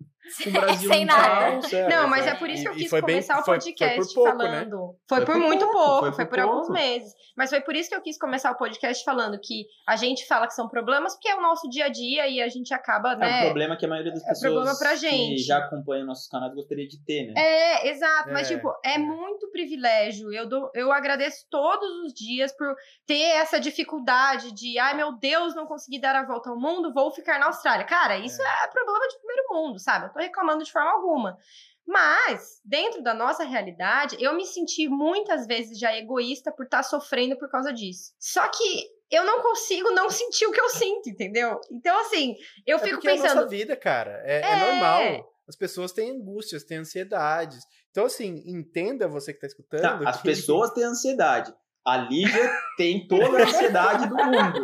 Mundo. 0.45 0.57
o 0.57 0.61
Brasil 0.61 0.89
Sem 0.93 1.05
nada. 1.05 1.59
Não, 1.89 2.07
mas 2.07 2.27
é 2.27 2.35
por 2.35 2.49
isso 2.49 2.63
que 2.63 2.69
eu 2.69 2.73
quis 2.73 2.89
foi 2.89 3.01
bem- 3.01 3.15
começar 3.15 3.33
o 3.39 3.43
foi- 3.43 3.59
foi 3.61 3.73
podcast 3.73 4.13
pouco, 4.13 4.37
né? 4.37 4.45
falando. 4.45 4.95
Foi, 5.09 5.17
Foi 5.17 5.25
por 5.25 5.33
por 5.33 5.39
muito 5.41 5.65
pouco, 5.65 5.77
pouco, 5.77 5.99
foi 6.01 6.11
foi, 6.13 6.25
por 6.25 6.31
por 6.31 6.39
alguns 6.39 6.69
meses. 6.69 7.13
Mas 7.35 7.49
foi 7.49 7.61
por 7.61 7.75
isso 7.75 7.89
que 7.89 7.95
eu 7.95 8.01
quis 8.01 8.17
começar 8.17 8.51
o 8.51 8.57
podcast 8.57 9.03
falando 9.03 9.39
que 9.41 9.65
a 9.87 9.95
gente 9.95 10.25
fala 10.27 10.47
que 10.47 10.53
são 10.53 10.67
problemas, 10.69 11.13
porque 11.13 11.29
é 11.29 11.35
o 11.35 11.41
nosso 11.41 11.67
dia 11.69 11.85
a 11.85 11.89
dia 11.89 12.27
e 12.27 12.41
a 12.41 12.47
gente 12.49 12.73
acaba, 12.73 13.13
É 13.13 13.15
um 13.15 13.19
né? 13.19 13.45
problema 13.45 13.77
que 13.77 13.85
a 13.85 13.89
maioria 13.89 14.11
das 14.11 14.23
É 14.23 14.27
pessoas 14.29 14.53
problema 14.53 14.77
pra 14.77 14.89
que 14.91 14.97
gente. 14.97 15.41
já 15.43 15.57
acompanham 15.57 16.05
nossos 16.05 16.27
canais 16.27 16.53
gostaria 16.53 16.87
de 16.87 17.03
ter, 17.03 17.27
né? 17.27 17.33
É, 17.37 17.89
exato, 17.89 18.29
mas 18.31 18.49
É, 18.51 18.55
tipo, 18.55 18.69
é, 18.85 18.93
é. 18.95 18.97
muito 18.97 19.49
privilégio. 19.51 20.31
Eu, 20.33 20.47
dou, 20.47 20.69
eu 20.75 20.91
agradeço 20.91 21.45
todos 21.49 21.89
os 22.05 22.13
dias 22.13 22.51
por 22.55 22.75
ter 23.07 23.21
essa 23.21 23.59
dificuldade 23.59 24.51
de, 24.53 24.77
ai 24.77 24.93
meu 24.95 25.13
Deus, 25.17 25.55
não 25.55 25.65
consegui 25.65 25.99
dar 25.99 26.15
a 26.15 26.25
volta 26.25 26.49
ao 26.49 26.59
mundo, 26.59 26.93
vou 26.93 27.11
ficar 27.11 27.39
na 27.39 27.47
Austrália. 27.47 27.85
Cara, 27.85 28.17
isso 28.17 28.41
é, 28.41 28.67
problema 28.67 29.07
de 29.07 29.17
primeiro 29.17 29.43
mundo, 29.51 29.79
sabe? 29.79 30.10
Tô 30.11 30.19
reclamando 30.19 30.63
de 30.63 30.71
forma 30.71 30.91
alguma. 30.91 31.37
Mas, 31.85 32.61
dentro 32.63 33.01
da 33.03 33.13
nossa 33.13 33.43
realidade, 33.43 34.15
eu 34.19 34.33
me 34.35 34.45
senti 34.45 34.87
muitas 34.87 35.45
vezes 35.47 35.77
já 35.79 35.95
egoísta 35.97 36.51
por 36.51 36.65
estar 36.65 36.83
sofrendo 36.83 37.37
por 37.37 37.49
causa 37.49 37.73
disso. 37.73 38.13
Só 38.19 38.47
que 38.47 38.87
eu 39.09 39.25
não 39.25 39.41
consigo 39.41 39.89
não 39.91 40.09
sentir 40.09 40.45
o 40.45 40.51
que 40.51 40.61
eu 40.61 40.69
sinto, 40.69 41.09
entendeu? 41.09 41.59
Então, 41.71 41.99
assim, 42.01 42.35
eu 42.65 42.77
É 42.77 42.79
fico 42.79 42.95
porque 42.95 43.09
é 43.09 43.11
a 43.11 43.15
pensando. 43.15 43.35
nossa 43.35 43.47
vida, 43.47 43.75
cara. 43.75 44.21
É, 44.23 44.41
é 44.41 44.51
É. 44.51 44.55
normal. 44.71 45.31
As 45.47 45.55
pessoas 45.57 45.91
têm 45.91 46.11
angústias, 46.11 46.63
têm 46.63 46.77
ansiedades. 46.77 47.63
Então, 47.89 48.05
assim, 48.05 48.41
entenda 48.45 49.07
você 49.07 49.33
que 49.33 49.39
tá 49.41 49.47
escutando. 49.47 49.81
Tá, 49.81 50.09
as 50.09 50.17
que- 50.17 50.23
pessoas 50.23 50.69
têm 50.71 50.83
ansiedade. 50.85 51.53
A 51.83 51.97
Lívia 51.97 52.51
tem 52.77 53.07
toda 53.07 53.39
a 53.39 53.43
ansiedade 53.43 54.07
do 54.07 54.15
mundo. 54.15 54.61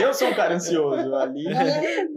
Eu 0.00 0.14
sou 0.14 0.28
um 0.28 0.34
cara 0.34 0.54
ansioso. 0.54 1.14
A 1.14 1.24
Lívia. 1.26 2.08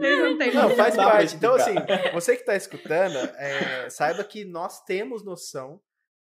Não 0.53 0.70
faz 0.76 0.95
parte. 0.95 1.36
Então, 1.36 1.55
assim, 1.55 1.74
você 2.14 2.38
que 2.38 2.45
tá 2.45 2.55
escutando, 2.55 3.18
é, 3.18 3.89
saiba 3.89 4.24
que 4.24 4.45
nós 4.45 4.84
temos 4.84 5.24
noção 5.24 5.82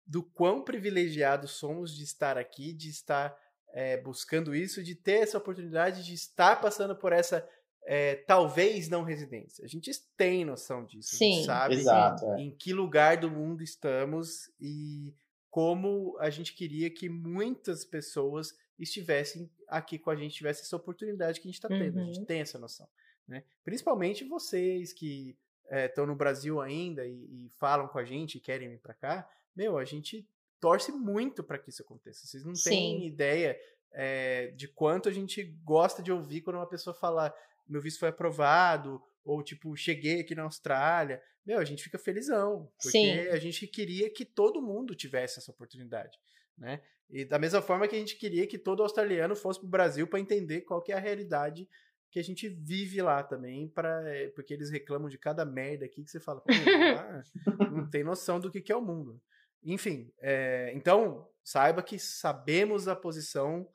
do 0.05 0.21
quão 0.21 0.61
privilegiados 0.61 1.51
somos 1.51 1.95
de 1.95 2.03
estar 2.03 2.37
aqui, 2.37 2.73
de 2.73 2.89
estar 2.89 3.33
é, 3.73 3.97
buscando 3.97 4.53
isso, 4.53 4.83
de 4.83 4.93
ter 4.93 5.23
essa 5.23 5.37
oportunidade 5.37 6.03
de 6.03 6.13
estar 6.13 6.59
passando 6.59 6.95
por 6.95 7.13
essa 7.13 7.47
é, 7.85 8.15
talvez 8.15 8.89
não 8.89 9.03
residência. 9.03 9.63
A 9.63 9.67
gente 9.67 9.91
tem 10.15 10.45
noção 10.45 10.85
disso. 10.85 11.15
a 11.15 11.17
gente 11.17 11.37
Sim, 11.39 11.45
sabe 11.45 11.75
Exato. 11.75 12.25
é. 12.33 12.41
em 12.41 12.51
que 12.51 12.73
lugar 12.73 13.17
do 13.17 13.29
mundo 13.29 13.63
estamos 13.63 14.49
e 14.59 15.13
como 15.53 16.17
a 16.19 16.31
gente 16.31 16.51
queria 16.51 16.89
que 16.89 17.07
muitas 17.07 17.85
pessoas 17.85 18.57
estivessem 18.79 19.47
aqui 19.67 19.99
com 19.99 20.09
a 20.09 20.15
gente, 20.15 20.33
tivesse 20.33 20.63
essa 20.63 20.75
oportunidade 20.75 21.39
que 21.39 21.47
a 21.47 21.51
gente 21.51 21.59
está 21.59 21.67
tendo. 21.67 21.99
A 21.99 22.03
gente 22.05 22.17
Uhum. 22.17 22.25
tem 22.25 22.41
essa 22.41 22.57
noção. 22.57 22.89
Né? 23.27 23.43
Principalmente 23.63 24.23
vocês 24.23 24.91
que 24.91 25.37
estão 25.69 26.07
no 26.07 26.15
Brasil 26.15 26.59
ainda 26.59 27.05
e, 27.05 27.45
e 27.45 27.49
falam 27.59 27.87
com 27.87 27.99
a 27.99 28.03
gente 28.03 28.39
e 28.39 28.41
querem 28.41 28.67
vir 28.67 28.79
para 28.79 28.95
cá, 28.95 29.29
meu, 29.55 29.77
a 29.77 29.85
gente 29.85 30.27
torce 30.59 30.91
muito 30.91 31.43
para 31.43 31.59
que 31.59 31.69
isso 31.69 31.83
aconteça. 31.83 32.25
Vocês 32.25 32.43
não 32.43 32.53
têm 32.53 33.01
Sim. 33.01 33.05
ideia 33.05 33.55
é, 33.91 34.47
de 34.55 34.67
quanto 34.67 35.07
a 35.07 35.11
gente 35.11 35.43
gosta 35.63 36.01
de 36.01 36.11
ouvir 36.11 36.41
quando 36.41 36.55
uma 36.55 36.65
pessoa 36.65 36.95
fala 36.95 37.31
meu 37.69 37.79
visto 37.79 37.99
foi 37.99 38.09
aprovado, 38.09 38.99
ou 39.23 39.43
tipo, 39.43 39.75
cheguei 39.75 40.21
aqui 40.21 40.35
na 40.35 40.43
Austrália. 40.43 41.21
Meu, 41.45 41.59
a 41.59 41.65
gente 41.65 41.83
fica 41.83 41.97
felizão, 41.97 42.71
porque 42.77 42.89
Sim. 42.89 43.19
a 43.29 43.37
gente 43.37 43.67
queria 43.67 44.09
que 44.09 44.25
todo 44.25 44.61
mundo 44.61 44.95
tivesse 44.95 45.39
essa 45.39 45.51
oportunidade, 45.51 46.17
né? 46.57 46.81
E 47.09 47.25
da 47.25 47.37
mesma 47.37 47.61
forma 47.61 47.87
que 47.87 47.95
a 47.95 47.99
gente 47.99 48.15
queria 48.15 48.47
que 48.47 48.57
todo 48.57 48.81
australiano 48.81 49.35
fosse 49.35 49.59
pro 49.59 49.67
Brasil 49.67 50.07
para 50.07 50.19
entender 50.19 50.61
qual 50.61 50.81
que 50.81 50.91
é 50.91 50.95
a 50.95 50.99
realidade 50.99 51.67
que 52.09 52.19
a 52.19 52.23
gente 52.23 52.47
vive 52.47 53.01
lá 53.01 53.23
também, 53.23 53.67
para 53.67 54.03
porque 54.35 54.53
eles 54.53 54.69
reclamam 54.69 55.09
de 55.09 55.17
cada 55.17 55.43
merda 55.43 55.85
aqui 55.85 56.03
que 56.03 56.11
você 56.11 56.19
fala, 56.19 56.43
não 57.71 57.89
tem 57.89 58.03
noção 58.03 58.39
do 58.39 58.51
que 58.51 58.61
que 58.61 58.71
é 58.71 58.75
o 58.75 58.81
mundo. 58.81 59.19
Enfim, 59.63 60.11
é, 60.19 60.71
então 60.75 61.27
saiba 61.43 61.81
que 61.81 61.97
sabemos 61.97 62.87
a 62.87 62.95
posição 62.95 63.67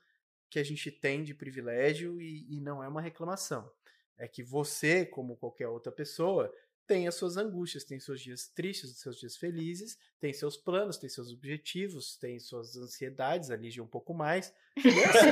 que 0.49 0.59
a 0.59 0.63
gente 0.63 0.91
tem 0.91 1.25
de 1.25 1.35
privilégio 1.35 2.21
e, 2.21 2.47
e 2.57 2.61
não 2.61 2.83
é 2.83 2.89
uma 2.89 3.01
reclamação. 3.01 3.71
É 4.19 4.27
que 4.27 4.43
você, 4.43 5.07
como 5.07 5.37
qualquer 5.37 5.69
outra 5.69 5.93
pessoa, 5.93 6.53
tem 6.87 7.07
as 7.07 7.15
suas 7.15 7.37
angústias, 7.37 7.85
tem 7.85 8.01
seus 8.01 8.21
dias 8.21 8.49
tristes, 8.49 8.99
seus 8.99 9.19
dias 9.19 9.37
felizes, 9.37 9.99
tem 10.19 10.33
seus 10.33 10.57
planos, 10.57 10.97
tem 10.97 11.09
seus 11.09 11.31
objetivos, 11.31 12.17
tem 12.17 12.41
suas 12.41 12.77
ansiedades, 12.77 13.51
ali 13.51 13.81
um 13.81 13.87
pouco 13.87 14.15
mais. 14.15 14.53
É 14.77 15.05
assim, 15.05 15.31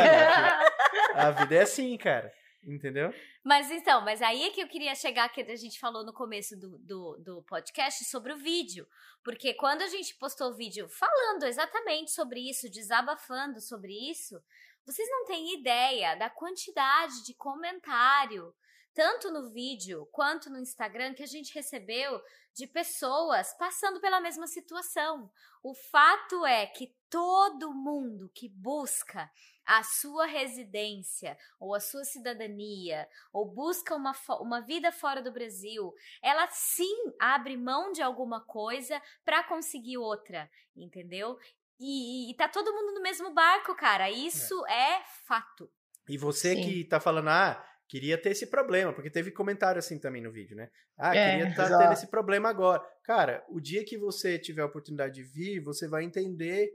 a, 1.15 1.29
a 1.29 1.31
vida 1.31 1.55
é 1.55 1.63
assim, 1.63 1.97
cara. 1.97 2.33
Entendeu? 2.63 3.15
Mas 3.45 3.71
então, 3.71 4.01
mas 4.01 4.21
aí 4.21 4.43
é 4.43 4.51
que 4.51 4.61
eu 4.61 4.67
queria 4.67 4.95
chegar, 4.95 5.29
que 5.29 5.41
a 5.41 5.57
gente 5.57 5.79
falou 5.79 6.05
no 6.05 6.13
começo 6.13 6.59
do, 6.59 6.79
do, 6.79 7.17
do 7.19 7.43
podcast 7.45 8.05
sobre 8.05 8.33
o 8.33 8.37
vídeo. 8.37 8.87
Porque 9.23 9.55
quando 9.55 9.83
a 9.83 9.87
gente 9.87 10.17
postou 10.17 10.51
o 10.51 10.57
vídeo 10.57 10.89
falando 10.89 11.45
exatamente 11.45 12.11
sobre 12.11 12.41
isso, 12.41 12.69
desabafando 12.69 13.61
sobre 13.61 13.93
isso, 14.11 14.43
vocês 14.85 15.09
não 15.09 15.25
têm 15.27 15.55
ideia 15.61 16.17
da 16.17 16.29
quantidade 16.29 17.25
de 17.25 17.35
comentário, 17.35 18.53
tanto 18.97 19.31
no 19.31 19.51
vídeo 19.51 20.09
quanto 20.11 20.49
no 20.49 20.59
Instagram, 20.59 21.13
que 21.13 21.23
a 21.23 21.27
gente 21.27 21.55
recebeu 21.55 22.19
de 22.55 22.67
pessoas 22.67 23.53
passando 23.59 24.01
pela 24.01 24.23
mesma 24.23 24.47
situação. 24.47 25.31
O 25.63 25.75
fato 25.75 26.47
é 26.47 26.67
que 26.67 26.97
todo 27.11 27.75
mundo 27.75 28.31
que 28.35 28.49
busca 28.49 29.31
a 29.67 29.83
sua 29.83 30.25
residência 30.25 31.37
ou 31.61 31.75
a 31.75 31.81
sua 31.81 32.05
cidadania 32.05 33.07
ou 33.35 33.45
busca 33.45 33.95
uma, 33.95 34.15
uma 34.41 34.63
vida 34.63 34.91
fora 34.91 35.21
do 35.21 35.31
Brasil, 35.31 35.93
ela 36.23 36.49
sim 36.49 37.13
abre 37.21 37.55
mão 37.55 37.93
de 37.93 38.01
alguma 38.01 38.41
coisa 38.47 39.03
para 39.27 39.45
conseguir 39.45 39.99
outra, 39.99 40.51
entendeu? 40.75 41.39
E, 41.79 42.31
e, 42.31 42.35
tá 42.35 42.49
todo 42.49 42.73
mundo 42.73 42.95
no 42.95 43.03
mesmo 43.03 43.35
barco, 43.35 43.75
cara. 43.75 44.11
Isso 44.11 44.65
é, 44.67 44.93
é 44.95 45.05
fato. 45.27 45.71
E 46.09 46.17
você 46.17 46.55
Sim. 46.55 46.63
que 46.63 46.85
tá 46.85 46.99
falando, 46.99 47.29
ah, 47.29 47.76
queria 47.89 48.19
ter 48.19 48.31
esse 48.31 48.47
problema, 48.47 48.93
porque 48.93 49.11
teve 49.11 49.31
comentário 49.31 49.79
assim 49.79 49.99
também 49.99 50.23
no 50.23 50.33
vídeo, 50.33 50.57
né? 50.57 50.71
Ah, 50.97 51.15
É, 51.15 51.31
queria 51.31 51.51
estar 51.51 51.67
exato. 51.67 51.83
tendo 51.83 51.93
esse 51.93 52.07
problema 52.09 52.49
agora. 52.49 52.83
Cara, 53.05 53.45
o 53.49 53.61
dia 53.61 53.85
que 53.85 53.97
você 53.97 54.39
tiver 54.39 54.63
a 54.63 54.67
oportunidade 54.67 55.15
de 55.15 55.23
vir, 55.23 55.61
você 55.61 55.87
vai 55.89 56.05
entender 56.05 56.71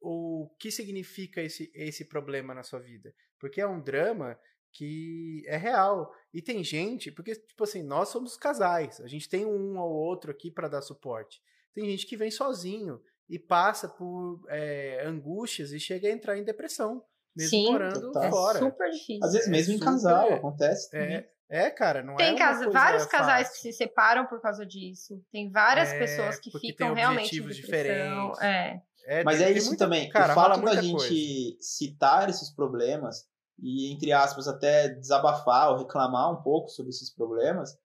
o 0.00 0.50
que 0.58 0.70
significa 0.70 1.40
esse, 1.42 1.70
esse 1.74 2.04
problema 2.04 2.54
na 2.54 2.62
sua 2.62 2.78
vida. 2.80 3.14
Porque 3.38 3.60
é 3.60 3.66
um 3.66 3.80
drama 3.80 4.38
que 4.72 5.42
é 5.46 5.56
real. 5.56 6.12
E 6.32 6.42
tem 6.42 6.62
gente, 6.62 7.10
porque, 7.10 7.34
tipo 7.34 7.64
assim, 7.64 7.82
nós 7.82 8.08
somos 8.08 8.36
casais, 8.36 9.00
a 9.00 9.06
gente 9.06 9.28
tem 9.28 9.46
um 9.46 9.78
ou 9.78 9.90
outro 9.92 10.30
aqui 10.30 10.50
para 10.50 10.68
dar 10.68 10.82
suporte. 10.82 11.40
Tem 11.72 11.86
gente 11.86 12.06
que 12.06 12.16
vem 12.16 12.30
sozinho 12.30 13.00
e 13.28 13.38
passa 13.38 13.88
por 13.88 14.44
é, 14.48 15.04
angústias 15.06 15.72
e 15.72 15.80
chega 15.80 16.08
a 16.08 16.12
entrar 16.12 16.36
em 16.36 16.44
depressão, 16.44 17.04
mesmo 17.36 17.50
Sim, 17.50 17.72
morando 17.72 18.00
total. 18.12 18.30
fora. 18.30 18.58
É 18.58 18.60
super 18.62 18.90
difícil. 18.90 19.24
Às 19.24 19.32
vezes 19.32 19.48
É 19.48 19.50
mesmo 19.50 19.74
em 19.74 19.78
super- 19.78 19.90
casal, 19.90 20.32
acontece. 20.32 20.88
É, 20.96 21.26
é, 21.48 21.70
cara, 21.70 22.02
não 22.02 22.14
é 22.14 22.16
Tem 22.16 22.36
casa, 22.36 22.70
vários 22.70 23.06
casais 23.06 23.50
que 23.50 23.58
se 23.58 23.72
separam 23.72 24.26
por 24.26 24.40
causa 24.40 24.64
disso. 24.64 25.20
Tem 25.32 25.50
várias 25.50 25.90
É, 25.90 25.98
pessoas 25.98 26.38
que 26.38 26.50
ficam 26.58 26.88
tem 26.88 26.96
realmente 26.96 27.38
em 27.38 27.46
diferentes. 27.48 28.40
É. 28.40 28.80
É, 29.06 29.22
Mas 29.22 29.36
tem- 29.36 29.44
é 29.44 29.48
tem 29.48 29.56
isso 29.58 29.68
muita- 29.68 29.84
também. 29.84 30.08
Cara, 30.08 30.32
o 30.32 30.34
fato 30.34 30.62
da 30.62 30.80
gente 30.80 30.96
coisa. 30.96 31.56
citar 31.60 32.28
esses 32.30 32.50
problemas 32.50 33.26
e, 33.58 33.92
entre 33.92 34.12
aspas, 34.12 34.48
até 34.48 34.88
desabafar 34.88 35.70
ou 35.70 35.78
reclamar 35.78 36.32
um 36.32 36.42
pouco 36.42 36.68
sobre 36.70 36.90
esses 36.90 37.14
problemas, 37.14 37.76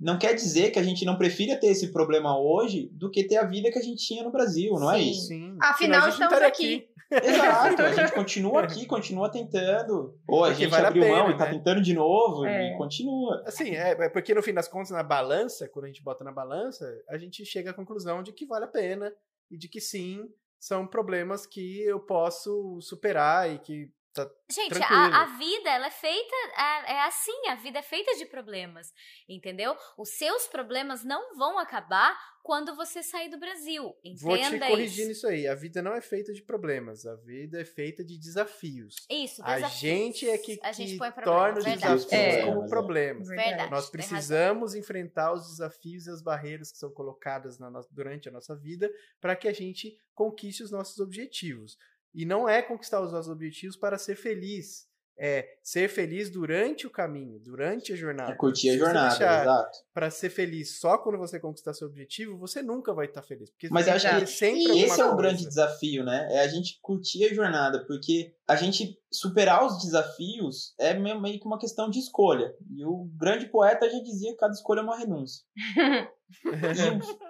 não 0.00 0.18
quer 0.18 0.34
dizer 0.34 0.70
que 0.70 0.78
a 0.78 0.82
gente 0.82 1.04
não 1.04 1.18
prefira 1.18 1.58
ter 1.58 1.68
esse 1.68 1.90
problema 1.92 2.38
hoje 2.38 2.88
do 2.92 3.10
que 3.10 3.24
ter 3.24 3.36
a 3.36 3.44
vida 3.44 3.70
que 3.70 3.78
a 3.78 3.82
gente 3.82 4.04
tinha 4.06 4.22
no 4.22 4.30
Brasil, 4.30 4.74
não 4.74 4.92
é 4.92 4.98
Sim. 4.98 5.10
isso? 5.10 5.26
Sim. 5.26 5.56
Afinal, 5.60 6.08
estamos 6.08 6.32
estaria 6.32 6.46
aqui. 6.48 6.88
Exato, 7.10 7.82
a 7.82 7.92
gente 7.92 8.12
continua 8.14 8.62
aqui, 8.62 8.86
continua 8.86 9.30
tentando. 9.30 10.14
Ou 10.28 10.44
a 10.44 10.48
Porque 10.48 10.62
gente 10.64 10.70
vale 10.70 10.84
a 10.84 10.88
abriu 10.88 11.02
pena, 11.04 11.16
mão 11.16 11.30
e 11.30 11.36
tá 11.38 11.46
né? 11.46 11.52
tentando 11.52 11.80
de 11.80 11.94
novo 11.94 12.44
É. 12.46 12.74
e 12.74 12.76
continua. 12.76 13.42
Assim, 13.46 13.70
é, 13.70 13.92
é 13.92 14.08
porque 14.10 14.34
no 14.34 14.42
fim 14.42 14.52
das 14.52 14.68
contas, 14.68 14.90
na 14.90 15.02
balança, 15.02 15.68
quando 15.68 15.86
a 15.86 15.88
gente 15.88 16.02
bota 16.02 16.22
na 16.22 16.30
balança, 16.32 16.86
a 17.08 17.16
gente 17.16 17.44
chega 17.46 17.70
à 17.70 17.74
conclusão 17.74 18.22
de 18.22 18.32
que 18.32 18.46
vale 18.46 18.66
a 18.66 18.68
pena 18.68 19.12
e 19.50 19.56
de 19.56 19.68
que 19.68 19.80
sim, 19.80 20.28
são 20.60 20.86
problemas 20.86 21.46
que 21.46 21.80
eu 21.82 21.98
posso 21.98 22.78
superar 22.82 23.50
e 23.50 23.58
que 23.58 23.90
tá 24.26 24.34
Gente, 24.50 24.82
a, 24.82 25.22
a 25.22 25.24
vida, 25.36 25.70
ela 25.70 25.86
é 25.86 25.90
feita, 25.90 26.34
é, 26.56 26.92
é 26.92 27.02
assim, 27.04 27.48
a 27.48 27.54
vida 27.54 27.78
é 27.78 27.82
feita 27.82 28.16
de 28.16 28.24
problemas, 28.26 28.92
entendeu? 29.28 29.76
Os 29.96 30.10
seus 30.10 30.46
problemas 30.46 31.04
não 31.04 31.36
vão 31.36 31.58
acabar 31.58 32.18
quando 32.42 32.74
você 32.74 33.02
sair 33.02 33.28
do 33.28 33.38
Brasil, 33.38 33.94
Vou 34.22 34.34
te 34.36 34.42
entenda 34.42 34.68
corrigir 34.68 35.00
isso. 35.00 35.08
nisso 35.08 35.26
aí. 35.26 35.46
A 35.46 35.54
vida 35.54 35.82
não 35.82 35.92
é 35.94 36.00
feita 36.00 36.32
de 36.32 36.40
problemas, 36.42 37.04
a 37.04 37.14
vida 37.16 37.60
é 37.60 37.64
feita 37.64 38.02
de 38.02 38.18
desafios. 38.18 38.96
Isso, 39.10 39.42
A 39.44 39.56
desafios. 39.56 39.80
gente 39.80 40.30
é 40.30 40.38
que, 40.38 40.58
a 40.62 40.72
gente 40.72 40.92
que 40.92 40.98
põe 40.98 41.12
torna 41.12 41.58
os 41.58 41.64
desafios 41.64 42.10
É. 42.10 42.44
como 42.46 42.60
Mas 42.62 42.64
é. 42.64 42.68
problemas. 42.70 43.28
Verdade. 43.28 43.70
Nós 43.70 43.90
precisamos 43.90 44.74
enfrentar 44.74 45.34
os 45.34 45.46
desafios 45.46 46.06
e 46.06 46.10
as 46.10 46.22
barreiras 46.22 46.72
que 46.72 46.78
são 46.78 46.90
colocadas 46.90 47.58
na 47.58 47.68
durante 47.90 48.28
a 48.28 48.32
nossa 48.32 48.56
vida 48.56 48.90
para 49.20 49.36
que 49.36 49.46
a 49.46 49.52
gente 49.52 49.96
conquiste 50.14 50.62
os 50.62 50.70
nossos 50.70 50.98
objetivos. 51.00 51.76
E 52.14 52.24
não 52.24 52.48
é 52.48 52.62
conquistar 52.62 53.00
os 53.00 53.12
nossos 53.12 53.30
objetivos 53.30 53.76
para 53.76 53.98
ser 53.98 54.16
feliz. 54.16 54.86
é 55.20 55.44
ser 55.64 55.88
feliz 55.88 56.30
durante 56.30 56.86
o 56.86 56.90
caminho, 56.90 57.40
durante 57.40 57.92
a 57.92 57.96
jornada. 57.96 58.30
É 58.30 58.36
curtir 58.36 58.70
a 58.70 58.78
jornada, 58.78 59.14
exato. 59.16 59.78
Pra 59.92 60.12
ser 60.12 60.30
feliz 60.30 60.78
só 60.78 60.96
quando 60.96 61.18
você 61.18 61.40
conquistar 61.40 61.74
seu 61.74 61.88
objetivo, 61.88 62.38
você 62.38 62.62
nunca 62.62 62.94
vai 62.94 63.06
estar 63.06 63.20
feliz. 63.22 63.50
Porque 63.50 63.68
Mas 63.68 63.88
acho 63.88 64.08
que 64.20 64.26
sempre 64.28 64.62
e 64.78 64.82
Esse 64.84 65.00
é 65.00 65.04
o 65.04 65.08
coisa. 65.08 65.16
grande 65.16 65.44
desafio, 65.44 66.04
né? 66.04 66.28
É 66.30 66.38
a 66.38 66.46
gente 66.46 66.78
curtir 66.80 67.24
a 67.24 67.34
jornada, 67.34 67.84
porque 67.84 68.32
a 68.46 68.54
gente 68.54 68.96
superar 69.12 69.66
os 69.66 69.82
desafios 69.82 70.72
é 70.78 70.94
meio 70.94 71.20
meio 71.20 71.40
que 71.40 71.46
uma 71.46 71.58
questão 71.58 71.90
de 71.90 71.98
escolha. 71.98 72.54
E 72.70 72.84
o 72.84 73.10
grande 73.16 73.46
poeta 73.46 73.90
já 73.90 73.98
dizia 73.98 74.30
que 74.30 74.36
cada 74.38 74.52
escolha 74.54 74.78
é 74.80 74.84
uma 74.84 74.96
renúncia. 74.98 75.42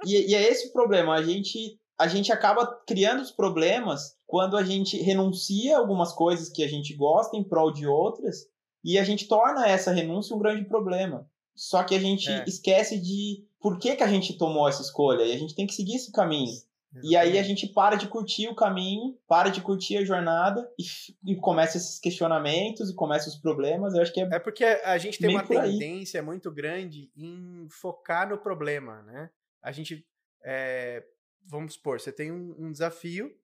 E, 0.05 0.13
e- 0.15 0.31
e 0.31 0.35
é 0.35 0.43
esse 0.47 0.69
o 0.69 0.73
problema. 0.73 1.15
A 1.15 1.23
gente, 1.23 1.81
a 1.99 2.07
gente 2.07 2.31
acaba 2.33 2.67
criando 2.87 3.21
os 3.21 3.31
problemas 3.31 4.17
quando 4.27 4.57
a 4.57 4.63
gente 4.63 4.97
renuncia 5.03 5.77
a 5.77 5.81
algumas 5.81 6.13
coisas 6.13 6.49
que 6.49 6.63
a 6.63 6.69
gente 6.69 6.95
gosta 6.95 7.37
em 7.37 7.43
prol 7.43 7.73
de 7.73 7.87
outras 7.87 8.47
e 8.85 8.99
a 8.99 9.05
gente 9.05 9.27
torna 9.27 9.67
essa 9.67 9.91
renúncia 9.91 10.35
um 10.37 10.39
grande 10.39 10.65
problema. 10.65 11.29
Só 11.57 11.83
que 11.83 11.95
a 11.95 11.99
gente 11.99 12.31
É. 12.31 12.45
esquece 12.47 13.01
de 13.01 13.45
por 13.61 13.79
que, 13.79 13.97
que 13.97 14.03
a 14.05 14.07
gente 14.09 14.39
tomou 14.39 14.69
essa 14.69 14.81
escolha 14.81 15.25
e 15.25 15.33
a 15.33 15.39
gente 15.39 15.55
tem 15.55 15.67
que 15.67 15.75
seguir 15.75 15.97
esse 15.97 16.13
caminho. 16.13 16.53
E 17.03 17.17
aí 17.17 17.39
a 17.39 17.43
gente 17.43 17.67
para 17.67 17.97
de 17.97 18.09
curtir 18.09 18.49
o 18.49 18.55
caminho, 18.55 19.17
para 19.29 19.51
de 19.51 19.61
curtir 19.61 19.99
a 19.99 20.05
jornada 20.05 20.67
e, 20.79 21.33
e 21.33 21.37
começa 21.37 21.77
esses 21.77 21.99
questionamentos 21.99 22.89
e 22.91 22.95
começa 22.95 23.29
os 23.29 23.37
problemas. 23.37 23.95
Eu 23.95 24.03
acho 24.03 24.13
que 24.13 24.21
é 24.21 24.25
É 24.25 24.39
porque 24.39 24.65
a 24.65 24.97
gente 24.97 25.19
tem 25.19 25.31
uma 25.31 25.45
tendência 25.45 26.23
muito 26.23 26.51
grande 26.51 27.11
em 27.17 27.67
focar 27.69 28.29
no 28.29 28.39
problema, 28.39 29.03
né? 29.03 29.31
A 29.63 29.71
gente, 29.71 30.07
é, 30.43 31.05
vamos 31.49 31.75
supor, 31.75 32.01
você 32.01 32.13
tem 32.13 32.31
um, 32.31 32.55
um 32.59 32.71
desafio, 32.71 33.35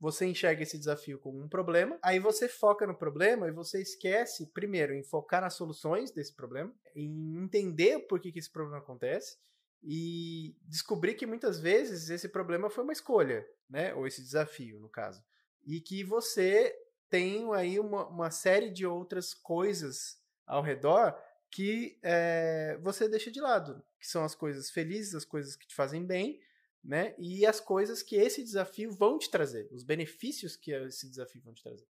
você 0.00 0.24
enxerga 0.24 0.62
esse 0.62 0.78
desafio 0.78 1.18
como 1.18 1.38
um 1.38 1.48
problema, 1.48 1.98
aí 2.02 2.18
você 2.18 2.48
foca 2.48 2.86
no 2.86 2.96
problema 2.96 3.46
e 3.46 3.52
você 3.52 3.82
esquece, 3.82 4.46
primeiro, 4.46 4.94
em 4.94 5.02
focar 5.02 5.42
nas 5.42 5.54
soluções 5.54 6.10
desse 6.10 6.34
problema, 6.34 6.74
em 6.96 7.36
entender 7.36 8.00
por 8.06 8.18
que, 8.18 8.32
que 8.32 8.38
esse 8.38 8.50
problema 8.50 8.78
acontece 8.78 9.38
e 9.82 10.56
descobrir 10.62 11.14
que 11.14 11.26
muitas 11.26 11.60
vezes 11.60 12.08
esse 12.08 12.28
problema 12.28 12.70
foi 12.70 12.82
uma 12.84 12.92
escolha, 12.92 13.46
né? 13.68 13.94
Ou 13.94 14.06
esse 14.06 14.22
desafio, 14.22 14.78
no 14.80 14.88
caso. 14.88 15.22
E 15.66 15.80
que 15.80 16.02
você 16.02 16.74
tem 17.08 17.52
aí 17.54 17.78
uma, 17.78 18.06
uma 18.08 18.30
série 18.30 18.70
de 18.70 18.86
outras 18.86 19.34
coisas 19.34 20.18
ao 20.46 20.62
redor 20.62 21.14
que 21.50 21.98
é, 22.02 22.78
você 22.80 23.08
deixa 23.08 23.30
de 23.30 23.40
lado, 23.40 23.82
que 23.98 24.06
são 24.06 24.24
as 24.24 24.34
coisas 24.34 24.70
felizes, 24.70 25.14
as 25.14 25.24
coisas 25.24 25.56
que 25.56 25.66
te 25.66 25.74
fazem 25.74 26.06
bem, 26.06 26.40
né? 26.82 27.14
E 27.18 27.44
as 27.44 27.60
coisas 27.60 28.02
que 28.02 28.16
esse 28.16 28.42
desafio 28.42 28.90
vão 28.92 29.18
te 29.18 29.30
trazer, 29.30 29.68
os 29.70 29.82
benefícios 29.84 30.56
que 30.56 30.72
esse 30.72 31.08
desafio 31.08 31.42
vão 31.42 31.52
te 31.54 31.62
trazer. 31.62 31.86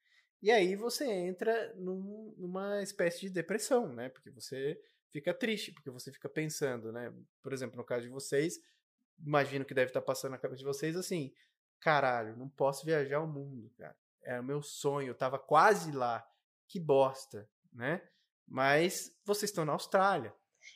E 0.42 0.52
aí 0.52 0.76
você 0.76 1.06
entra 1.06 1.74
num- 1.76 2.34
numa 2.38 2.82
espécie 2.84 3.22
de 3.22 3.30
depressão, 3.30 3.92
né? 3.92 4.10
Porque 4.10 4.30
você 4.30 4.80
fica 5.12 5.34
triste, 5.34 5.72
porque 5.72 5.90
você 5.90 6.12
fica 6.12 6.30
pensando, 6.30 6.92
né? 6.92 7.12
Por 7.42 7.52
exemplo, 7.54 7.78
no 7.78 7.84
caso 7.84 8.04
de 8.04 8.10
vocês, 8.10 8.60
imagino 9.20 9.66
que 9.66 9.74
deve 9.74 9.90
estar 9.90 10.02
passando 10.02 10.32
na 10.32 10.38
cabeça 10.38 10.60
de 10.60 10.66
vocês 10.66 10.96
assim: 10.96 11.34
caralho, 11.80 12.38
não 12.38 12.50
posso 12.50 12.86
viajar 12.86 13.22
o 13.22 13.28
mundo, 13.28 13.72
cara. 13.78 13.96
Era 14.22 14.42
o 14.42 14.46
meu 14.46 14.62
sonho, 14.62 15.10
eu 15.10 15.16
tava 15.16 15.40
quase 15.40 15.92
lá. 15.92 16.28
Que 16.68 16.80
bosta, 16.80 17.50
né? 17.72 18.02
Mas 18.48 19.16
vocês 19.24 19.50
estão 19.50 19.66
na 19.66 19.74
Austrália. 19.74 20.34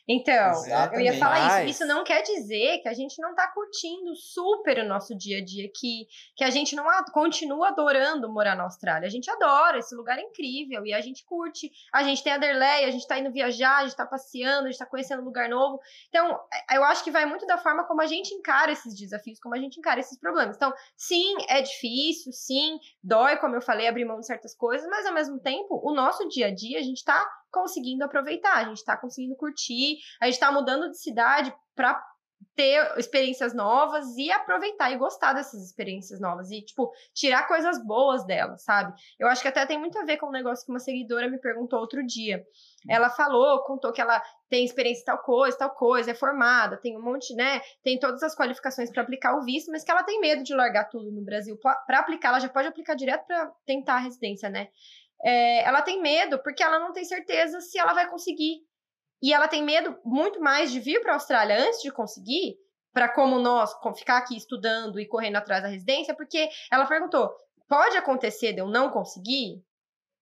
Então, 0.07 0.33
eu 0.65 0.99
ia 1.01 1.11
Exatamente. 1.11 1.19
falar 1.19 1.61
isso. 1.61 1.69
Isso 1.71 1.85
não 1.85 2.03
quer 2.03 2.21
dizer 2.23 2.79
que 2.79 2.87
a 2.89 2.93
gente 2.93 3.21
não 3.21 3.35
tá 3.35 3.47
curtindo 3.49 4.15
super 4.15 4.79
o 4.79 4.87
nosso 4.87 5.15
dia 5.15 5.37
a 5.37 5.45
dia 5.45 5.65
aqui, 5.67 6.07
que 6.35 6.43
a 6.43 6.49
gente 6.49 6.75
não 6.75 6.89
a- 6.89 7.05
continua 7.11 7.67
adorando 7.69 8.27
morar 8.31 8.55
na 8.55 8.63
Austrália. 8.63 9.07
A 9.07 9.11
gente 9.11 9.29
adora, 9.29 9.77
esse 9.77 9.95
lugar 9.95 10.17
é 10.17 10.21
incrível 10.23 10.85
e 10.85 10.93
a 10.93 11.01
gente 11.01 11.23
curte. 11.25 11.71
A 11.93 12.01
gente 12.03 12.23
tem 12.23 12.33
a 12.33 12.37
Derleia, 12.37 12.87
a 12.87 12.91
gente 12.91 13.07
tá 13.07 13.19
indo 13.19 13.31
viajar, 13.31 13.77
a 13.77 13.83
gente 13.83 13.95
tá 13.95 14.05
passeando, 14.05 14.67
a 14.67 14.71
gente 14.71 14.79
tá 14.79 14.85
conhecendo 14.85 15.21
um 15.21 15.25
lugar 15.25 15.47
novo. 15.47 15.79
Então, 16.09 16.39
é- 16.69 16.77
eu 16.77 16.83
acho 16.83 17.03
que 17.03 17.11
vai 17.11 17.25
muito 17.25 17.45
da 17.45 17.57
forma 17.57 17.83
como 17.85 18.01
a 18.01 18.07
gente 18.07 18.33
encara 18.33 18.71
esses 18.71 18.95
desafios, 18.95 19.39
como 19.39 19.53
a 19.55 19.59
gente 19.59 19.77
encara 19.79 19.99
esses 19.99 20.17
problemas. 20.19 20.55
Então, 20.55 20.73
sim, 20.97 21.35
é 21.47 21.61
difícil, 21.61 22.31
sim, 22.33 22.79
dói, 23.03 23.37
como 23.37 23.55
eu 23.55 23.61
falei, 23.61 23.87
abrir 23.87 24.05
mão 24.05 24.19
de 24.19 24.25
certas 24.25 24.55
coisas, 24.55 24.87
mas 24.89 25.05
ao 25.05 25.13
mesmo 25.13 25.39
tempo, 25.39 25.79
o 25.83 25.93
nosso 25.93 26.27
dia 26.29 26.47
a 26.47 26.53
dia, 26.53 26.79
a 26.79 26.83
gente 26.83 27.03
tá 27.03 27.23
conseguindo 27.51 28.03
aproveitar, 28.03 28.57
a 28.57 28.63
gente 28.65 28.83
tá 28.83 28.97
conseguindo 28.97 29.35
curtir, 29.35 29.97
a 30.21 30.25
gente 30.25 30.39
tá 30.39 30.51
mudando 30.51 30.89
de 30.89 30.99
cidade 30.99 31.53
pra 31.75 32.01
ter 32.55 32.97
experiências 32.97 33.53
novas 33.53 34.17
e 34.17 34.31
aproveitar 34.31 34.91
e 34.91 34.97
gostar 34.97 35.33
dessas 35.33 35.63
experiências 35.63 36.19
novas 36.19 36.51
e, 36.51 36.61
tipo, 36.61 36.91
tirar 37.13 37.47
coisas 37.47 37.83
boas 37.85 38.25
delas, 38.25 38.63
sabe? 38.63 38.93
Eu 39.17 39.27
acho 39.27 39.41
que 39.41 39.47
até 39.47 39.65
tem 39.65 39.77
muito 39.77 39.97
a 39.97 40.05
ver 40.05 40.17
com 40.17 40.27
um 40.27 40.31
negócio 40.31 40.65
que 40.65 40.71
uma 40.71 40.79
seguidora 40.79 41.29
me 41.29 41.39
perguntou 41.39 41.79
outro 41.79 42.05
dia. 42.05 42.43
Ela 42.89 43.09
falou, 43.09 43.63
contou 43.63 43.91
que 43.91 44.01
ela 44.01 44.21
tem 44.49 44.65
experiência 44.65 45.01
em 45.01 45.05
tal 45.05 45.19
coisa, 45.19 45.57
tal 45.57 45.69
coisa, 45.71 46.11
é 46.11 46.13
formada, 46.13 46.77
tem 46.77 46.97
um 46.97 47.01
monte, 47.01 47.33
né? 47.35 47.61
Tem 47.83 47.99
todas 47.99 48.23
as 48.23 48.35
qualificações 48.35 48.89
para 48.89 49.03
aplicar 49.03 49.37
o 49.37 49.43
visto, 49.43 49.71
mas 49.71 49.83
que 49.83 49.91
ela 49.91 50.03
tem 50.03 50.19
medo 50.19 50.43
de 50.43 50.53
largar 50.53 50.85
tudo 50.85 51.11
no 51.11 51.23
Brasil 51.23 51.57
para 51.57 51.99
aplicar. 51.99 52.29
Ela 52.29 52.39
já 52.39 52.49
pode 52.49 52.67
aplicar 52.67 52.95
direto 52.95 53.25
para 53.25 53.51
tentar 53.65 53.95
a 53.95 53.99
residência, 53.99 54.49
né? 54.49 54.69
É, 55.23 55.63
ela 55.63 55.81
tem 55.81 56.01
medo 56.01 56.39
porque 56.39 56.63
ela 56.63 56.79
não 56.79 56.93
tem 56.93 57.03
certeza 57.03 57.59
se 57.61 57.77
ela 57.77 57.93
vai 57.93 58.09
conseguir. 58.09 58.61
E 59.21 59.33
ela 59.33 59.47
tem 59.47 59.63
medo 59.63 59.97
muito 60.05 60.39
mais 60.39 60.71
de 60.71 60.79
vir 60.79 61.01
para 61.01 61.11
a 61.11 61.15
Austrália 61.15 61.59
antes 61.59 61.81
de 61.81 61.91
conseguir, 61.91 62.57
para 62.93 63.09
como 63.09 63.37
nós 63.37 63.71
ficar 63.97 64.17
aqui 64.17 64.37
estudando 64.37 64.99
e 64.99 65.07
correndo 65.07 65.35
atrás 65.35 65.61
da 65.61 65.67
residência, 65.67 66.15
porque 66.15 66.49
ela 66.71 66.85
perguntou: 66.85 67.29
pode 67.67 67.97
acontecer 67.97 68.53
de 68.53 68.61
eu 68.61 68.67
não 68.67 68.89
conseguir? 68.89 69.61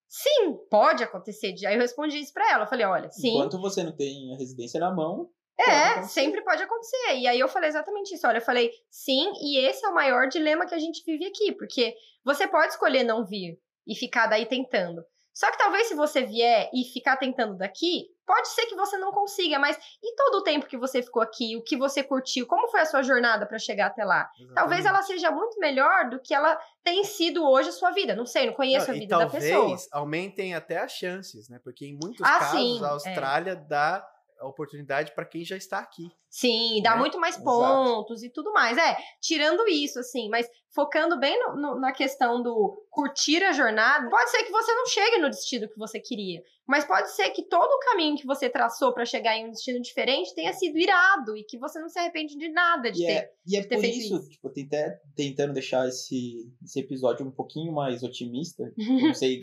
Sim, 0.10 0.58
pode 0.70 1.04
acontecer. 1.04 1.54
Aí 1.68 1.76
eu 1.76 1.82
respondi 1.82 2.18
isso 2.18 2.34
para 2.34 2.52
ela. 2.52 2.64
Eu 2.64 2.68
falei: 2.68 2.86
olha, 2.86 3.12
sim, 3.12 3.36
enquanto 3.36 3.62
você 3.62 3.84
não 3.84 3.96
tem 3.96 4.34
a 4.34 4.38
residência 4.38 4.80
na 4.80 4.92
mão, 4.92 5.30
pode 5.56 5.70
é, 5.70 5.88
acontecer. 5.90 6.14
sempre 6.14 6.44
pode 6.44 6.64
acontecer. 6.64 7.18
E 7.18 7.28
aí 7.28 7.40
eu 7.40 7.48
falei 7.48 7.70
exatamente 7.70 8.16
isso. 8.16 8.26
Olha, 8.26 8.38
eu 8.38 8.46
falei, 8.46 8.72
sim, 8.90 9.32
e 9.42 9.60
esse 9.60 9.86
é 9.86 9.90
o 9.90 9.94
maior 9.94 10.28
dilema 10.28 10.66
que 10.66 10.74
a 10.74 10.80
gente 10.80 11.04
vive 11.06 11.26
aqui, 11.26 11.52
porque 11.52 11.96
você 12.24 12.48
pode 12.48 12.74
escolher 12.74 13.04
não 13.04 13.24
vir 13.24 13.60
e 13.88 13.96
ficar 13.96 14.28
daí 14.28 14.46
tentando. 14.46 15.04
Só 15.34 15.52
que 15.52 15.58
talvez 15.60 15.88
se 15.88 15.94
você 15.94 16.24
vier 16.24 16.68
e 16.74 16.84
ficar 16.84 17.16
tentando 17.16 17.56
daqui, 17.56 18.08
pode 18.26 18.48
ser 18.50 18.66
que 18.66 18.76
você 18.76 18.98
não 18.98 19.12
consiga, 19.12 19.60
mas 19.60 19.78
e 20.02 20.16
todo 20.16 20.40
o 20.40 20.44
tempo 20.44 20.66
que 20.66 20.76
você 20.76 21.04
ficou 21.04 21.22
aqui, 21.22 21.56
o 21.56 21.62
que 21.64 21.78
você 21.78 22.04
curtiu, 22.04 22.48
como 22.48 22.68
foi 22.70 22.80
a 22.80 22.86
sua 22.88 23.04
jornada 23.04 23.46
para 23.46 23.60
chegar 23.60 23.86
até 23.86 24.04
lá? 24.04 24.28
Talvez 24.56 24.84
ela 24.84 25.04
seja 25.04 25.30
muito 25.30 25.60
melhor 25.60 26.10
do 26.10 26.20
que 26.20 26.34
ela 26.34 26.60
tem 26.84 27.04
sido 27.04 27.48
hoje 27.48 27.70
a 27.70 27.72
sua 27.72 27.92
vida. 27.92 28.16
Não 28.16 28.26
sei, 28.26 28.48
não 28.48 28.54
conheço 28.54 28.88
Não, 28.88 28.96
a 28.96 29.00
vida 29.00 29.18
da 29.20 29.30
pessoa. 29.30 29.54
talvez 29.60 29.88
aumentem 29.92 30.56
até 30.56 30.80
as 30.80 30.92
chances, 30.94 31.48
né? 31.50 31.60
Porque 31.64 31.86
em 31.86 31.94
muitos 32.02 32.22
Ah, 32.26 32.40
casos 32.40 32.60
sim, 32.60 32.84
a 32.84 32.88
é. 32.88 32.90
Austrália 32.90 33.56
dá 33.56 34.04
a 34.40 34.48
oportunidade 34.48 35.14
para 35.14 35.26
quem 35.26 35.44
já 35.46 35.56
está 35.58 35.80
aqui. 35.80 36.10
Sim, 36.30 36.82
dá 36.84 36.92
né? 36.92 36.98
muito 36.98 37.20
mais 37.20 37.36
Exato. 37.36 37.46
pontos 37.50 38.24
e 38.24 38.30
tudo 38.30 38.52
mais. 38.54 38.78
É, 38.78 38.98
tirando 39.22 39.68
isso, 39.68 40.00
assim, 40.00 40.30
mas 40.30 40.48
focando 40.78 41.20
bem 41.20 41.36
no- 41.44 41.56
no- 41.56 41.80
na 41.80 41.92
questão 41.92 42.44
do 42.44 42.80
curtir 42.92 43.44
a 43.44 43.52
jornada, 43.52 44.08
pode 44.12 44.30
ser 44.30 44.44
que 44.44 44.52
você 44.52 44.72
não 44.76 44.86
chegue 44.86 45.18
no 45.18 45.30
destino 45.30 45.68
que 45.68 45.78
você 45.78 46.00
queria. 46.00 46.44
Mas 46.68 46.86
pode 46.86 47.10
ser 47.16 47.30
que 47.32 47.44
todo 47.44 47.68
o 47.72 47.80
caminho 47.80 48.16
que 48.18 48.26
você 48.28 48.48
traçou 48.50 48.94
para 48.94 49.06
chegar 49.06 49.36
em 49.36 49.48
um 49.48 49.52
destino 49.52 49.82
diferente 49.82 50.36
tenha 50.36 50.54
sido 50.54 50.78
irado 50.78 51.36
e 51.36 51.44
que 51.44 51.58
você 51.58 51.80
não 51.80 51.90
se 51.90 51.98
arrepende 51.98 52.38
de 52.38 52.50
nada 52.50 52.92
de 52.92 53.02
E 53.04 53.08
ter. 53.08 53.12
é, 53.14 53.32
e 53.48 53.58
é 53.58 53.64
por 53.66 53.84
isso, 53.84 54.16
isso. 54.18 54.30
tipo, 54.30 54.50
tentei, 54.52 54.84
tentando 55.16 55.54
deixar 55.54 55.88
esse, 55.88 56.52
esse 56.64 56.80
episódio 56.80 57.26
um 57.26 57.32
pouquinho 57.32 57.72
mais 57.74 58.04
otimista. 58.04 58.64
Não 59.12 59.14
sei 59.14 59.40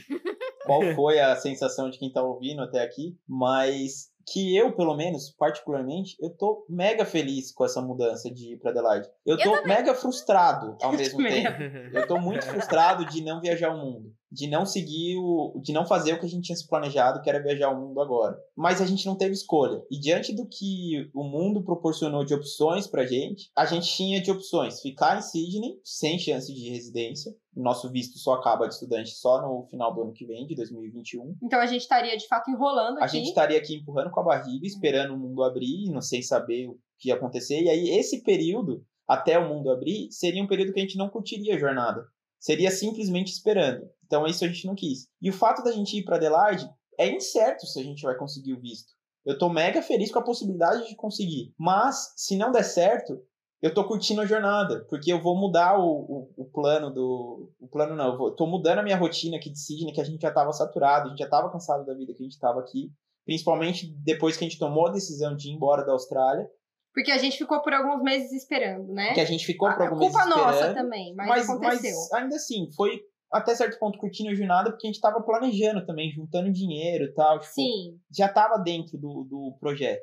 qual 0.66 0.82
foi 0.95 1.18
a 1.18 1.35
sensação 1.35 1.91
de 1.91 1.99
quem 1.99 2.12
tá 2.12 2.22
ouvindo 2.22 2.62
até 2.62 2.80
aqui, 2.82 3.16
mas 3.28 4.12
que 4.26 4.56
eu, 4.56 4.72
pelo 4.72 4.94
menos, 4.94 5.30
particularmente, 5.30 6.16
eu 6.20 6.30
tô 6.30 6.64
mega 6.68 7.04
feliz 7.04 7.52
com 7.52 7.64
essa 7.64 7.80
mudança 7.80 8.30
de 8.30 8.54
ir 8.54 8.58
pra 8.58 8.70
Adelaide. 8.70 9.08
Eu 9.24 9.38
tô 9.38 9.62
mega 9.66 9.94
frustrado 9.94 10.76
ao 10.80 10.92
mesmo 10.92 11.18
também. 11.18 11.42
tempo. 11.42 11.62
Eu 11.96 12.06
tô 12.06 12.18
muito 12.18 12.44
frustrado 12.46 13.04
de 13.06 13.22
não 13.22 13.40
viajar 13.40 13.70
o 13.70 13.78
mundo, 13.78 14.12
de 14.35 14.49
não 14.49 14.66
seguir 14.66 15.16
o, 15.16 15.61
de 15.62 15.72
não 15.72 15.87
fazer 15.87 16.12
o 16.12 16.18
que 16.18 16.26
a 16.26 16.28
gente 16.28 16.47
tinha 16.47 16.57
se 16.57 16.66
planejado, 16.66 17.22
que 17.22 17.30
era 17.30 17.41
viajar 17.41 17.70
o 17.70 17.80
mundo 17.80 18.01
agora. 18.01 18.37
Mas 18.57 18.82
a 18.82 18.87
gente 18.87 19.07
não 19.07 19.16
teve 19.16 19.32
escolha. 19.32 19.80
E 19.89 19.99
diante 19.99 20.35
do 20.35 20.45
que 20.47 21.09
o 21.14 21.22
mundo 21.22 21.62
proporcionou 21.62 22.24
de 22.24 22.35
opções 22.35 22.89
pra 22.89 23.07
gente, 23.07 23.51
a 23.57 23.64
gente 23.64 23.87
tinha 23.87 24.20
de 24.20 24.32
opções 24.32 24.80
ficar 24.80 25.18
em 25.18 25.22
Sydney 25.22 25.78
sem 25.85 26.18
chance 26.18 26.53
de 26.53 26.68
residência. 26.68 27.32
O 27.57 27.62
nosso 27.62 27.89
visto 27.89 28.18
só 28.18 28.35
acaba 28.35 28.66
de 28.66 28.74
estudante 28.74 29.11
só 29.11 29.41
no 29.41 29.68
final 29.70 29.95
do 29.95 30.03
ano 30.03 30.12
que 30.12 30.26
vem, 30.26 30.45
de 30.45 30.57
2021. 30.57 31.37
Então 31.41 31.61
a 31.61 31.66
gente 31.66 31.82
estaria 31.82 32.16
de 32.16 32.26
fato 32.26 32.51
enrolando 32.51 32.99
A 32.99 33.05
aqui. 33.05 33.18
gente 33.18 33.28
estaria 33.28 33.57
aqui 33.57 33.76
empurrando 33.76 34.11
com 34.11 34.18
a 34.18 34.24
barriga, 34.24 34.66
esperando 34.66 35.14
o 35.14 35.18
mundo 35.18 35.45
abrir, 35.45 35.89
não 35.91 36.01
sem 36.03 36.20
saber 36.20 36.66
o 36.66 36.76
que 36.99 37.11
ia 37.11 37.14
acontecer. 37.14 37.62
E 37.62 37.70
aí, 37.70 37.91
esse 37.91 38.24
período, 38.24 38.85
até 39.07 39.39
o 39.39 39.49
mundo 39.49 39.70
abrir, 39.70 40.11
seria 40.11 40.43
um 40.43 40.49
período 40.49 40.72
que 40.72 40.80
a 40.80 40.82
gente 40.82 40.99
não 40.99 41.09
curtiria 41.09 41.55
a 41.55 41.59
jornada. 41.59 42.05
Seria 42.41 42.70
simplesmente 42.70 43.32
esperando. 43.32 43.89
Então, 44.07 44.26
isso 44.26 44.44
a 44.44 44.48
gente 44.48 44.66
não 44.66 44.74
quis. 44.74 45.07
E 45.20 45.30
o 45.30 45.32
fato 45.32 45.62
da 45.62 45.72
gente 45.72 45.96
ir 45.96 46.05
para 46.05 46.16
Adelaide 46.16 46.68
é 46.98 47.09
incerto 47.09 47.66
se 47.66 47.80
a 47.80 47.82
gente 47.82 48.02
vai 48.02 48.16
conseguir 48.16 48.52
o 48.52 48.61
visto. 48.61 48.92
Eu 49.24 49.38
tô 49.38 49.48
mega 49.48 49.80
feliz 49.80 50.12
com 50.12 50.18
a 50.18 50.24
possibilidade 50.24 50.86
de 50.88 50.96
conseguir. 50.96 51.55
Mas, 51.59 52.12
se 52.16 52.36
não 52.36 52.52
der 52.52 52.62
certo, 52.62 53.18
eu 53.62 53.72
tô 53.72 53.82
curtindo 53.84 54.20
a 54.20 54.26
jornada, 54.26 54.84
porque 54.90 55.11
eu 55.11 55.22
vou 55.22 55.34
mudar 55.34 55.78
o, 55.78 55.88
o, 55.88 56.34
o 56.36 56.44
plano 56.44 56.92
do. 56.92 57.50
O 57.59 57.66
plano 57.66 57.96
não, 57.96 58.12
eu 58.12 58.18
vou, 58.18 58.30
tô 58.30 58.46
mudando 58.46 58.80
a 58.80 58.82
minha 58.82 58.96
rotina 58.96 59.38
aqui 59.38 59.48
de 59.48 59.59
Sydney, 59.59 59.94
que 59.94 60.00
a 60.02 60.05
gente 60.05 60.20
já 60.20 60.30
tava 60.30 60.52
saturado, 60.52 61.07
a 61.07 61.11
gente 61.11 61.20
já 61.20 61.28
tava 61.28 61.50
cansado 61.50 61.86
da 61.86 61.94
vida 61.94 62.12
que 62.12 62.22
a 62.22 62.26
gente 62.26 62.38
tava 62.38 62.61
aqui. 62.61 62.92
Principalmente 63.24 63.90
depois 64.05 64.36
que 64.36 64.44
a 64.44 64.48
gente 64.48 64.59
tomou 64.59 64.86
a 64.86 64.92
decisão 64.92 65.34
de 65.34 65.48
ir 65.48 65.52
embora 65.52 65.82
da 65.82 65.92
Austrália. 65.92 66.46
Porque 66.92 67.11
a 67.11 67.16
gente 67.16 67.38
ficou 67.38 67.62
por 67.62 67.72
alguns 67.72 68.02
meses 68.02 68.32
esperando, 68.32 68.92
né? 68.92 69.14
Que 69.14 69.20
a 69.20 69.24
gente 69.24 69.46
ficou 69.46 69.72
por 69.72 69.80
a 69.80 69.84
alguns 69.86 70.00
meses 70.00 70.14
culpa 70.14 70.28
esperando. 70.28 70.52
nossa 70.52 70.74
também, 70.74 71.14
mas, 71.14 71.28
Mas, 71.28 71.48
aconteceu. 71.48 71.96
mas 71.96 72.12
ainda 72.12 72.36
assim, 72.36 72.70
foi 72.76 73.00
até 73.35 73.55
certo 73.55 73.78
ponto 73.78 73.99
curtindo 73.99 74.30
a 74.30 74.35
jornada, 74.35 74.70
porque 74.70 74.87
a 74.87 74.91
gente 74.91 75.01
tava 75.01 75.20
planejando 75.22 75.85
também, 75.85 76.11
juntando 76.11 76.53
dinheiro 76.53 77.05
e 77.05 77.12
tal. 77.14 77.39
Tipo, 77.41 77.53
Sim. 77.53 77.99
já 78.16 78.28
tava 78.28 78.59
dentro 78.59 78.97
do, 78.97 79.24
do 79.24 79.57
projeto. 79.61 80.03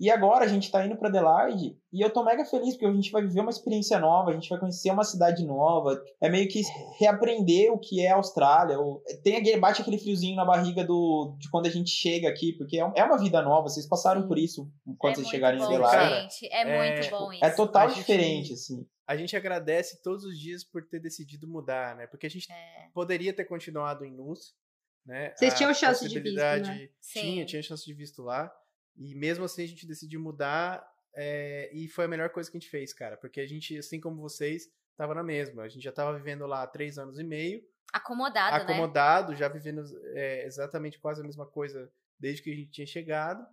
E 0.00 0.10
agora 0.10 0.44
a 0.44 0.48
gente 0.48 0.68
tá 0.68 0.84
indo 0.84 0.96
pra 0.96 1.08
Adelaide 1.08 1.76
e 1.92 2.04
eu 2.04 2.10
tô 2.10 2.24
mega 2.24 2.44
feliz 2.44 2.74
porque 2.74 2.86
a 2.86 2.92
gente 2.92 3.12
vai 3.12 3.22
viver 3.22 3.40
uma 3.40 3.50
experiência 3.50 4.00
nova, 4.00 4.30
a 4.30 4.32
gente 4.32 4.48
vai 4.48 4.58
conhecer 4.58 4.90
uma 4.90 5.04
cidade 5.04 5.44
nova. 5.46 5.96
É 6.20 6.28
meio 6.28 6.48
que 6.48 6.60
reaprender 6.98 7.70
o 7.72 7.78
que 7.78 8.00
é 8.04 8.10
a 8.10 8.16
Austrália. 8.16 8.80
ou- 8.80 9.00
Tem 9.22 9.36
aquele, 9.36 9.60
bate 9.60 9.80
aquele 9.80 9.98
friozinho 9.98 10.34
na 10.34 10.44
barriga 10.44 10.84
do, 10.84 11.36
de 11.38 11.48
quando 11.50 11.66
a 11.66 11.70
gente 11.70 11.90
chega 11.90 12.28
aqui, 12.28 12.52
porque 12.56 12.80
é 12.80 12.92
é 12.96 13.04
uma 13.04 13.18
vida 13.18 13.40
nova. 13.42 13.68
Vocês 13.68 13.86
passaram 13.88 14.26
por 14.26 14.38
isso 14.38 14.68
quando 14.98 15.12
é 15.12 15.16
vocês 15.16 15.28
chegaram 15.28 15.58
em 15.58 15.62
Adelaide. 15.62 16.22
Gente. 16.40 16.52
É, 16.52 16.62
é, 16.62 16.78
muito 16.94 17.02
tipo, 17.04 17.18
bom 17.18 17.32
isso. 17.32 17.44
É 17.44 17.50
total 17.50 17.88
gente- 17.88 17.98
diferente, 17.98 18.52
assim. 18.54 18.84
A 19.06 19.16
gente 19.16 19.36
agradece 19.36 20.02
todos 20.02 20.24
os 20.24 20.38
dias 20.38 20.62
por 20.64 20.84
ter 20.86 21.00
decidido 21.00 21.46
mudar, 21.48 21.96
né? 21.96 22.06
Porque 22.06 22.26
a 22.26 22.30
gente 22.30 22.50
É. 22.50 22.88
poderia 22.94 23.32
ter 23.32 23.44
continuado 23.44 24.04
em 24.04 24.12
NUS, 24.12 24.54
né? 25.04 25.34
Vocês 25.36 25.52
A 25.52 25.56
tinham 25.56 25.74
chance 25.74 26.08
de 26.08 26.20
visto, 26.20 26.36
né? 26.36 26.60
Tinha, 26.60 26.90
Sim. 27.00 27.44
tinha 27.44 27.62
chance 27.62 27.84
de 27.84 27.92
visto 27.94 28.22
lá. 28.22 28.54
E 28.96 29.14
mesmo 29.14 29.44
assim 29.44 29.64
a 29.64 29.68
gente 29.68 29.86
decidiu 29.86 30.20
mudar 30.20 30.86
é, 31.14 31.70
e 31.72 31.88
foi 31.88 32.04
a 32.04 32.08
melhor 32.08 32.30
coisa 32.30 32.50
que 32.50 32.56
a 32.56 32.60
gente 32.60 32.70
fez, 32.70 32.92
cara. 32.92 33.16
Porque 33.16 33.40
a 33.40 33.46
gente, 33.46 33.76
assim 33.76 34.00
como 34.00 34.20
vocês, 34.20 34.70
tava 34.96 35.14
na 35.14 35.22
mesma. 35.22 35.62
A 35.64 35.68
gente 35.68 35.82
já 35.82 35.92
tava 35.92 36.16
vivendo 36.16 36.46
lá 36.46 36.62
há 36.62 36.66
três 36.66 36.98
anos 36.98 37.18
e 37.18 37.24
meio, 37.24 37.62
Acomodado, 37.92 38.56
né? 38.56 38.62
acomodado, 38.62 39.34
já 39.36 39.48
vivendo 39.48 39.84
é, 40.14 40.46
exatamente 40.46 40.98
quase 40.98 41.20
a 41.20 41.24
mesma 41.24 41.44
coisa 41.44 41.92
desde 42.18 42.40
que 42.42 42.50
a 42.50 42.54
gente 42.54 42.70
tinha 42.70 42.86
chegado. 42.86 43.46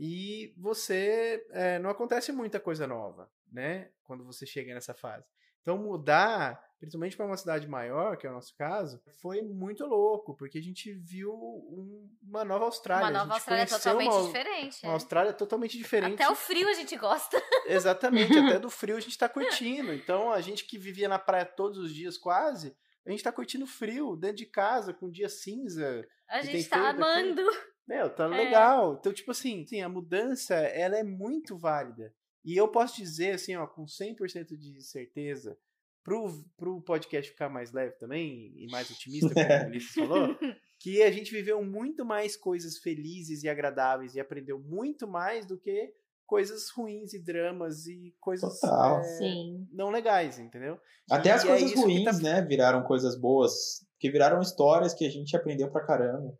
E 0.00 0.54
você 0.56 1.44
é, 1.50 1.78
não 1.80 1.90
acontece 1.90 2.30
muita 2.30 2.60
coisa 2.60 2.86
nova, 2.86 3.28
né? 3.50 3.90
Quando 4.04 4.24
você 4.24 4.46
chega 4.46 4.72
nessa 4.72 4.94
fase. 4.94 5.26
Então 5.60 5.76
mudar, 5.76 6.64
principalmente 6.78 7.16
para 7.16 7.26
uma 7.26 7.36
cidade 7.36 7.66
maior, 7.66 8.16
que 8.16 8.24
é 8.26 8.30
o 8.30 8.32
nosso 8.32 8.54
caso, 8.56 9.02
foi 9.20 9.42
muito 9.42 9.84
louco, 9.84 10.36
porque 10.36 10.56
a 10.56 10.62
gente 10.62 10.92
viu 10.94 11.32
um- 11.34 12.08
uma 12.22 12.44
nova 12.44 12.64
Austrália. 12.66 13.06
Uma 13.06 13.10
nova 13.10 13.34
Austrália 13.34 13.66
totalmente 13.66 14.12
uma, 14.12 14.22
diferente. 14.26 14.82
uma 14.84 14.92
é. 14.92 14.94
Austrália 14.94 15.32
totalmente 15.32 15.76
diferente. 15.76 16.14
Até 16.14 16.30
o 16.30 16.36
frio 16.36 16.68
a 16.68 16.74
gente 16.74 16.96
gosta. 16.96 17.36
Exatamente, 17.66 18.38
até 18.38 18.58
do 18.60 18.70
frio 18.70 18.96
a 18.96 19.00
gente 19.00 19.18
tá 19.18 19.28
curtindo. 19.28 19.92
Então 19.92 20.32
a 20.32 20.40
gente 20.40 20.64
que 20.64 20.78
vivia 20.78 21.08
na 21.08 21.18
praia 21.18 21.44
todos 21.44 21.76
os 21.76 21.92
dias 21.92 22.16
quase, 22.16 22.74
a 23.04 23.10
gente 23.10 23.22
tá 23.24 23.32
curtindo 23.32 23.66
frio 23.66 24.14
dentro 24.14 24.36
de 24.36 24.46
casa, 24.46 24.94
com 24.94 25.10
dia 25.10 25.28
cinza. 25.28 26.06
A 26.28 26.40
gente 26.40 26.68
tá 26.68 26.76
feio 26.76 26.86
daqui. 27.44 27.77
Meu, 27.88 28.10
tá 28.10 28.24
É. 28.26 28.28
legal. 28.28 28.98
Então, 29.00 29.12
tipo 29.12 29.30
assim, 29.30 29.64
sim, 29.66 29.80
a 29.80 29.88
mudança, 29.88 30.54
ela 30.54 30.98
é 30.98 31.02
muito 31.02 31.56
válida. 31.56 32.12
E 32.44 32.54
eu 32.56 32.68
posso 32.68 32.96
dizer, 32.96 33.32
assim, 33.32 33.56
ó, 33.56 33.66
com 33.66 33.86
100% 33.86 34.56
de 34.56 34.82
certeza, 34.82 35.56
pro, 36.04 36.28
pro 36.56 36.80
podcast 36.82 37.30
ficar 37.30 37.48
mais 37.48 37.72
leve 37.72 37.94
também, 37.98 38.52
e 38.56 38.66
mais 38.70 38.90
otimista, 38.90 39.30
como 39.34 39.64
o 39.64 39.66
Ulisses 39.68 39.92
falou, 39.94 40.38
que 40.80 41.02
a 41.02 41.10
gente 41.10 41.30
viveu 41.32 41.62
muito 41.64 42.04
mais 42.04 42.36
coisas 42.36 42.78
felizes 42.78 43.42
e 43.42 43.48
agradáveis 43.48 44.14
e 44.14 44.20
aprendeu 44.20 44.58
muito 44.60 45.08
mais 45.08 45.44
do 45.46 45.58
que 45.58 45.92
coisas 46.26 46.68
ruins 46.70 47.14
e 47.14 47.18
dramas 47.18 47.86
e 47.86 48.14
coisas 48.20 48.60
Total. 48.60 48.98
é, 49.00 49.02
Sim. 49.02 49.66
não 49.72 49.90
legais, 49.90 50.38
entendeu? 50.38 50.78
Até 51.10 51.30
E 51.30 51.32
as 51.32 51.44
é 51.44 51.48
coisas 51.48 51.72
que 51.72 51.78
ruins, 51.80 52.04
tá- 52.04 52.12
né, 52.22 52.42
viraram 52.42 52.82
coisas 52.84 53.18
boas. 53.18 53.52
Que 53.98 54.10
viraram 54.10 54.40
histórias 54.40 54.92
que 54.94 55.06
a 55.06 55.10
gente 55.10 55.34
aprendeu 55.36 55.70
pra 55.70 55.84
caramba. 55.84 56.38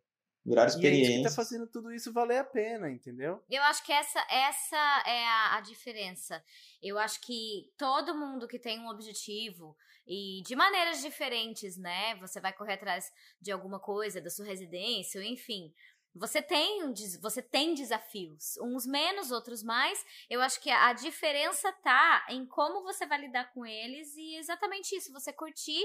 Viraram 0.48 0.68
E 0.68 0.72
é 0.72 0.72
isso 0.72 0.80
que 0.80 0.82
tá 0.82 0.88
experiências. 0.88 1.34
fazendo 1.34 1.66
tudo 1.66 1.92
isso 1.92 2.12
valer 2.12 2.38
a 2.38 2.44
pena, 2.44 2.90
entendeu? 2.90 3.42
Eu 3.50 3.62
acho 3.64 3.84
que 3.84 3.92
essa, 3.92 4.20
essa 4.30 5.02
é 5.06 5.26
a, 5.26 5.56
a 5.56 5.60
diferença. 5.60 6.42
Eu 6.82 6.98
acho 6.98 7.20
que 7.20 7.72
todo 7.76 8.14
mundo 8.14 8.48
que 8.48 8.58
tem 8.58 8.78
um 8.80 8.88
objetivo 8.88 9.76
e 10.06 10.42
de 10.46 10.56
maneiras 10.56 11.02
diferentes, 11.02 11.76
né? 11.76 12.16
Você 12.16 12.40
vai 12.40 12.52
correr 12.52 12.74
atrás 12.74 13.12
de 13.40 13.52
alguma 13.52 13.78
coisa, 13.78 14.20
da 14.20 14.30
sua 14.30 14.46
residência, 14.46 15.20
ou 15.20 15.26
enfim. 15.26 15.72
Você 16.14 16.40
tem, 16.42 16.80
você 17.20 17.42
tem 17.42 17.74
desafios, 17.74 18.56
uns 18.62 18.86
menos, 18.86 19.30
outros 19.30 19.62
mais. 19.62 20.04
Eu 20.28 20.40
acho 20.40 20.60
que 20.60 20.70
a 20.70 20.92
diferença 20.92 21.70
tá 21.82 22.26
em 22.30 22.44
como 22.46 22.82
você 22.82 23.06
vai 23.06 23.20
lidar 23.20 23.52
com 23.52 23.64
eles 23.64 24.16
e 24.16 24.36
exatamente 24.36 24.96
isso, 24.96 25.12
você 25.12 25.32
curtir 25.32 25.84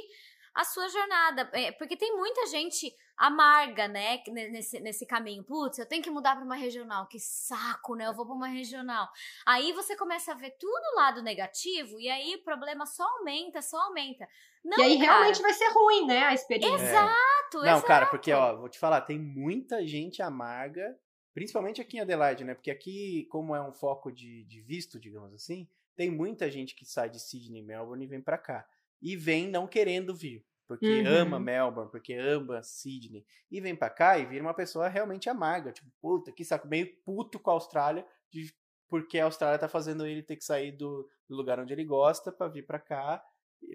a 0.53 0.63
sua 0.63 0.87
jornada. 0.89 1.49
É, 1.53 1.71
Porque 1.71 1.97
tem 1.97 2.15
muita 2.15 2.45
gente 2.47 2.93
amarga, 3.17 3.87
né, 3.87 4.21
nesse, 4.27 4.79
nesse 4.79 5.05
caminho. 5.05 5.43
Putz, 5.43 5.77
eu 5.77 5.87
tenho 5.87 6.03
que 6.03 6.09
mudar 6.09 6.35
para 6.35 6.43
uma 6.43 6.55
regional, 6.55 7.07
que 7.07 7.19
saco, 7.19 7.95
né? 7.95 8.07
Eu 8.07 8.13
vou 8.13 8.25
para 8.25 8.35
uma 8.35 8.47
regional. 8.47 9.07
Aí 9.45 9.71
você 9.71 9.95
começa 9.95 10.31
a 10.31 10.35
ver 10.35 10.51
tudo 10.59 10.81
o 10.93 10.95
lado 10.95 11.21
negativo 11.21 11.99
e 11.99 12.09
aí 12.09 12.35
o 12.35 12.43
problema 12.43 12.85
só 12.85 13.03
aumenta, 13.17 13.61
só 13.61 13.77
aumenta. 13.81 14.27
Não, 14.63 14.79
e 14.79 14.83
aí 14.83 14.97
cara, 14.97 15.11
realmente 15.11 15.41
vai 15.41 15.53
ser 15.53 15.69
ruim, 15.69 16.07
né, 16.07 16.23
a 16.23 16.33
experiência. 16.33 16.85
Exato, 16.85 17.57
Não, 17.57 17.63
exato. 17.63 17.87
cara, 17.87 18.05
porque, 18.07 18.31
ó, 18.31 18.55
vou 18.55 18.69
te 18.69 18.79
falar, 18.79 19.01
tem 19.01 19.19
muita 19.19 19.85
gente 19.85 20.21
amarga, 20.21 20.97
principalmente 21.33 21.81
aqui 21.81 21.97
em 21.97 21.99
Adelaide, 21.99 22.43
né? 22.43 22.53
Porque 22.53 22.71
aqui, 22.71 23.27
como 23.29 23.55
é 23.55 23.61
um 23.61 23.73
foco 23.73 24.11
de, 24.11 24.43
de 24.45 24.61
visto, 24.61 24.99
digamos 24.99 25.33
assim, 25.33 25.67
tem 25.95 26.09
muita 26.09 26.49
gente 26.49 26.75
que 26.75 26.85
sai 26.85 27.09
de 27.09 27.19
Sydney 27.19 27.61
e 27.61 27.65
Melbourne 27.65 28.03
e 28.05 28.07
vem 28.07 28.21
pra 28.21 28.37
cá. 28.37 28.65
E 29.03 29.15
vem 29.17 29.47
não 29.49 29.67
querendo 29.67 30.15
vir. 30.15 30.43
Porque 30.67 31.01
Uhum. 31.01 31.07
ama 31.07 31.39
Melbourne, 31.39 31.91
porque 31.91 32.13
ama 32.13 32.63
Sydney. 32.63 33.25
E 33.51 33.59
vem 33.59 33.75
pra 33.75 33.89
cá 33.89 34.17
e 34.17 34.25
vira 34.25 34.41
uma 34.41 34.53
pessoa 34.53 34.87
realmente 34.87 35.29
amarga. 35.29 35.71
Tipo, 35.73 35.91
puta, 36.01 36.31
que 36.31 36.43
saco, 36.45 36.67
meio 36.67 36.87
puto 37.03 37.37
com 37.39 37.51
a 37.51 37.53
Austrália, 37.53 38.07
de, 38.31 38.51
porque 38.89 39.19
a 39.19 39.25
Austrália 39.25 39.59
tá 39.59 39.67
fazendo 39.67 40.05
ele 40.07 40.23
ter 40.23 40.37
que 40.37 40.43
sair 40.45 40.71
do, 40.71 41.07
do 41.27 41.35
lugar 41.35 41.59
onde 41.59 41.73
ele 41.73 41.83
gosta 41.83 42.31
pra 42.31 42.47
vir 42.47 42.65
pra 42.65 42.79
cá 42.79 43.21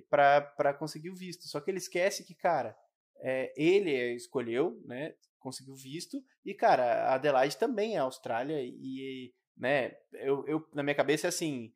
pra, 0.09 0.41
pra 0.41 0.75
conseguir 0.75 1.11
o 1.11 1.15
visto. 1.15 1.47
Só 1.47 1.61
que 1.61 1.71
ele 1.71 1.79
esquece 1.79 2.25
que, 2.25 2.35
cara, 2.35 2.77
é, 3.21 3.53
ele 3.57 4.15
escolheu, 4.15 4.81
né? 4.85 5.15
Conseguiu 5.39 5.75
visto. 5.75 6.23
E, 6.45 6.55
cara, 6.55 7.11
a 7.11 7.15
Adelaide 7.15 7.57
também 7.59 7.97
é 7.97 7.99
Austrália. 7.99 8.61
E, 8.63 9.33
né, 9.57 9.93
eu, 10.15 10.45
eu 10.47 10.67
na 10.73 10.83
minha 10.83 10.95
cabeça 10.95 11.27
é 11.27 11.29
assim. 11.29 11.73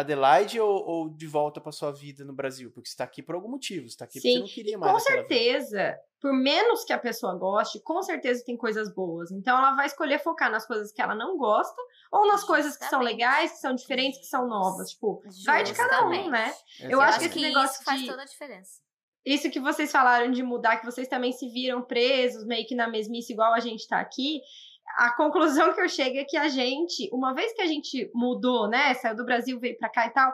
Adelaide 0.00 0.60
ou, 0.60 0.86
ou 0.86 1.08
de 1.08 1.26
volta 1.26 1.60
pra 1.60 1.72
sua 1.72 1.90
vida 1.90 2.24
no 2.24 2.32
Brasil? 2.34 2.70
Porque 2.70 2.88
você 2.88 2.96
tá 2.96 3.04
aqui 3.04 3.22
por 3.22 3.34
algum 3.34 3.48
motivo. 3.48 3.88
Você 3.88 3.96
tá 3.96 4.04
aqui 4.04 4.14
porque 4.20 4.28
Sim, 4.28 4.34
você 4.34 4.40
não 4.40 4.46
queria 4.48 4.76
mais 4.78 4.92
Com 4.92 4.98
aquela 4.98 5.22
vida. 5.22 5.34
certeza, 5.34 5.98
por 6.20 6.32
menos 6.34 6.84
que 6.84 6.92
a 6.92 6.98
pessoa 6.98 7.34
goste, 7.34 7.80
com 7.80 8.02
certeza 8.02 8.44
tem 8.44 8.56
coisas 8.56 8.92
boas. 8.94 9.30
Então 9.30 9.56
ela 9.56 9.74
vai 9.74 9.86
escolher 9.86 10.18
focar 10.22 10.50
nas 10.50 10.66
coisas 10.66 10.92
que 10.92 11.00
ela 11.00 11.14
não 11.14 11.38
gosta 11.38 11.80
ou 12.12 12.26
nas 12.26 12.44
coisas 12.44 12.72
que 12.76 12.84
são 12.84 13.00
Justamente. 13.00 13.12
legais, 13.14 13.52
que 13.52 13.58
são 13.58 13.74
diferentes, 13.74 14.18
que 14.20 14.26
são 14.26 14.46
novas. 14.46 14.90
Tipo, 14.90 15.22
vai 15.44 15.64
de 15.64 15.72
cada 15.72 16.06
um, 16.06 16.12
Justamente. 16.12 16.30
né? 16.30 16.48
Exatamente. 16.48 16.92
Eu 16.92 17.00
acho 17.00 17.18
que 17.18 17.24
Acho 17.24 17.30
esse 17.30 17.34
que 17.38 17.48
negócio 17.48 17.74
isso 17.76 17.84
faz 17.84 18.00
de- 18.00 18.06
toda 18.06 18.22
a 18.22 18.26
diferença. 18.26 18.80
isso 19.24 19.50
que 19.50 19.58
vocês 19.58 19.90
falaram 19.90 20.30
de 20.30 20.42
mudar, 20.42 20.76
que 20.76 20.84
vocês 20.84 21.08
também 21.08 21.32
se 21.32 21.48
viram 21.48 21.82
presos, 21.82 22.44
meio 22.44 22.66
que 22.66 22.74
na 22.74 22.86
mesmice, 22.86 23.32
igual 23.32 23.52
a 23.54 23.60
gente 23.60 23.88
tá 23.88 23.98
aqui. 23.98 24.40
A 24.98 25.10
conclusão 25.14 25.72
que 25.74 25.80
eu 25.80 25.88
chego 25.88 26.18
é 26.18 26.24
que 26.24 26.36
a 26.36 26.48
gente, 26.48 27.08
uma 27.12 27.34
vez 27.34 27.52
que 27.52 27.62
a 27.62 27.66
gente 27.66 28.10
mudou, 28.14 28.68
né, 28.68 28.94
saiu 28.94 29.16
do 29.16 29.24
Brasil, 29.24 29.58
veio 29.58 29.76
pra 29.76 29.88
cá 29.88 30.06
e 30.06 30.10
tal, 30.10 30.32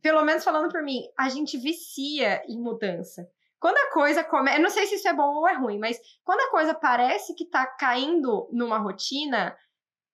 pelo 0.00 0.24
menos 0.24 0.42
falando 0.42 0.70
por 0.70 0.82
mim, 0.82 1.02
a 1.18 1.28
gente 1.28 1.56
vicia 1.56 2.42
em 2.48 2.58
mudança. 2.60 3.28
Quando 3.60 3.76
a 3.76 3.92
coisa 3.92 4.24
começa, 4.24 4.58
eu 4.58 4.62
não 4.62 4.70
sei 4.70 4.86
se 4.86 4.96
isso 4.96 5.06
é 5.06 5.12
bom 5.14 5.36
ou 5.36 5.48
é 5.48 5.52
ruim, 5.54 5.78
mas 5.78 5.96
quando 6.24 6.40
a 6.40 6.50
coisa 6.50 6.74
parece 6.74 7.32
que 7.36 7.44
tá 7.48 7.64
caindo 7.64 8.48
numa 8.52 8.78
rotina, 8.78 9.56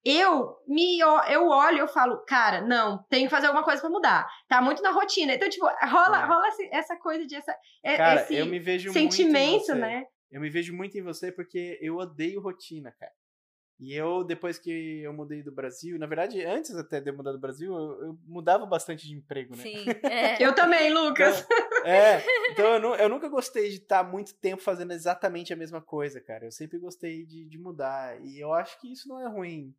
eu 0.05 0.57
me 0.67 0.99
eu 1.01 1.49
olho 1.49 1.79
eu 1.79 1.89
falo, 1.89 2.19
cara, 2.27 2.61
não, 2.61 3.03
tem 3.09 3.25
que 3.25 3.31
fazer 3.31 3.47
alguma 3.47 3.65
coisa 3.65 3.81
pra 3.81 3.91
mudar. 3.91 4.29
Tá 4.49 4.61
muito 4.61 4.83
na 4.83 4.91
rotina. 4.91 5.33
Então, 5.35 5.49
tipo, 5.49 5.65
rola, 5.67 6.23
É. 6.23 6.27
rola 6.27 6.47
essa 6.73 6.97
coisa 6.97 7.27
de 7.27 7.35
essa, 7.37 7.57
é- 7.83 7.97
Cara, 7.97 8.21
esse 8.21 8.35
eu 8.35 8.45
me 8.47 8.59
vejo 8.59 8.93
muito 8.93 8.99
em 9.07 9.11
sentimento, 9.11 9.75
né? 9.75 10.05
Eu 10.31 10.43
me 10.43 10.51
vejo 10.51 10.75
muito 10.75 10.99
em 10.99 11.03
você 11.03 11.33
porque 11.33 11.79
eu 11.81 11.97
odeio 11.97 12.43
rotina, 12.43 12.93
cara. 12.93 13.13
E 13.81 13.95
eu, 13.95 14.25
depois 14.25 14.59
que 14.59 15.01
eu 15.03 15.13
mudei 15.13 15.41
do 15.41 15.53
Brasil, 15.53 15.97
na 16.01 16.07
verdade, 16.07 16.45
antes 16.45 16.75
até 16.75 17.01
de 17.01 17.11
eu 17.11 17.17
mudar 17.17 17.31
do 17.31 17.39
Brasil, 17.39 17.73
eu, 17.73 18.07
eu 18.09 18.19
mudava 18.27 18.67
bastante 18.67 19.07
de 19.07 19.15
emprego, 19.15 19.55
né? 19.55 19.63
Sim. 19.63 19.85
é. 20.05 20.43
Eu 20.45 20.53
também, 20.53 20.93
Lucas. 20.93 21.47
É, 21.85 22.21
então 22.51 22.65
eu, 22.75 22.81
nu- 22.81 22.95
eu 22.97 23.09
nunca 23.09 23.29
gostei 23.29 23.69
de 23.69 23.77
estar 23.77 24.03
muito 24.03 24.35
tempo 24.35 24.61
fazendo 24.61 24.93
exatamente 24.93 25.53
a 25.53 25.57
mesma 25.57 25.81
coisa, 25.81 26.21
cara. 26.21 26.45
Eu 26.47 26.51
sempre 26.51 26.77
gostei 26.79 27.25
de, 27.25 27.45
de 27.45 27.57
mudar. 27.59 28.21
E 28.25 28.41
eu 28.41 28.53
acho 28.53 28.81
que 28.81 28.91
isso 28.93 29.09
não 29.09 29.21
é 29.21 29.29
ruim. 29.29 29.73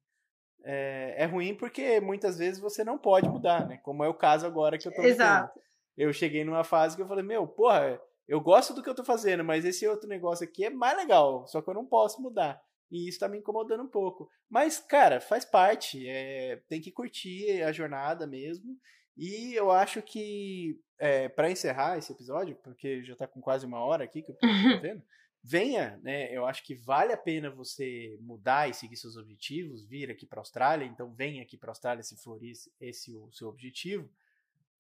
É, 0.63 1.15
é 1.17 1.25
ruim 1.25 1.53
porque 1.53 1.99
muitas 1.99 2.37
vezes 2.37 2.59
você 2.59 2.85
não 2.85 2.97
pode 2.97 3.27
mudar, 3.29 3.67
né? 3.67 3.77
Como 3.83 4.03
é 4.03 4.07
o 4.07 4.13
caso 4.13 4.45
agora 4.45 4.77
que 4.77 4.87
eu 4.87 4.93
tô 4.93 5.01
Exato. 5.03 5.51
vivendo. 5.53 5.65
Eu 5.97 6.13
cheguei 6.13 6.45
numa 6.45 6.63
fase 6.63 6.95
que 6.95 7.01
eu 7.01 7.07
falei, 7.07 7.23
meu, 7.23 7.45
porra, 7.45 7.99
eu 8.27 8.39
gosto 8.39 8.73
do 8.73 8.81
que 8.81 8.89
eu 8.89 8.95
tô 8.95 9.03
fazendo, 9.03 9.43
mas 9.43 9.65
esse 9.65 9.85
outro 9.85 10.07
negócio 10.07 10.45
aqui 10.47 10.63
é 10.65 10.69
mais 10.69 10.95
legal, 10.95 11.45
só 11.47 11.61
que 11.61 11.69
eu 11.69 11.73
não 11.73 11.85
posso 11.85 12.21
mudar. 12.21 12.61
E 12.91 13.07
isso 13.07 13.19
tá 13.19 13.27
me 13.27 13.37
incomodando 13.37 13.83
um 13.83 13.87
pouco. 13.87 14.29
Mas, 14.49 14.79
cara, 14.79 15.21
faz 15.21 15.45
parte. 15.45 16.07
é, 16.07 16.57
tem 16.67 16.81
que 16.81 16.91
curtir 16.91 17.61
a 17.61 17.71
jornada 17.71 18.25
mesmo. 18.25 18.77
E 19.15 19.53
eu 19.53 19.69
acho 19.69 20.01
que, 20.01 20.79
é, 20.97 21.27
para 21.27 21.51
encerrar 21.51 21.97
esse 21.97 22.11
episódio, 22.11 22.55
porque 22.63 23.03
já 23.03 23.15
tá 23.15 23.27
com 23.27 23.41
quase 23.41 23.65
uma 23.65 23.79
hora 23.79 24.05
aqui 24.05 24.21
que 24.21 24.31
eu 24.31 24.35
tô 24.35 24.47
vendo, 24.81 25.03
venha, 25.43 25.99
né? 26.01 26.33
Eu 26.33 26.45
acho 26.45 26.63
que 26.63 26.73
vale 26.73 27.11
a 27.11 27.17
pena 27.17 27.49
você 27.49 28.17
mudar 28.21 28.69
e 28.69 28.73
seguir 28.73 28.95
seus 28.95 29.17
objetivos, 29.17 29.85
vir 29.85 30.09
aqui 30.09 30.25
para 30.25 30.39
a 30.39 30.41
Austrália, 30.41 30.85
então 30.85 31.13
venha 31.13 31.43
aqui 31.43 31.57
para 31.57 31.69
a 31.69 31.71
Austrália 31.71 32.03
se 32.03 32.15
for 32.21 32.41
esse, 32.43 32.71
esse 32.79 33.13
o 33.13 33.31
seu 33.31 33.49
objetivo. 33.49 34.09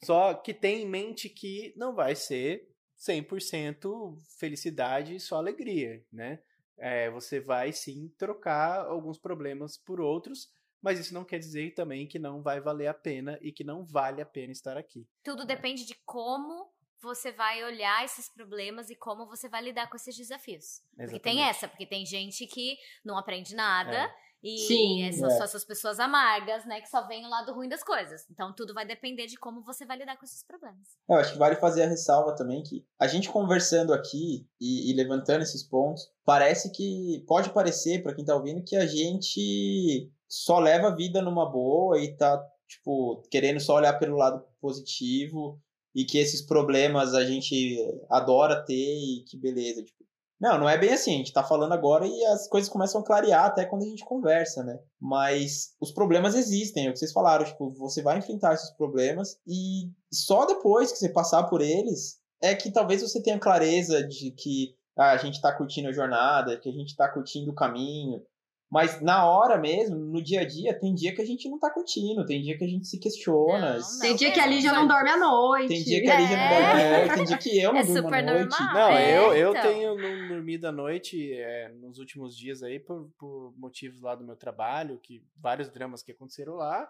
Só 0.03 0.33
que 0.33 0.53
tenha 0.53 0.81
em 0.81 0.87
mente 0.87 1.27
que 1.27 1.73
não 1.75 1.93
vai 1.93 2.15
ser 2.15 2.65
100% 2.97 4.17
felicidade 4.37 5.15
e 5.15 5.19
só 5.19 5.35
alegria, 5.35 6.03
né? 6.11 6.41
É, 6.79 7.09
você 7.09 7.39
vai 7.39 7.71
sim 7.71 8.09
trocar 8.17 8.85
alguns 8.85 9.17
problemas 9.17 9.77
por 9.77 9.99
outros, 9.99 10.47
mas 10.81 10.99
isso 10.99 11.13
não 11.13 11.25
quer 11.25 11.39
dizer 11.39 11.73
também 11.73 12.07
que 12.07 12.17
não 12.17 12.41
vai 12.41 12.61
valer 12.61 12.87
a 12.87 12.93
pena 12.93 13.37
e 13.41 13.51
que 13.51 13.63
não 13.63 13.85
vale 13.85 14.21
a 14.21 14.25
pena 14.25 14.51
estar 14.51 14.77
aqui. 14.77 15.07
Tudo 15.23 15.45
depende 15.45 15.85
de 15.85 15.95
como 16.05 16.71
você 17.01 17.31
vai 17.31 17.63
olhar 17.63 18.03
esses 18.03 18.29
problemas 18.29 18.89
e 18.89 18.95
como 18.95 19.25
você 19.25 19.47
vai 19.47 19.61
lidar 19.61 19.89
com 19.89 19.95
esses 19.95 20.15
desafios. 20.15 20.81
Exatamente. 20.97 21.09
Porque 21.11 21.19
tem 21.19 21.41
essa, 21.43 21.67
porque 21.67 21.85
tem 21.85 22.05
gente 22.05 22.45
que 22.47 22.77
não 23.03 23.17
aprende 23.17 23.55
nada. 23.55 24.05
É. 24.05 24.15
E 24.41 24.57
Sim, 24.59 25.03
essas, 25.03 25.33
é. 25.33 25.35
são 25.35 25.43
essas 25.43 25.65
pessoas 25.65 25.99
amargas, 25.99 26.65
né, 26.65 26.79
que 26.79 26.89
só 26.89 27.05
veem 27.05 27.25
o 27.25 27.29
lado 27.29 27.53
ruim 27.53 27.67
das 27.67 27.83
coisas. 27.83 28.25
Então 28.31 28.53
tudo 28.55 28.73
vai 28.73 28.85
depender 28.85 29.25
de 29.27 29.37
como 29.37 29.61
você 29.61 29.85
vai 29.85 29.97
lidar 29.97 30.17
com 30.17 30.25
esses 30.25 30.43
problemas. 30.43 30.87
Eu 31.07 31.17
acho 31.17 31.33
que 31.33 31.39
vale 31.39 31.55
fazer 31.55 31.83
a 31.83 31.87
ressalva 31.87 32.35
também 32.35 32.63
que 32.63 32.85
a 32.97 33.07
gente 33.07 33.29
conversando 33.29 33.93
aqui 33.93 34.47
e, 34.59 34.91
e 34.91 34.93
levantando 34.95 35.41
esses 35.41 35.63
pontos, 35.63 36.09
parece 36.23 36.71
que 36.71 37.23
pode 37.27 37.49
parecer 37.49 38.01
para 38.01 38.15
quem 38.15 38.23
tá 38.23 38.35
ouvindo 38.35 38.63
que 38.63 38.75
a 38.75 38.85
gente 38.85 40.09
só 40.27 40.59
leva 40.59 40.87
a 40.87 40.95
vida 40.95 41.21
numa 41.21 41.49
boa 41.49 41.99
e 41.99 42.15
tá 42.15 42.41
tipo 42.67 43.23
querendo 43.29 43.59
só 43.59 43.75
olhar 43.75 43.93
pelo 43.99 44.15
lado 44.15 44.45
positivo 44.61 45.59
e 45.93 46.05
que 46.05 46.17
esses 46.17 46.41
problemas 46.41 47.13
a 47.13 47.25
gente 47.25 47.77
adora 48.09 48.63
ter 48.63 48.73
e 48.73 49.23
que 49.27 49.35
beleza. 49.35 49.83
Tipo, 49.83 49.98
não, 50.39 50.57
não 50.57 50.69
é 50.69 50.77
bem 50.77 50.93
assim. 50.93 51.15
A 51.15 51.17
gente 51.17 51.33
tá 51.33 51.43
falando 51.43 51.73
agora 51.73 52.07
e 52.07 52.25
as 52.27 52.47
coisas 52.47 52.69
começam 52.69 53.01
a 53.01 53.03
clarear 53.03 53.45
até 53.45 53.65
quando 53.65 53.83
a 53.83 53.87
gente 53.87 54.05
conversa, 54.05 54.63
né? 54.63 54.79
Mas 54.99 55.75
os 55.81 55.91
problemas 55.91 56.33
existem, 56.35 56.87
é 56.87 56.89
o 56.89 56.93
que 56.93 56.99
vocês 56.99 57.11
falaram. 57.11 57.45
Tipo, 57.45 57.71
você 57.71 58.01
vai 58.01 58.17
enfrentar 58.17 58.53
esses 58.53 58.71
problemas 58.71 59.37
e 59.45 59.91
só 60.11 60.45
depois 60.45 60.91
que 60.91 60.97
você 60.97 61.09
passar 61.09 61.43
por 61.43 61.61
eles 61.61 62.19
é 62.41 62.55
que 62.55 62.71
talvez 62.71 63.01
você 63.01 63.21
tenha 63.21 63.37
clareza 63.37 64.01
de 64.07 64.31
que 64.31 64.73
ah, 64.97 65.11
a 65.11 65.17
gente 65.17 65.41
tá 65.41 65.55
curtindo 65.55 65.89
a 65.89 65.93
jornada, 65.93 66.57
que 66.57 66.69
a 66.69 66.73
gente 66.73 66.95
tá 66.95 67.07
curtindo 67.09 67.51
o 67.51 67.55
caminho, 67.55 68.21
mas 68.69 69.01
na 69.01 69.25
hora 69.25 69.57
mesmo, 69.57 69.95
no 69.95 70.21
dia 70.21 70.41
a 70.41 70.45
dia, 70.45 70.77
tem 70.77 70.93
dia 70.93 71.13
que 71.15 71.21
a 71.21 71.25
gente 71.25 71.49
não 71.49 71.57
tá 71.57 71.71
curtindo, 71.71 72.23
tem 72.23 72.39
dia 72.39 72.55
que 72.55 72.63
a 72.63 72.67
gente 72.67 72.87
se 72.87 72.99
questiona. 72.99 73.73
Não, 73.73 73.79
não, 73.79 73.99
tem 73.99 74.15
dia 74.15 74.31
que 74.31 74.39
a 74.39 74.45
Lígia 74.45 74.71
não 74.71 74.87
dorme 74.87 75.09
à 75.09 75.17
noite. 75.17 75.67
Tem 75.69 75.83
dia 75.83 76.01
que 76.01 76.09
a 76.09 76.19
Lígia 76.19 76.37
não 76.37 76.49
dorme 76.49 76.65
à 76.65 76.79
é. 76.79 76.97
noite, 76.97 77.15
tem 77.15 77.25
dia 77.25 77.37
que 77.37 77.59
eu 77.59 77.73
não 77.73 77.79
é 77.79 77.83
durmo 77.83 78.13
à 78.13 78.21
noite. 78.21 78.61
Normal. 78.61 78.73
Não, 78.75 78.89
é, 78.91 79.17
eu, 79.17 79.33
eu 79.33 79.49
então. 79.51 79.63
tenho 79.63 79.95
não 79.95 80.27
dormido 80.27 80.67
à 80.67 80.71
noite 80.71 81.33
é, 81.33 81.69
nos 81.81 81.97
últimos 81.97 82.37
dias 82.37 82.61
aí 82.61 82.79
por, 82.79 83.09
por 83.17 83.53
motivos 83.57 84.01
lá 84.01 84.13
do 84.13 84.23
meu 84.23 84.35
trabalho, 84.35 84.99
que 85.01 85.23
vários 85.35 85.69
dramas 85.71 86.03
que 86.03 86.11
aconteceram 86.11 86.53
lá. 86.53 86.87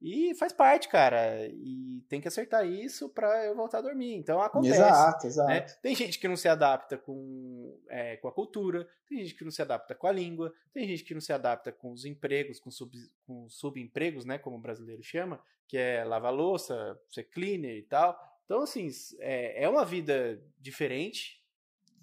E 0.00 0.34
faz 0.34 0.52
parte, 0.52 0.88
cara. 0.88 1.46
E 1.46 2.02
tem 2.08 2.20
que 2.20 2.28
acertar 2.28 2.66
isso 2.66 3.08
para 3.08 3.46
eu 3.46 3.54
voltar 3.54 3.78
a 3.78 3.82
dormir. 3.82 4.14
Então 4.14 4.40
acontece. 4.40 4.74
Exato, 4.74 5.24
né? 5.24 5.28
exato. 5.28 5.48
Né? 5.48 5.60
Tem 5.82 5.94
gente 5.94 6.18
que 6.18 6.28
não 6.28 6.36
se 6.36 6.48
adapta 6.48 6.98
com, 6.98 7.78
é, 7.88 8.16
com 8.18 8.28
a 8.28 8.32
cultura, 8.32 8.86
tem 9.08 9.18
gente 9.18 9.34
que 9.34 9.44
não 9.44 9.50
se 9.50 9.62
adapta 9.62 9.94
com 9.94 10.06
a 10.06 10.12
língua, 10.12 10.52
tem 10.72 10.86
gente 10.86 11.02
que 11.02 11.14
não 11.14 11.20
se 11.20 11.32
adapta 11.32 11.72
com 11.72 11.92
os 11.92 12.04
empregos, 12.04 12.60
com, 12.60 12.70
sub, 12.70 12.92
com 13.26 13.48
subempregos, 13.48 14.24
né? 14.24 14.38
Como 14.38 14.56
o 14.56 14.60
brasileiro 14.60 15.02
chama, 15.02 15.40
que 15.66 15.78
é 15.78 16.04
lavar 16.04 16.32
louça, 16.32 16.98
ser 17.08 17.24
cleaner 17.24 17.76
e 17.76 17.82
tal. 17.82 18.18
Então, 18.44 18.62
assim, 18.62 18.88
é, 19.18 19.64
é 19.64 19.68
uma 19.68 19.84
vida 19.84 20.40
diferente, 20.60 21.42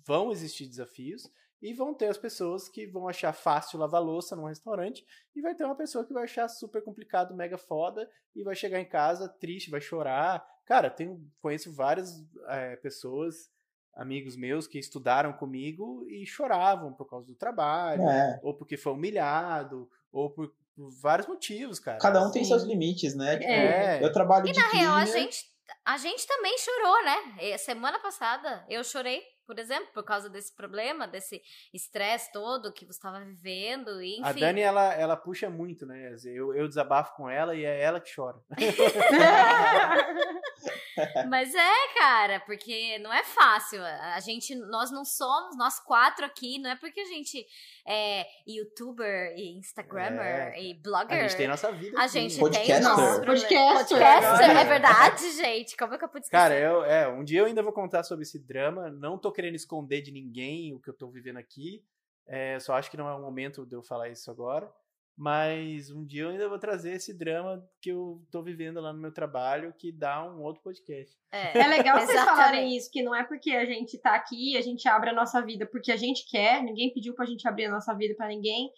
vão 0.05 0.31
existir 0.31 0.67
desafios. 0.67 1.31
E 1.63 1.73
vão 1.73 1.93
ter 1.93 2.07
as 2.07 2.17
pessoas 2.17 2.67
que 2.67 2.85
vão 2.85 3.07
achar 3.07 3.31
fácil 3.31 3.79
lavar 3.79 4.03
louça 4.03 4.35
num 4.35 4.47
restaurante, 4.47 5.05
e 5.33 5.41
vai 5.41 5.55
ter 5.55 5.63
uma 5.63 5.77
pessoa 5.77 6.05
que 6.05 6.11
vai 6.11 6.25
achar 6.25 6.49
super 6.49 6.83
complicado, 6.83 7.33
mega 7.33 7.57
foda, 7.57 8.05
e 8.35 8.43
vai 8.43 8.53
chegar 8.53 8.81
em 8.81 8.85
casa 8.85 9.29
triste, 9.29 9.71
vai 9.71 9.79
chorar. 9.79 10.45
Cara, 10.65 10.89
tenho, 10.89 11.25
conheço 11.41 11.73
várias 11.73 12.21
é, 12.49 12.75
pessoas, 12.75 13.49
amigos 13.95 14.35
meus, 14.35 14.67
que 14.67 14.77
estudaram 14.77 15.31
comigo 15.31 16.05
e 16.09 16.25
choravam 16.25 16.91
por 16.91 17.09
causa 17.09 17.27
do 17.27 17.35
trabalho, 17.35 18.09
é. 18.09 18.41
ou 18.43 18.53
porque 18.53 18.75
foi 18.75 18.91
humilhado, 18.91 19.89
ou 20.11 20.29
por, 20.29 20.53
por, 20.75 20.89
vários 21.01 21.29
motivos, 21.29 21.79
cara. 21.79 21.97
Cada 21.97 22.27
um 22.27 22.29
tem 22.29 22.43
seus 22.43 22.63
limites, 22.63 23.15
né? 23.15 23.41
É. 23.41 24.03
Eu 24.03 24.11
trabalho 24.11 24.49
e 24.49 24.51
de 24.51 24.59
na 24.59 24.67
real, 24.67 24.95
a 24.95 25.05
gente, 25.05 25.45
a 25.85 25.97
gente 25.97 26.27
também 26.27 26.57
chorou, 26.57 27.05
né? 27.05 27.57
Semana 27.57 27.99
passada 27.99 28.65
eu 28.67 28.83
chorei 28.83 29.21
por 29.45 29.59
exemplo, 29.59 29.87
por 29.93 30.03
causa 30.03 30.29
desse 30.29 30.55
problema, 30.55 31.07
desse 31.07 31.41
estresse 31.73 32.31
todo 32.31 32.71
que 32.71 32.85
você 32.85 32.97
estava 32.97 33.23
vivendo, 33.23 34.01
e, 34.01 34.19
enfim. 34.19 34.23
A 34.23 34.33
Dani, 34.33 34.61
ela, 34.61 34.93
ela 34.93 35.15
puxa 35.15 35.49
muito, 35.49 35.85
né? 35.85 36.15
Eu, 36.25 36.53
eu 36.53 36.67
desabafo 36.67 37.15
com 37.15 37.29
ela 37.29 37.55
e 37.55 37.65
é 37.65 37.81
ela 37.81 37.99
que 37.99 38.13
chora. 38.13 38.37
Mas 41.29 41.53
é, 41.53 41.93
cara, 41.97 42.39
porque 42.41 42.99
não 42.99 43.11
é 43.13 43.23
fácil. 43.23 43.83
A 43.83 44.19
gente, 44.19 44.55
nós 44.55 44.91
não 44.91 45.03
somos, 45.03 45.57
nós 45.57 45.79
quatro 45.79 46.25
aqui, 46.25 46.59
não 46.59 46.69
é 46.69 46.75
porque 46.75 47.01
a 47.01 47.05
gente 47.05 47.45
é 47.85 48.25
youtuber 48.47 49.33
e 49.35 49.57
instagrammer 49.57 50.53
é, 50.53 50.61
e 50.61 50.73
blogger. 50.73 51.17
A 51.17 51.27
gente 51.27 51.37
tem 51.37 51.47
nossa 51.47 51.71
vida. 51.71 51.99
A 51.99 52.07
gente 52.07 52.37
Podcaster. 52.37 52.75
tem 52.75 52.83
nosso 52.83 53.21
Podcaster. 53.25 53.97
Podcaster, 53.97 54.49
é 54.49 54.63
verdade, 54.65 55.31
gente. 55.31 55.77
Como 55.77 55.93
é 55.93 55.97
que 55.97 56.05
eu 56.05 56.09
pude 56.09 56.25
esquecer? 56.25 56.41
Cara, 56.41 56.57
eu, 56.57 56.83
é, 56.83 57.07
um 57.07 57.23
dia 57.23 57.41
eu 57.41 57.45
ainda 57.45 57.63
vou 57.63 57.73
contar 57.73 58.03
sobre 58.03 58.23
esse 58.23 58.39
drama. 58.39 58.89
Não 58.89 59.17
tô 59.17 59.31
querendo 59.31 59.55
esconder 59.55 60.01
de 60.01 60.11
ninguém 60.11 60.73
o 60.73 60.79
que 60.79 60.89
eu 60.89 60.93
tô 60.93 61.09
vivendo 61.09 61.37
aqui. 61.37 61.83
É, 62.25 62.57
só 62.59 62.73
acho 62.75 62.89
que 62.89 62.97
não 62.97 63.07
é 63.07 63.13
o 63.13 63.21
momento 63.21 63.65
de 63.65 63.75
eu 63.75 63.83
falar 63.83 64.09
isso 64.09 64.31
agora. 64.31 64.71
Mas 65.15 65.91
um 65.91 66.03
dia 66.03 66.23
eu 66.23 66.29
ainda 66.29 66.49
vou 66.49 66.57
trazer 66.57 66.93
esse 66.93 67.13
drama 67.13 67.63
que 67.79 67.89
eu 67.89 68.25
tô 68.31 68.41
vivendo 68.41 68.81
lá 68.81 68.91
no 68.91 68.99
meu 68.99 69.11
trabalho, 69.11 69.73
que 69.77 69.91
dá 69.91 70.23
um 70.27 70.41
outro 70.41 70.63
podcast. 70.63 71.15
É, 71.31 71.53
é 71.59 71.67
legal 71.67 71.99
vocês 71.99 72.19
falarem 72.23 72.75
isso, 72.75 72.89
que 72.91 73.03
não 73.03 73.13
é 73.13 73.23
porque 73.23 73.51
a 73.51 73.65
gente 73.65 73.97
tá 73.99 74.15
aqui, 74.15 74.57
a 74.57 74.61
gente 74.61 74.87
abre 74.87 75.11
a 75.11 75.13
nossa 75.13 75.39
vida 75.41 75.67
porque 75.67 75.91
a 75.91 75.95
gente 75.95 76.27
quer, 76.27 76.63
ninguém 76.63 76.91
pediu 76.91 77.13
pra 77.13 77.25
gente 77.25 77.47
abrir 77.47 77.65
a 77.65 77.71
nossa 77.71 77.93
vida 77.93 78.15
para 78.15 78.27
ninguém, 78.27 78.71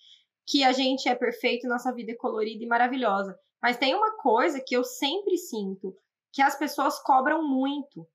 que 0.45 0.63
a 0.63 0.73
gente 0.73 1.07
é 1.07 1.15
perfeito, 1.15 1.67
nossa 1.67 1.93
vida 1.93 2.11
é 2.11 2.15
colorida 2.15 2.63
e 2.63 2.67
maravilhosa. 2.67 3.37
Mas 3.61 3.77
tem 3.77 3.95
uma 3.95 4.17
coisa 4.17 4.61
que 4.61 4.75
eu 4.75 4.83
sempre 4.83 5.37
sinto, 5.37 5.95
que 6.33 6.41
as 6.41 6.57
pessoas 6.57 7.01
cobram 7.01 7.47
muito. 7.47 8.05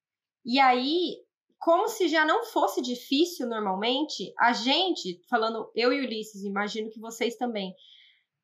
E 0.44 0.60
aí, 0.60 1.16
como 1.58 1.88
se 1.88 2.06
já 2.06 2.24
não 2.24 2.44
fosse 2.44 2.80
difícil 2.80 3.48
normalmente, 3.48 4.32
a 4.38 4.52
gente, 4.52 5.20
falando 5.28 5.70
eu 5.74 5.92
e 5.92 6.00
Ulisses, 6.04 6.44
imagino 6.44 6.90
que 6.90 7.00
vocês 7.00 7.36
também, 7.36 7.74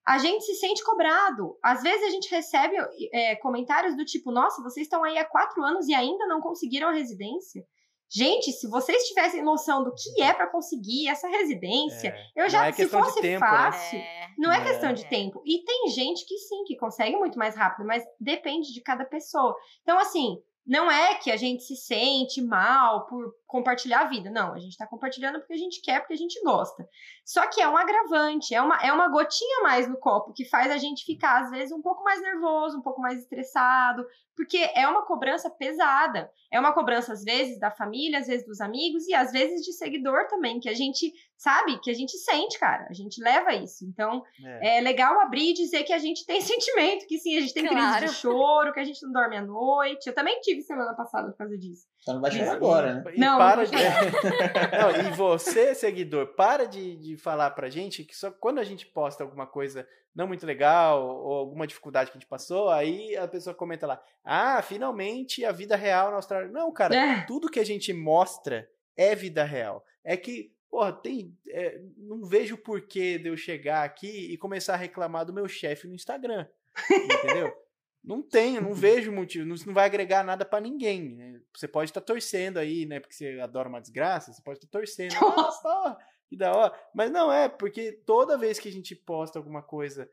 a 0.07 0.19
gente 0.19 0.45
se 0.45 0.55
sente 0.55 0.85
cobrado. 0.85 1.59
Às 1.63 1.83
vezes 1.83 2.07
a 2.07 2.11
gente 2.11 2.31
recebe 2.31 2.77
é, 3.13 3.35
comentários 3.37 3.97
do 3.97 4.05
tipo: 4.05 4.31
Nossa, 4.31 4.63
vocês 4.63 4.87
estão 4.87 5.03
aí 5.03 5.19
há 5.19 5.25
quatro 5.25 5.63
anos 5.65 5.89
e 5.89 5.95
ainda 5.95 6.27
não 6.27 6.41
conseguiram 6.41 6.89
a 6.89 6.93
residência. 6.93 7.65
Gente, 8.09 8.53
se 8.53 8.69
vocês 8.69 9.03
tivessem 9.09 9.43
noção 9.43 9.83
do 9.83 9.93
que 9.93 10.23
é 10.23 10.33
para 10.33 10.47
conseguir 10.47 11.09
essa 11.09 11.27
residência, 11.27 12.11
é, 12.11 12.45
eu 12.45 12.49
já, 12.49 12.69
é 12.69 12.73
se 12.73 12.87
fosse 12.87 13.21
tempo, 13.21 13.45
né? 13.45 13.51
fácil, 13.51 13.99
né? 13.99 14.29
não 14.39 14.53
é, 14.53 14.59
é 14.61 14.65
questão 14.65 14.93
de 14.93 15.09
tempo. 15.09 15.43
E 15.45 15.65
tem 15.65 15.89
gente 15.89 16.25
que 16.25 16.39
sim, 16.39 16.63
que 16.65 16.77
consegue 16.77 17.17
muito 17.17 17.37
mais 17.37 17.57
rápido, 17.57 17.85
mas 17.85 18.05
depende 18.21 18.73
de 18.73 18.81
cada 18.81 19.05
pessoa. 19.05 19.57
Então, 19.83 19.99
assim, 19.99 20.37
não 20.67 20.91
é 20.91 21.15
que 21.15 21.31
a 21.31 21.37
gente 21.37 21.63
se 21.63 21.77
sente 21.77 22.43
mal 22.43 23.07
por 23.07 23.33
compartilhar 23.47 24.01
a 24.01 24.09
vida. 24.09 24.29
Não, 24.29 24.53
a 24.53 24.59
gente 24.59 24.73
está 24.73 24.85
compartilhando 24.85 25.39
porque 25.39 25.53
a 25.53 25.59
gente 25.59 25.81
quer, 25.81 26.01
porque 26.01 26.15
a 26.15 26.19
gente 26.19 26.43
gosta. 26.43 26.87
Só 27.25 27.47
que 27.47 27.61
é 27.61 27.69
um 27.69 27.77
agravante, 27.77 28.53
é 28.53 28.61
uma, 28.61 28.77
é 28.83 28.93
uma 28.93 29.09
gotinha 29.09 29.63
mais 29.63 29.89
no 29.89 29.97
copo 29.97 30.33
que 30.33 30.45
faz 30.45 30.71
a 30.73 30.77
gente 30.77 31.05
ficar, 31.05 31.45
às 31.45 31.51
vezes, 31.51 31.71
um 31.71 31.81
pouco 31.81 32.03
mais 32.03 32.21
nervoso, 32.21 32.79
um 32.79 32.83
pouco 32.83 33.01
mais 33.01 33.21
estressado, 33.21 34.05
porque 34.35 34.59
é 34.75 34.89
uma 34.89 35.07
cobrança 35.07 35.49
pesada. 35.49 36.29
É 36.53 36.59
uma 36.59 36.73
cobrança, 36.73 37.13
às 37.13 37.23
vezes, 37.23 37.61
da 37.61 37.71
família, 37.71 38.19
às 38.19 38.27
vezes 38.27 38.45
dos 38.45 38.61
amigos 38.61 39.07
e 39.07 39.15
às 39.15 39.31
vezes 39.31 39.65
de 39.65 39.73
seguidor 39.73 40.27
também, 40.27 40.59
que 40.59 40.69
a 40.69 40.75
gente 40.75 41.13
sabe, 41.37 41.79
que 41.81 41.91
a 41.91 41.95
gente 41.95 42.17
sente, 42.19 42.59
cara. 42.59 42.87
A 42.89 42.93
gente 42.93 43.23
leva 43.23 43.55
isso. 43.55 43.85
Então, 43.85 44.23
é, 44.45 44.79
é 44.79 44.81
legal 44.81 45.21
abrir 45.21 45.51
e 45.51 45.55
dizer 45.55 45.85
que 45.85 45.93
a 45.93 45.99
gente 45.99 46.25
tem 46.25 46.41
sentimento, 46.43 47.07
que 47.07 47.19
sim, 47.19 47.37
a 47.37 47.41
gente 47.41 47.55
tem 47.55 47.67
claro. 47.67 47.99
crise 47.99 48.15
de 48.15 48.21
choro, 48.21 48.73
que 48.73 48.81
a 48.81 48.85
gente 48.85 49.03
não 49.03 49.13
dorme 49.13 49.37
à 49.37 49.43
noite. 49.43 50.07
Eu 50.07 50.15
também 50.15 50.41
tive 50.41 50.63
semana 50.63 50.95
passada 50.95 51.31
por 51.31 51.37
causa 51.37 51.57
disso. 51.59 51.87
Só 51.99 52.15
não 52.15 52.21
vai 52.21 52.31
chorar 52.31 52.53
agora, 52.53 52.95
né? 52.95 53.05
E 53.15 53.21
não, 53.21 53.39
para 53.39 53.65
de... 53.65 53.73
não, 53.73 55.13
e 55.13 55.17
você, 55.17 55.75
seguidor, 55.75 56.35
para 56.35 56.67
de, 56.67 56.97
de 56.97 57.17
falar 57.17 57.51
pra 57.51 57.69
gente 57.69 58.05
que 58.05 58.17
só 58.17 58.31
quando 58.31 58.59
a 58.59 58.65
gente 58.65 58.87
posta 58.87 59.23
alguma 59.25 59.47
coisa 59.47 59.87
não 60.17 60.27
muito 60.27 60.47
legal 60.47 61.07
ou 61.07 61.35
alguma 61.35 61.67
dificuldade 61.67 62.11
que 62.11 62.17
a 62.17 62.21
gente 62.21 62.29
passou, 62.29 62.71
aí 62.71 63.15
a 63.17 63.29
pessoa 63.29 63.55
comenta 63.55 63.87
lá: 63.87 64.03
Ah, 64.25 64.63
finalmente 64.63 65.45
a 65.45 65.53
vida 65.53 65.77
real 65.77 66.11
na 66.11 66.17
Austrália. 66.17 66.49
Não, 66.49 66.73
cara, 66.73 66.97
é. 66.97 67.27
tudo 67.27 67.51
que 67.51 67.61
a 67.61 67.65
gente 67.65 67.93
mostra 67.93 68.67
é 68.97 69.15
vida 69.15 69.45
real. 69.45 69.85
É 70.03 70.17
que 70.17 70.56
Porra, 70.71 70.93
tem. 70.93 71.37
É, 71.49 71.81
não 71.97 72.25
vejo 72.25 72.57
porquê 72.57 73.19
de 73.19 73.29
eu 73.29 73.37
chegar 73.37 73.85
aqui 73.85 74.33
e 74.33 74.37
começar 74.37 74.75
a 74.75 74.79
reclamar 74.79 75.25
do 75.25 75.33
meu 75.33 75.49
chefe 75.49 75.87
no 75.87 75.95
Instagram. 75.95 76.47
Entendeu? 76.91 77.57
Não 78.03 78.23
tenho, 78.23 78.61
não 78.61 78.73
vejo 78.75 79.11
motivo. 79.11 79.45
Não, 79.45 79.57
não 79.67 79.75
vai 79.75 79.87
agregar 79.87 80.23
nada 80.23 80.45
pra 80.45 80.61
ninguém. 80.61 81.17
Né? 81.17 81.41
Você 81.55 81.67
pode 81.67 81.91
estar 81.91 82.01
torcendo 82.01 82.59
aí, 82.59 82.87
né? 82.87 83.01
Porque 83.01 83.15
você 83.15 83.41
adora 83.41 83.69
uma 83.69 83.81
desgraça, 83.81 84.33
você 84.33 84.43
pode 84.43 84.59
estar 84.59 84.69
torcendo. 84.69 85.15
Nossa, 85.21 85.69
ó, 85.69 85.97
que 86.29 86.37
da 86.37 86.53
hora. 86.53 86.81
Mas 86.95 87.11
não 87.11 87.33
é, 87.33 87.49
porque 87.49 87.93
toda 87.93 88.39
vez 88.39 88.59
que 88.59 88.69
a 88.69 88.73
gente 88.73 88.95
posta 88.95 89.39
alguma 89.39 89.63
coisa 89.63 90.09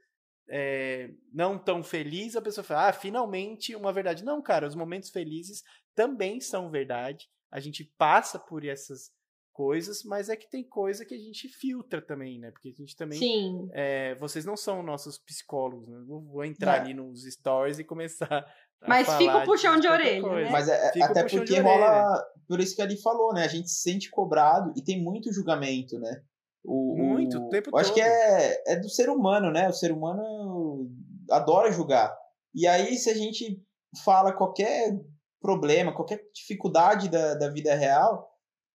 é, 0.49 1.09
não 1.31 1.57
tão 1.57 1.83
feliz, 1.83 2.35
a 2.35 2.41
pessoa 2.41 2.63
fala, 2.63 2.89
ah, 2.89 2.93
finalmente 2.93 3.75
uma 3.75 3.93
verdade. 3.93 4.23
Não, 4.23 4.41
cara, 4.41 4.67
os 4.67 4.75
momentos 4.75 5.09
felizes 5.09 5.63
também 5.95 6.39
são 6.41 6.71
verdade. 6.71 7.29
A 7.51 7.59
gente 7.59 7.83
passa 7.83 8.39
por 8.39 8.65
essas 8.65 9.11
coisas, 9.53 10.03
mas 10.03 10.29
é 10.29 10.35
que 10.35 10.49
tem 10.49 10.67
coisa 10.67 11.05
que 11.05 11.13
a 11.13 11.17
gente 11.17 11.47
filtra 11.47 12.01
também, 12.01 12.39
né? 12.39 12.51
Porque 12.51 12.69
a 12.69 12.71
gente 12.71 12.95
também. 12.95 13.19
Sim. 13.19 13.69
É, 13.71 14.15
vocês 14.15 14.43
não 14.45 14.57
são 14.57 14.83
nossos 14.83 15.17
psicólogos, 15.17 15.87
né? 15.87 16.03
Vou, 16.07 16.21
vou 16.21 16.43
entrar 16.43 16.77
É. 16.77 16.79
ali 16.81 16.93
nos 16.93 17.23
stories 17.23 17.79
e 17.79 17.83
começar. 17.83 18.45
A 18.81 18.87
Mas 18.89 19.05
falar 19.05 19.17
fica 19.19 19.37
o 19.37 19.45
puxão 19.45 19.79
de 19.79 19.87
orelha, 19.87 20.27
né? 20.27 20.49
Mas 20.49 20.67
é, 20.67 20.91
o 20.97 21.03
até 21.03 21.23
porque 21.23 21.59
rola. 21.59 22.21
Por 22.47 22.59
isso 22.59 22.75
que 22.75 22.81
ali 22.81 23.01
falou, 23.01 23.33
né? 23.33 23.45
A 23.45 23.47
gente 23.47 23.69
se 23.69 23.81
sente 23.81 24.09
cobrado 24.09 24.73
e 24.75 24.83
tem 24.83 25.01
muito 25.01 25.31
julgamento, 25.31 25.97
né? 25.99 26.21
O, 26.65 26.95
Muito, 26.97 27.37
o, 27.37 27.49
tempo 27.49 27.69
eu 27.71 27.77
Acho 27.77 27.89
todo. 27.89 27.95
que 27.95 28.01
é, 28.01 28.73
é 28.73 28.75
do 28.77 28.89
ser 28.89 29.09
humano, 29.09 29.51
né? 29.51 29.67
O 29.67 29.73
ser 29.73 29.91
humano 29.91 30.89
adora 31.29 31.71
julgar. 31.71 32.15
E 32.55 32.65
aí, 32.65 32.95
se 32.95 33.09
a 33.09 33.13
gente 33.13 33.61
fala 34.03 34.31
qualquer 34.31 34.97
problema, 35.41 35.93
qualquer 35.93 36.21
dificuldade 36.33 37.09
da, 37.09 37.35
da 37.35 37.49
vida 37.49 37.75
real, 37.75 38.32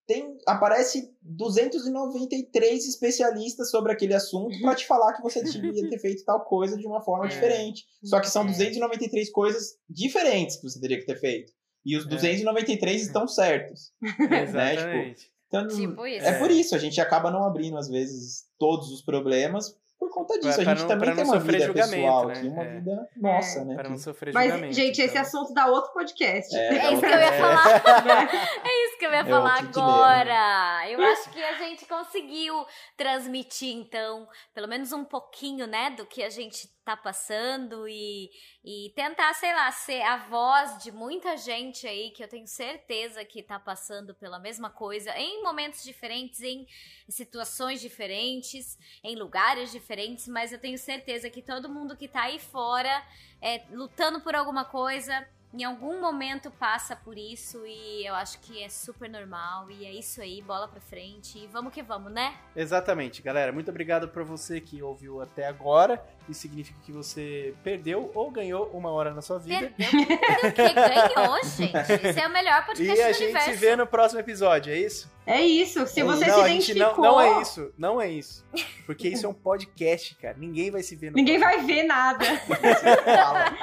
tem 0.09 0.35
aparece 0.47 1.13
293 1.21 2.87
especialistas 2.87 3.69
sobre 3.69 3.91
aquele 3.91 4.15
assunto 4.15 4.59
para 4.61 4.73
te 4.75 4.87
falar 4.87 5.13
que 5.13 5.21
você 5.21 5.43
devia 5.43 5.87
ter 5.87 5.99
feito 5.99 6.25
tal 6.25 6.41
coisa 6.43 6.75
de 6.75 6.87
uma 6.87 6.99
forma 7.01 7.25
É. 7.27 7.29
diferente. 7.29 7.85
Só 8.03 8.19
que 8.19 8.27
são 8.27 8.41
É. 8.43 8.47
293 8.47 9.31
coisas 9.31 9.77
diferentes 9.87 10.55
que 10.55 10.63
você 10.63 10.79
teria 10.79 10.99
que 10.99 11.05
ter 11.05 11.19
feito. 11.19 11.53
E 11.85 11.95
os 11.95 12.05
É. 12.05 12.09
293 12.09 13.03
estão 13.03 13.27
certos. 13.27 13.91
né? 14.29 14.43
Exatamente. 14.73 15.31
Então, 15.47 15.67
Tipo 15.67 16.05
isso. 16.07 16.25
é 16.27 16.37
por 16.39 16.49
isso, 16.51 16.75
a 16.75 16.77
gente 16.79 16.99
acaba 17.01 17.31
não 17.31 17.43
abrindo, 17.43 17.77
às 17.77 17.87
vezes, 17.87 18.45
todos 18.59 18.91
os 18.91 19.01
problemas 19.01 19.75
por 19.99 20.09
conta 20.09 20.39
disso. 20.39 20.61
Pra- 20.61 20.71
a 20.71 20.75
gente 20.75 20.81
não- 20.81 20.87
também 20.87 21.13
tem 21.15 21.23
uma 21.25 21.33
sofrer 21.39 21.51
vida 21.53 21.65
julgamento, 21.65 21.95
pessoal 22.01 22.27
né? 22.27 22.33
aqui, 22.33 22.47
uma 22.47 22.63
É. 22.63 22.67
vida 22.79 23.09
nossa, 23.17 23.65
né? 23.65 23.75
Para 23.75 23.89
não 23.89 23.97
sofrer 23.97 24.33
Mas, 24.33 24.45
julgamento. 24.49 24.73
gente, 24.73 25.01
esse 25.01 25.09
então. 25.11 25.21
assunto 25.21 25.53
dá 25.53 25.67
outro 25.67 25.91
podcast. 25.93 26.55
É, 26.55 26.67
É 26.77 26.91
isso 26.93 27.01
que 27.01 27.05
eu 27.07 27.09
ia 27.09 27.25
É. 27.25 27.39
falar. 27.39 27.63
Né? 28.05 28.29
É 28.63 28.85
isso 28.87 28.97
que 28.97 29.05
eu 29.05 29.11
ia 29.11 29.17
É 29.19 29.25
falar 29.25 29.61
dilema. 29.67 29.69
agora. 29.69 30.89
Eu 30.89 31.01
acho 31.03 31.29
que 31.31 31.43
a 31.43 31.53
gente 31.55 31.85
conseguiu 31.85 32.65
transmitir, 32.97 33.75
então, 33.75 34.27
pelo 34.53 34.67
menos 34.67 34.91
um 34.91 35.03
pouquinho, 35.03 35.67
né, 35.67 35.89
do 35.91 36.05
que 36.05 36.23
a 36.23 36.29
gente 36.29 36.67
tá 36.89 36.97
passando 36.97 37.87
e, 37.87 38.31
e 38.65 38.91
tentar, 38.95 39.31
sei 39.35 39.53
lá, 39.53 39.71
ser 39.71 40.01
a 40.01 40.17
voz 40.17 40.81
de 40.83 40.91
muita 40.91 41.37
gente 41.37 41.85
aí 41.85 42.09
que 42.09 42.23
eu 42.23 42.27
tenho 42.27 42.47
certeza 42.47 43.23
que 43.23 43.43
tá 43.43 43.59
passando 43.59 44.15
pela 44.15 44.39
mesma 44.39 44.71
coisa 44.71 45.15
em 45.15 45.43
momentos 45.43 45.83
diferentes, 45.83 46.41
em 46.41 46.65
situações 47.07 47.79
diferentes, 47.79 48.75
em 49.03 49.15
lugares 49.15 49.71
diferentes, 49.71 50.27
mas 50.27 50.51
eu 50.51 50.57
tenho 50.57 50.79
certeza 50.79 51.29
que 51.29 51.43
todo 51.43 51.69
mundo 51.69 51.95
que 51.95 52.07
tá 52.07 52.23
aí 52.23 52.39
fora 52.39 53.03
é, 53.39 53.61
lutando 53.71 54.19
por 54.21 54.33
alguma 54.33 54.65
coisa 54.65 55.27
em 55.53 55.63
algum 55.63 55.99
momento 55.99 56.51
passa 56.51 56.95
por 56.95 57.17
isso 57.17 57.65
e 57.65 58.05
eu 58.05 58.13
acho 58.13 58.39
que 58.39 58.61
é 58.61 58.69
super 58.69 59.09
normal 59.09 59.69
e 59.71 59.85
é 59.85 59.91
isso 59.91 60.21
aí, 60.21 60.41
bola 60.41 60.67
pra 60.67 60.79
frente 60.79 61.39
e 61.39 61.47
vamos 61.47 61.73
que 61.73 61.81
vamos, 61.81 62.11
né? 62.11 62.37
Exatamente, 62.55 63.21
galera. 63.21 63.51
Muito 63.51 63.69
obrigado 63.69 64.07
pra 64.09 64.23
você 64.23 64.61
que 64.61 64.81
ouviu 64.83 65.21
até 65.21 65.47
agora. 65.47 66.03
Isso 66.29 66.41
significa 66.41 66.79
que 66.85 66.91
você 66.91 67.53
perdeu 67.63 68.11
ou 68.13 68.29
ganhou 68.29 68.69
uma 68.73 68.91
hora 68.91 69.13
na 69.13 69.21
sua 69.21 69.39
vida. 69.39 69.71
Perdeu 69.75 70.51
que 70.53 70.73
ganhou, 70.73 71.43
gente. 71.43 72.07
Esse 72.07 72.19
é 72.19 72.27
o 72.27 72.31
melhor 72.31 72.63
podcast 72.67 72.97
E 72.97 73.01
a 73.01 73.07
do 73.07 73.13
gente 73.13 73.23
universo. 73.23 73.49
se 73.49 73.55
vê 73.57 73.75
no 73.75 73.87
próximo 73.87 74.19
episódio, 74.19 74.71
é 74.71 74.77
isso? 74.77 75.09
É 75.25 75.41
isso. 75.41 75.85
Se 75.87 76.01
você 76.01 76.25
não, 76.25 76.43
se 76.43 76.49
gente 76.49 76.71
identificou, 76.71 77.03
não, 77.03 77.11
não 77.13 77.21
é 77.21 77.41
isso. 77.41 77.73
Não 77.77 78.01
é 78.01 78.09
isso. 78.09 78.45
Porque 78.85 79.07
isso 79.09 79.25
é 79.25 79.29
um 79.29 79.33
podcast, 79.33 80.15
cara. 80.15 80.35
Ninguém 80.37 80.71
vai 80.71 80.81
se 80.81 80.95
ver 80.95 81.11
no 81.11 81.17
ninguém 81.17 81.39
próximo. 81.39 81.67
vai 81.67 81.75
ver 81.75 81.83
nada. 81.83 82.25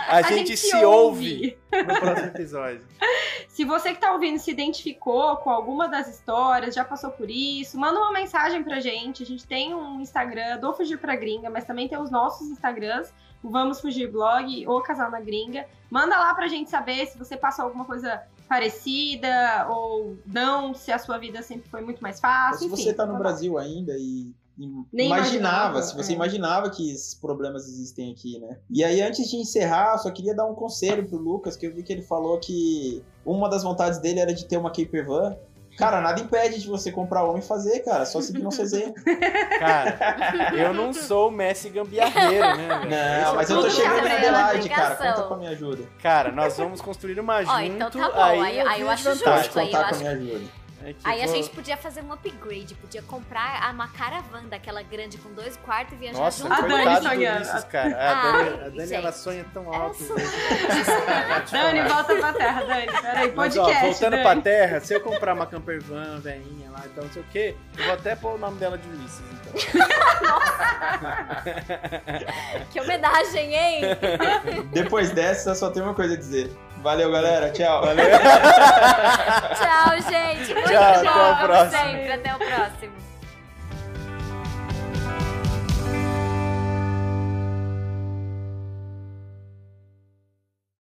A, 0.08 0.22
gente, 0.22 0.56
se 0.56 0.76
ouve 0.84 1.58
no 1.72 2.00
próximo 2.00 2.28
episódio. 2.28 2.86
Se 3.48 3.64
você 3.64 3.94
que 3.94 4.00
tá 4.00 4.12
ouvindo 4.12 4.38
se 4.38 4.50
identificou 4.50 5.36
com 5.38 5.50
alguma 5.50 5.88
das 5.88 6.06
histórias, 6.08 6.74
já 6.74 6.84
passou 6.84 7.10
por 7.10 7.28
isso, 7.30 7.78
manda 7.80 7.98
uma 7.98 8.12
mensagem 8.12 8.62
pra 8.62 8.78
gente. 8.78 9.22
A 9.22 9.26
gente 9.26 9.44
tem 9.46 9.74
um 9.74 10.00
Instagram 10.00 10.58
do 10.58 10.72
Fugir 10.72 10.98
pra 10.98 11.16
Gringa, 11.16 11.50
mas 11.50 11.64
também 11.64 11.88
tem 11.88 11.98
os 11.98 12.10
nossos 12.10 12.48
Instagrams, 12.56 13.12
o 13.42 13.50
Vamos 13.50 13.80
Fugir 13.80 14.10
Blog 14.10 14.66
ou 14.66 14.82
Casal 14.82 15.10
na 15.10 15.20
Gringa. 15.20 15.66
Manda 15.90 16.18
lá 16.18 16.34
pra 16.34 16.48
gente 16.48 16.68
saber 16.68 17.06
se 17.06 17.16
você 17.16 17.36
passou 17.36 17.66
alguma 17.66 17.84
coisa 17.84 18.22
parecida 18.48 19.66
ou 19.68 20.16
não, 20.26 20.74
se 20.74 20.90
a 20.92 20.98
sua 20.98 21.18
vida 21.18 21.42
sempre 21.42 21.68
foi 21.68 21.80
muito 21.80 22.00
mais 22.00 22.20
fácil. 22.20 22.60
se 22.60 22.66
enfim, 22.66 22.76
você 22.76 22.94
tá 22.94 23.04
no 23.04 23.12
manda 23.12 23.24
Brasil 23.24 23.58
ainda 23.58 23.92
e, 23.98 24.32
Nem 24.92 25.06
imaginava, 25.06 25.08
imaginava, 25.08 25.82
se 25.82 25.96
você 25.96 26.12
é. 26.12 26.14
imaginava 26.14 26.70
que 26.70 26.90
esses 26.90 27.14
problemas 27.14 27.66
existem 27.68 28.12
aqui, 28.12 28.38
né? 28.38 28.58
E 28.70 28.82
aí, 28.84 29.02
antes 29.02 29.28
de 29.28 29.36
encerrar, 29.36 29.94
eu 29.94 29.98
só 29.98 30.10
queria 30.10 30.34
dar 30.34 30.46
um 30.46 30.54
conselho 30.54 31.06
pro 31.08 31.18
Lucas, 31.18 31.56
que 31.56 31.66
eu 31.66 31.74
vi 31.74 31.82
que 31.82 31.92
ele 31.92 32.02
falou 32.02 32.38
que 32.38 33.02
uma 33.24 33.48
das 33.48 33.62
vontades 33.62 33.98
dele 33.98 34.20
era 34.20 34.32
de 34.32 34.44
ter 34.46 34.56
uma 34.56 34.70
camper 34.70 35.06
van. 35.06 35.36
Cara, 35.76 36.00
nada 36.00 36.20
impede 36.20 36.60
de 36.60 36.66
você 36.68 36.90
comprar 36.90 37.24
uma 37.24 37.38
e 37.38 37.42
fazer, 37.42 37.80
cara. 37.80 38.06
Só 38.06 38.20
seguir 38.20 38.42
no 38.42 38.50
CZ. 38.50 38.92
Cara, 39.58 40.52
eu 40.56 40.72
não 40.72 40.92
sou 40.92 41.28
o 41.28 41.30
Messi 41.30 41.68
gambiarreiro, 41.68 42.56
né? 42.56 43.20
é 43.20 43.24
Não, 43.24 43.32
o 43.32 43.36
mas 43.36 43.50
eu 43.50 43.56
tô 43.56 43.62
Tudo 43.62 43.74
chegando 43.74 44.04
na 44.08 44.14
Adelaide, 44.16 44.68
cara. 44.70 44.96
Conta 44.96 45.22
com 45.22 45.34
a 45.34 45.36
minha 45.36 45.50
ajuda. 45.50 45.82
Cara, 46.02 46.32
nós 46.32 46.56
vamos 46.56 46.80
construir 46.80 47.20
uma 47.20 47.42
junto. 47.42 47.54
Ó, 47.54 47.60
então 47.60 47.90
tá 47.90 48.08
bom, 48.10 48.20
Aí, 48.22 48.40
aí- 48.40 48.60
aí 48.60 48.80
eu 48.80 48.88
acho 48.90 49.04
vantagem. 49.04 49.42
justo, 49.44 49.52
Pode 49.54 49.66
aí 49.66 49.72
eu 49.72 49.72
contar 49.72 49.78
com 49.78 49.84
acho 49.84 49.94
a 49.94 49.98
minha 49.98 50.12
ajuda. 50.32 50.44
É 50.86 50.92
que 50.92 51.00
Aí 51.02 51.20
a 51.20 51.26
gente 51.26 51.50
podia 51.50 51.76
fazer 51.76 52.00
um 52.00 52.12
upgrade, 52.12 52.76
podia 52.76 53.02
comprar 53.02 53.68
uma 53.74 53.88
caravana 53.88 54.46
daquela 54.46 54.80
grande 54.84 55.18
com 55.18 55.34
dois 55.34 55.56
quartos 55.56 55.94
e 55.94 55.96
viajar 55.96 56.20
Nossa, 56.20 56.44
junto. 56.44 56.52
A 56.52 56.60
Dani 56.60 57.02
sonhando. 57.08 57.66
Cara. 57.66 57.96
A 57.96 58.22
Ai, 58.22 58.44
Dani, 58.44 58.64
a 58.64 58.68
Dani 58.68 58.92
ela 58.94 59.10
sonha 59.10 59.44
tão 59.52 59.74
alto. 59.74 59.98
velho. 59.98 60.14
Dani, 61.50 61.82
volta 61.88 62.14
pra 62.14 62.32
terra, 62.32 62.62
Dani. 62.64 62.86
Peraí, 63.02 63.32
Mas, 63.34 63.56
ó, 63.56 63.64
podcast. 63.64 63.84
voltando 63.90 64.10
Dani. 64.12 64.22
pra 64.22 64.36
terra, 64.40 64.78
se 64.80 64.94
eu 64.94 65.00
comprar 65.00 65.34
uma 65.34 65.46
camper 65.46 65.82
van, 65.82 66.20
velhinha 66.20 66.70
lá, 66.70 66.82
então 66.86 67.02
não 67.02 67.10
sei 67.12 67.22
o 67.22 67.26
quê, 67.32 67.56
eu 67.76 67.84
vou 67.84 67.94
até 67.94 68.14
pôr 68.14 68.36
o 68.36 68.38
nome 68.38 68.56
dela 68.60 68.78
de 68.78 68.88
Ulisses, 68.88 69.22
então. 69.32 69.52
Que 72.70 72.80
homenagem, 72.80 73.54
hein? 73.54 73.80
Depois 74.72 75.10
dessa, 75.10 75.54
só 75.54 75.70
tem 75.70 75.82
uma 75.82 75.94
coisa 75.94 76.14
a 76.14 76.16
dizer. 76.16 76.50
Valeu, 76.86 77.10
galera. 77.10 77.50
Tchau. 77.50 77.80
Valeu. 77.80 78.06
tchau, 79.58 79.96
gente. 80.08 80.54
Muito 80.54 80.68
tchau, 80.68 81.02
bom. 81.02 81.10
Até 81.10 81.32
o 81.32 81.46
próximo. 81.48 81.82
Sempre. 81.82 82.12
Até 82.12 82.34
o 82.34 82.38
próximo. 82.38 82.92